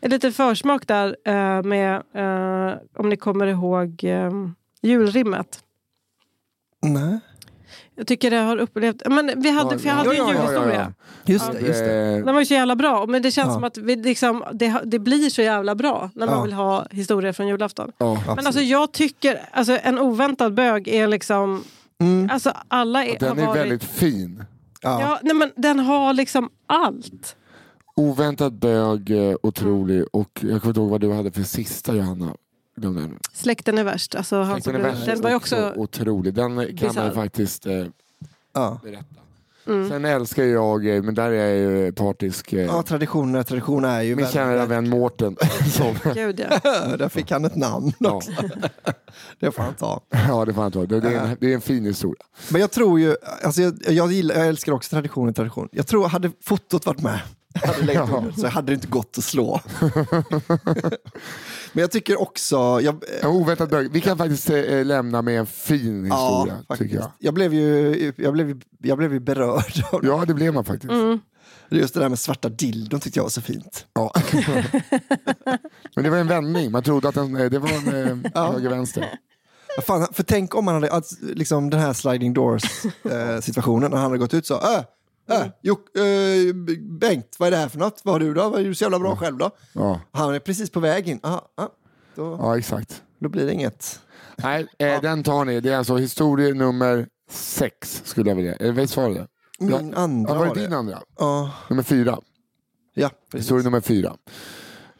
ett 0.00 0.10
litet 0.10 0.36
försmak 0.36 0.86
där 0.86 1.16
eh, 1.24 1.62
med, 1.62 1.94
eh, 2.14 2.78
om 2.96 3.08
ni 3.08 3.16
kommer 3.16 3.46
ihåg, 3.46 4.04
eh, 4.04 4.30
julrimmet. 4.82 5.64
Nej. 6.82 7.20
Jag 8.00 8.06
tycker 8.06 8.30
det 8.30 8.36
har 8.36 8.56
upplevt... 8.56 9.02
Men 9.06 9.32
vi 9.36 9.50
hade, 9.50 9.74
Ja, 9.74 9.78
för 9.78 9.86
jag 9.88 9.94
hade 9.94 10.14
ja, 10.14 10.14
ju 10.14 10.20
en 10.20 10.28
julhistoria. 10.28 10.92
ja. 10.96 11.32
Just 11.32 11.52
det. 11.52 11.60
Just 11.60 11.78
det. 11.80 11.94
Eh, 12.06 12.24
Den 12.24 12.34
var 12.34 12.40
ju 12.40 12.46
så 12.46 12.54
jävla 12.54 12.76
bra. 12.76 13.06
Men 13.06 13.22
det 13.22 13.30
känns 13.30 13.46
Ja. 13.48 13.54
som 13.54 13.64
att 13.64 13.76
vi, 13.78 13.96
liksom, 13.96 14.44
det, 14.52 14.80
det 14.84 14.98
blir 14.98 15.30
så 15.30 15.42
jävla 15.42 15.74
bra 15.74 16.10
när 16.14 16.26
man 16.26 16.36
Ja. 16.36 16.42
vill 16.42 16.52
ha 16.52 16.86
historier 16.90 17.32
från 17.32 17.48
julafton. 17.48 17.92
Men 18.26 18.46
alltså 18.46 18.60
jag 18.60 18.92
tycker, 18.92 19.40
alltså 19.52 19.78
en 19.82 19.98
oväntad 19.98 20.54
bög 20.54 20.88
är 20.88 21.08
liksom... 21.08 21.64
Mm. 22.00 22.30
Alltså 22.32 22.52
alla 22.68 23.04
är, 23.04 23.18
Den 23.18 23.28
har 23.28 23.36
är 23.42 23.46
varit, 23.46 23.60
väldigt 23.62 23.84
fin. 23.84 24.44
Ja. 24.82 25.00
Ja, 25.00 25.18
nej, 25.22 25.34
men 25.34 25.50
den 25.56 25.78
har 25.78 26.12
liksom 26.12 26.48
allt. 26.66 27.36
Oväntad 27.96 28.52
bög, 28.58 29.10
eh, 29.10 29.36
otrolig 29.42 30.04
och 30.12 30.30
jag 30.40 30.60
kommer 30.62 30.66
inte 30.68 30.80
ihåg 30.80 30.90
vad 30.90 31.00
du 31.00 31.12
hade 31.12 31.30
för 31.30 31.42
sista 31.42 31.94
Johanna. 31.94 32.34
Glöm 32.76 32.94
den. 32.94 33.18
Släkten 33.32 33.78
är 33.78 33.84
värst. 33.84 34.14
Alltså, 34.14 34.42
han 34.42 34.62
som 34.62 34.72
Den, 34.72 34.82
blev, 34.82 35.06
den 35.06 35.20
var 35.20 35.34
också... 35.34 35.72
otrolig. 35.76 36.34
Den 36.34 36.76
kan 36.76 36.94
man 36.94 37.14
faktiskt 37.14 37.66
eh, 37.66 37.86
Ja. 38.52 38.80
berätta. 38.82 39.04
Mm. 39.66 39.88
Sen 39.88 40.04
älskar 40.04 40.44
jag, 40.44 40.96
eh, 40.96 41.02
men 41.02 41.14
där 41.14 41.30
är 41.30 41.54
jag 41.54 41.72
ju 41.72 41.92
partisk, 41.92 42.52
eh, 42.52 42.60
ja, 42.60 42.82
traditioner, 42.82 43.42
tradition 43.42 43.84
är 43.84 44.02
ju 44.02 44.16
min 44.16 44.26
kära 44.26 44.66
vän 44.66 44.88
Mårten. 44.88 45.36
som, 45.72 45.94
Gud, 46.14 46.40
ja. 46.40 46.58
Där 46.96 47.08
fick 47.08 47.30
han 47.30 47.44
ett 47.44 47.56
namn 47.56 47.92
ja, 47.98 48.10
också. 48.10 48.30
Det 49.40 49.50
får 49.52 49.62
han 49.62 49.74
ta. 49.74 50.00
ja, 50.10 50.44
det 50.44 50.54
får 50.54 50.62
han 50.62 50.72
ta. 50.72 50.86
Det, 50.86 51.00
det, 51.00 51.08
är 51.14 51.20
en, 51.20 51.36
det 51.40 51.50
är 51.50 51.54
en 51.54 51.60
fin 51.60 51.84
historia. 51.84 52.22
Men 52.50 52.60
jag 52.60 52.70
tror 52.70 53.00
ju, 53.00 53.16
alltså 53.42 53.62
jag, 53.62 53.74
jag, 53.88 54.12
gillar, 54.12 54.34
jag 54.34 54.46
älskar 54.46 54.72
också 54.72 54.90
tradition 54.90 55.28
och 55.28 55.36
tradition. 55.36 55.68
Jag 55.72 55.86
tror, 55.86 56.08
hade 56.08 56.30
fotot 56.42 56.86
varit 56.86 57.02
med 57.02 57.20
hade 57.54 57.92
Ja. 57.92 58.08
under, 58.16 58.32
så 58.32 58.46
hade 58.48 58.66
det 58.66 58.74
inte 58.74 58.86
gått 58.86 59.18
att 59.18 59.24
slå. 59.24 59.60
Men 61.72 61.80
jag 61.80 61.90
tycker 61.90 62.20
också, 62.20 62.56
jag, 62.82 63.04
En 63.22 63.28
oväntad 63.28 63.68
bög. 63.70 63.90
Vi 63.92 64.00
kan 64.00 64.18
faktiskt 64.18 64.50
eh, 64.50 64.84
lämna 64.84 65.22
med 65.22 65.38
en 65.40 65.46
fin 65.46 66.06
ja, 66.06 66.14
historia, 66.16 66.56
faktiskt. 66.68 66.78
tycker 66.90 66.96
jag. 67.02 67.10
Jag 67.18 67.34
blev 67.34 67.54
ju, 67.54 68.12
jag 68.16 68.32
blev, 68.32 68.48
ju- 68.48 68.60
jag 68.78 68.98
blev 68.98 69.12
ju 69.12 69.20
berörd 69.20 69.84
av 69.92 70.00
det. 70.00 70.06
Ja, 70.06 70.24
det 70.26 70.34
blev 70.34 70.54
man 70.54 70.64
faktiskt. 70.64 70.92
Mm. 70.92 71.18
Just 71.72 71.94
det 71.94 72.00
där 72.00 72.08
med 72.08 72.18
svarta 72.18 72.48
dildon 72.48 73.00
tyckte 73.00 73.18
jag 73.18 73.24
var 73.24 73.30
så 73.30 73.40
fint. 73.40 73.86
Ja. 73.92 74.12
men 75.94 76.04
det 76.04 76.10
var 76.10 76.16
en 76.18 76.26
vändning. 76.26 76.70
Man 76.70 76.82
trodde 76.82 77.08
att 77.08 77.14
den, 77.14 77.36
eh, 77.36 77.50
det 77.50 77.58
var 77.58 77.68
en 77.70 77.94
eh, 78.24 78.30
Ja. 78.34 78.52
höger-vänster. 78.52 79.18
Fan, 79.86 80.06
för 80.12 80.22
tänk 80.22 80.54
om 80.54 80.64
man 80.64 80.74
hade, 80.74 80.92
att, 80.92 81.04
liksom 81.20 81.70
den 81.70 81.80
här 81.80 81.92
sliding 81.92 82.32
doors 82.34 82.84
eh, 83.10 83.40
situationen, 83.40 83.90
när 83.90 83.96
han 83.98 84.06
hade 84.06 84.18
gått 84.18 84.34
ut 84.34 84.46
så, 84.46 84.54
äh, 84.54 84.80
äh, 85.30 85.46
Jok, 85.62 85.96
eh, 85.96 86.54
Bengt, 87.00 87.36
vad 87.38 87.46
är 87.46 87.50
det 87.50 87.56
här 87.56 87.68
för 87.68 87.78
något? 87.78 88.00
Vad 88.04 88.14
har 88.14 88.20
du 88.20 88.34
då? 88.34 88.48
Vad 88.48 88.60
är 88.60 88.64
du 88.64 88.74
så 88.74 88.84
jävla 88.84 88.98
bra 88.98 89.16
själv 89.16 89.36
då? 89.38 89.50
Ja, 89.72 90.00
Han 90.12 90.34
är 90.34 90.38
precis 90.38 90.70
på 90.70 90.80
väg 90.80 91.08
in. 91.08 91.20
Aha, 91.22 91.48
ah, 91.54 91.66
då, 92.14 92.36
ja 92.40 92.58
exakt. 92.58 93.02
då 93.18 93.28
blir 93.28 93.46
det 93.46 93.52
inget. 93.52 94.00
Nej, 94.36 94.66
eh, 94.78 95.00
den 95.00 95.22
tar 95.22 95.44
ni. 95.44 95.60
Det 95.60 95.72
är 95.72 95.76
alltså 95.76 95.96
historia 95.96 96.54
nummer 96.54 97.08
sex, 97.30 98.02
skulle 98.04 98.30
jag 98.30 98.36
vilja. 98.36 98.54
Eller 98.54 98.72
vad 98.72 98.90
svarade 98.90 99.14
det? 99.14 99.26
Min 99.64 99.94
andra 99.94 100.32
Ja, 100.32 100.38
var 100.38 100.46
var 100.46 100.54
det 100.54 100.60
det. 100.60 100.66
din 100.66 100.74
andra? 100.76 101.02
Ja, 101.18 101.50
Nummer 101.70 101.82
fyra. 101.82 102.18
ja 102.94 103.10
precis. 103.30 103.44
Historia 103.46 103.64
nummer 103.64 103.80
fyra. 103.80 104.16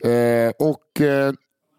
Eh, 0.01 0.53
och 0.59 1.01
eh, 1.01 1.33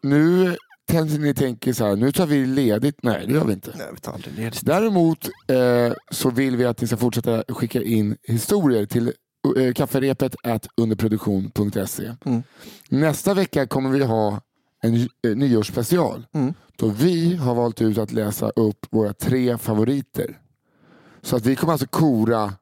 nu 0.03 0.55
kanske 0.91 1.17
ni 1.17 1.33
tänker 1.33 1.73
så 1.73 1.85
här, 1.85 1.95
nu 1.95 2.11
tar 2.11 2.25
vi 2.25 2.45
ledigt. 2.45 2.97
Nej, 3.03 3.23
det 3.27 3.33
gör 3.33 3.45
vi 3.45 3.53
inte. 3.53 3.73
Nej, 3.77 3.87
vi 3.93 3.99
tar 3.99 4.13
aldrig 4.13 4.35
ledigt. 4.35 4.65
Däremot 4.65 5.29
eh, 5.47 5.93
så 6.11 6.29
vill 6.29 6.57
vi 6.57 6.65
att 6.65 6.81
ni 6.81 6.87
ska 6.87 6.97
fortsätta 6.97 7.43
skicka 7.47 7.81
in 7.81 8.17
historier 8.23 8.85
till 8.85 9.13
eh, 9.57 9.73
kafferepet 9.73 10.35
at 10.43 10.67
underproduktion.se. 10.77 12.15
Mm. 12.25 12.43
Nästa 12.89 13.33
vecka 13.33 13.67
kommer 13.67 13.89
vi 13.89 14.03
ha 14.03 14.41
en 14.83 14.95
eh, 14.95 15.35
nyårsspecial 15.35 16.27
Mm. 16.33 16.53
då 16.75 16.87
vi 16.87 17.35
har 17.35 17.55
valt 17.55 17.81
ut 17.81 17.97
att 17.97 18.11
läsa 18.11 18.49
upp 18.49 18.85
våra 18.89 19.13
tre 19.13 19.57
favoriter. 19.57 20.37
Så 21.21 21.35
att 21.35 21.45
vi 21.45 21.55
kommer 21.55 21.73
alltså 21.73 21.87
kora 21.87 22.53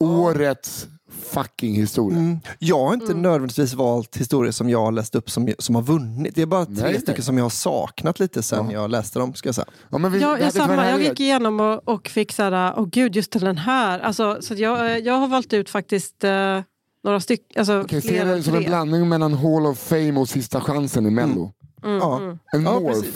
årets 0.00 0.86
fucking 1.16 1.74
historia. 1.74 2.18
Mm. 2.18 2.38
Jag 2.58 2.84
har 2.86 2.94
inte 2.94 3.14
nödvändigtvis 3.14 3.74
valt 3.74 4.16
historier 4.16 4.52
som 4.52 4.70
jag 4.70 4.78
har 4.84 4.92
läst 4.92 5.14
upp 5.14 5.30
som, 5.30 5.48
som 5.58 5.74
har 5.74 5.82
vunnit. 5.82 6.34
Det 6.34 6.42
är 6.42 6.46
bara 6.46 6.66
tre 6.66 6.74
Nej, 6.82 7.00
stycken 7.00 7.22
som 7.24 7.36
jag 7.38 7.44
har 7.44 7.50
saknat 7.50 8.20
lite 8.20 8.42
sen 8.42 8.66
Ja. 8.66 8.72
jag 8.72 8.90
läste 8.90 9.18
dem. 9.18 9.34
Ska 9.34 9.48
jag 9.48 9.54
säga. 9.54 9.66
Ja, 9.90 9.98
men 9.98 10.12
vi, 10.12 10.20
Jag, 10.20 10.40
jag, 10.40 10.52
samma, 10.52 10.90
jag 10.90 11.02
gick 11.02 11.20
igenom 11.20 11.60
och, 11.60 11.88
och 11.88 12.08
fick 12.08 12.32
så 12.32 12.42
här, 12.42 12.74
åh 12.76 12.86
gud, 12.92 13.16
just 13.16 13.32
den 13.32 13.58
här. 13.58 14.00
Alltså, 14.00 14.38
så 14.40 14.54
jag, 14.54 15.00
jag 15.00 15.14
har 15.14 15.28
valt 15.28 15.52
ut 15.52 15.70
faktiskt 15.70 16.24
eh, 16.24 16.60
några 17.04 17.20
stycken, 17.20 17.58
alltså 17.58 17.80
Okej, 17.80 18.00
se 18.02 18.08
fler 18.08 18.24
det 18.24 18.42
som 18.42 18.54
en 18.54 18.62
blandning 18.64 19.08
mellan 19.08 19.34
Hall 19.34 19.66
of 19.66 19.78
Fame 19.78 20.20
och 20.20 20.28
Sista 20.28 20.60
chansen 20.60 21.06
i 21.06 21.10
Mello. 21.10 21.52
Mm, 21.84 21.98
Ja. 21.98 22.16
mm. 22.18 22.38
En 22.52 22.62
Ja, 22.64 22.80
morph. 22.80 23.08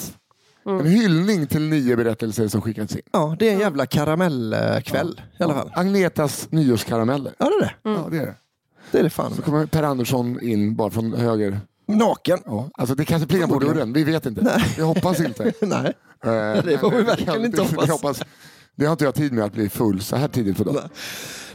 Precis. 0.65 0.81
En 0.81 0.87
hyllning 0.87 1.47
till 1.47 1.63
nio 1.63 1.97
berättelser 1.97 2.49
som 2.49 2.61
skickats 2.63 2.97
in. 2.97 3.03
Ja, 3.13 3.37
det 3.39 3.49
är 3.49 3.53
en 3.53 3.59
jävla 3.59 3.87
karamellkväll 3.87 5.21
i 5.41 5.43
alla 5.43 5.55
fall. 5.55 5.71
Agnetas 5.75 6.49
nyårskarameller. 6.51 7.33
Ja, 7.39 7.45
det 7.47 7.55
är 7.55 7.61
det. 7.61 7.91
Ja, 7.91 8.09
det 8.11 8.17
är 8.17 8.27
det. 8.27 8.35
Det 8.93 8.99
är 8.99 9.03
det 9.03 9.11
fan. 9.11 9.35
Så 9.35 9.43
kommer 9.43 9.67
Per 9.67 9.83
Andersson 9.83 10.41
in 10.43 10.75
bara 10.77 10.91
från 10.91 11.13
höger. 11.15 11.61
Naken. 11.87 12.39
Ja. 12.47 12.69
Alltså 12.75 12.95
det 12.95 13.05
kanske 13.05 13.29
plingar 13.29 13.47
på 13.47 13.59
dörren, 13.59 13.93
vi 13.93 14.05
vet 14.05 14.27
inte. 14.27 14.63
Vi 14.77 14.83
hoppas 14.83 15.21
inte. 15.21 15.53
Nej. 15.63 15.93
Eh, 16.25 16.65
Det 16.65 16.79
får 16.81 16.91
vi 16.91 17.03
verkligen 17.03 17.33
kan- 17.35 17.45
inte 17.45 17.63
vi 17.63 17.69
hoppas. 17.69 17.91
hoppas. 17.91 18.23
Det 18.77 18.85
har 18.85 18.93
inte 18.93 19.05
jag 19.05 19.15
tid 19.15 19.33
med 19.33 19.45
att 19.45 19.53
bli 19.53 19.69
full 19.69 20.01
så 20.01 20.17
här 20.17 20.29
tidigt 20.29 20.57
på 20.57 20.65
dagen. 20.65 20.89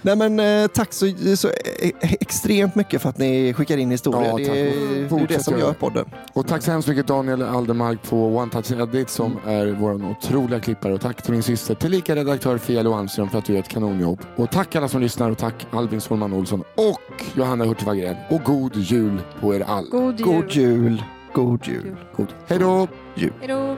Nej 0.01 0.15
men 0.15 0.39
eh, 0.39 0.67
tack 0.67 0.93
så, 0.93 1.05
så 1.37 1.47
eh, 1.47 1.89
extremt 2.01 2.75
mycket 2.75 3.01
för 3.01 3.09
att 3.09 3.17
ni 3.17 3.53
skickar 3.53 3.77
in 3.77 3.91
historier. 3.91 4.29
Ja, 4.29 4.37
det, 4.37 4.45
tack. 4.45 4.55
är, 4.55 4.63
det 4.63 4.99
är 4.99 5.03
det 5.03 5.09
Fortsätt 5.09 5.43
som 5.43 5.59
gör 5.59 5.73
podden. 5.73 6.05
Och 6.33 6.47
tack 6.47 6.63
så 6.63 6.71
hemskt 6.71 6.87
mycket 6.87 7.07
Daniel 7.07 7.41
Aldermark 7.41 8.03
på 8.03 8.37
One 8.37 8.51
Touch 8.51 8.71
Edit 8.71 9.09
som 9.09 9.37
är 9.45 9.67
vår 9.79 9.93
otroliga 10.09 10.59
klippare. 10.59 10.93
Och 10.93 11.01
tack 11.01 11.21
till 11.21 11.31
min 11.31 11.43
syster, 11.43 11.75
tillika 11.75 12.15
redaktör 12.15 12.57
Fia 12.57 12.81
Loanström 12.81 13.29
för 13.29 13.37
att 13.37 13.45
du 13.45 13.53
gör 13.53 13.59
ett 13.59 13.67
kanonjobb. 13.69 14.19
Och 14.35 14.51
tack 14.51 14.75
alla 14.75 14.87
som 14.87 15.01
lyssnar 15.01 15.31
och 15.31 15.37
tack 15.37 15.67
Albin 15.71 16.01
Solman 16.01 16.33
Olsson 16.33 16.63
och 16.75 17.23
Johanna 17.35 17.65
Hurtig 17.65 17.87
Wagrell. 17.87 18.15
Och 18.29 18.43
god 18.43 18.75
jul 18.75 19.21
på 19.39 19.55
er 19.55 19.61
alla. 19.61 19.87
God 19.89 20.19
jul. 20.19 20.27
God 20.27 20.51
jul. 20.51 21.03
God 21.33 21.67
jul. 21.67 21.95
God. 22.15 22.27
Hej 22.47 22.59
då! 22.59 22.87
Hej 23.15 23.47
då. 23.47 23.75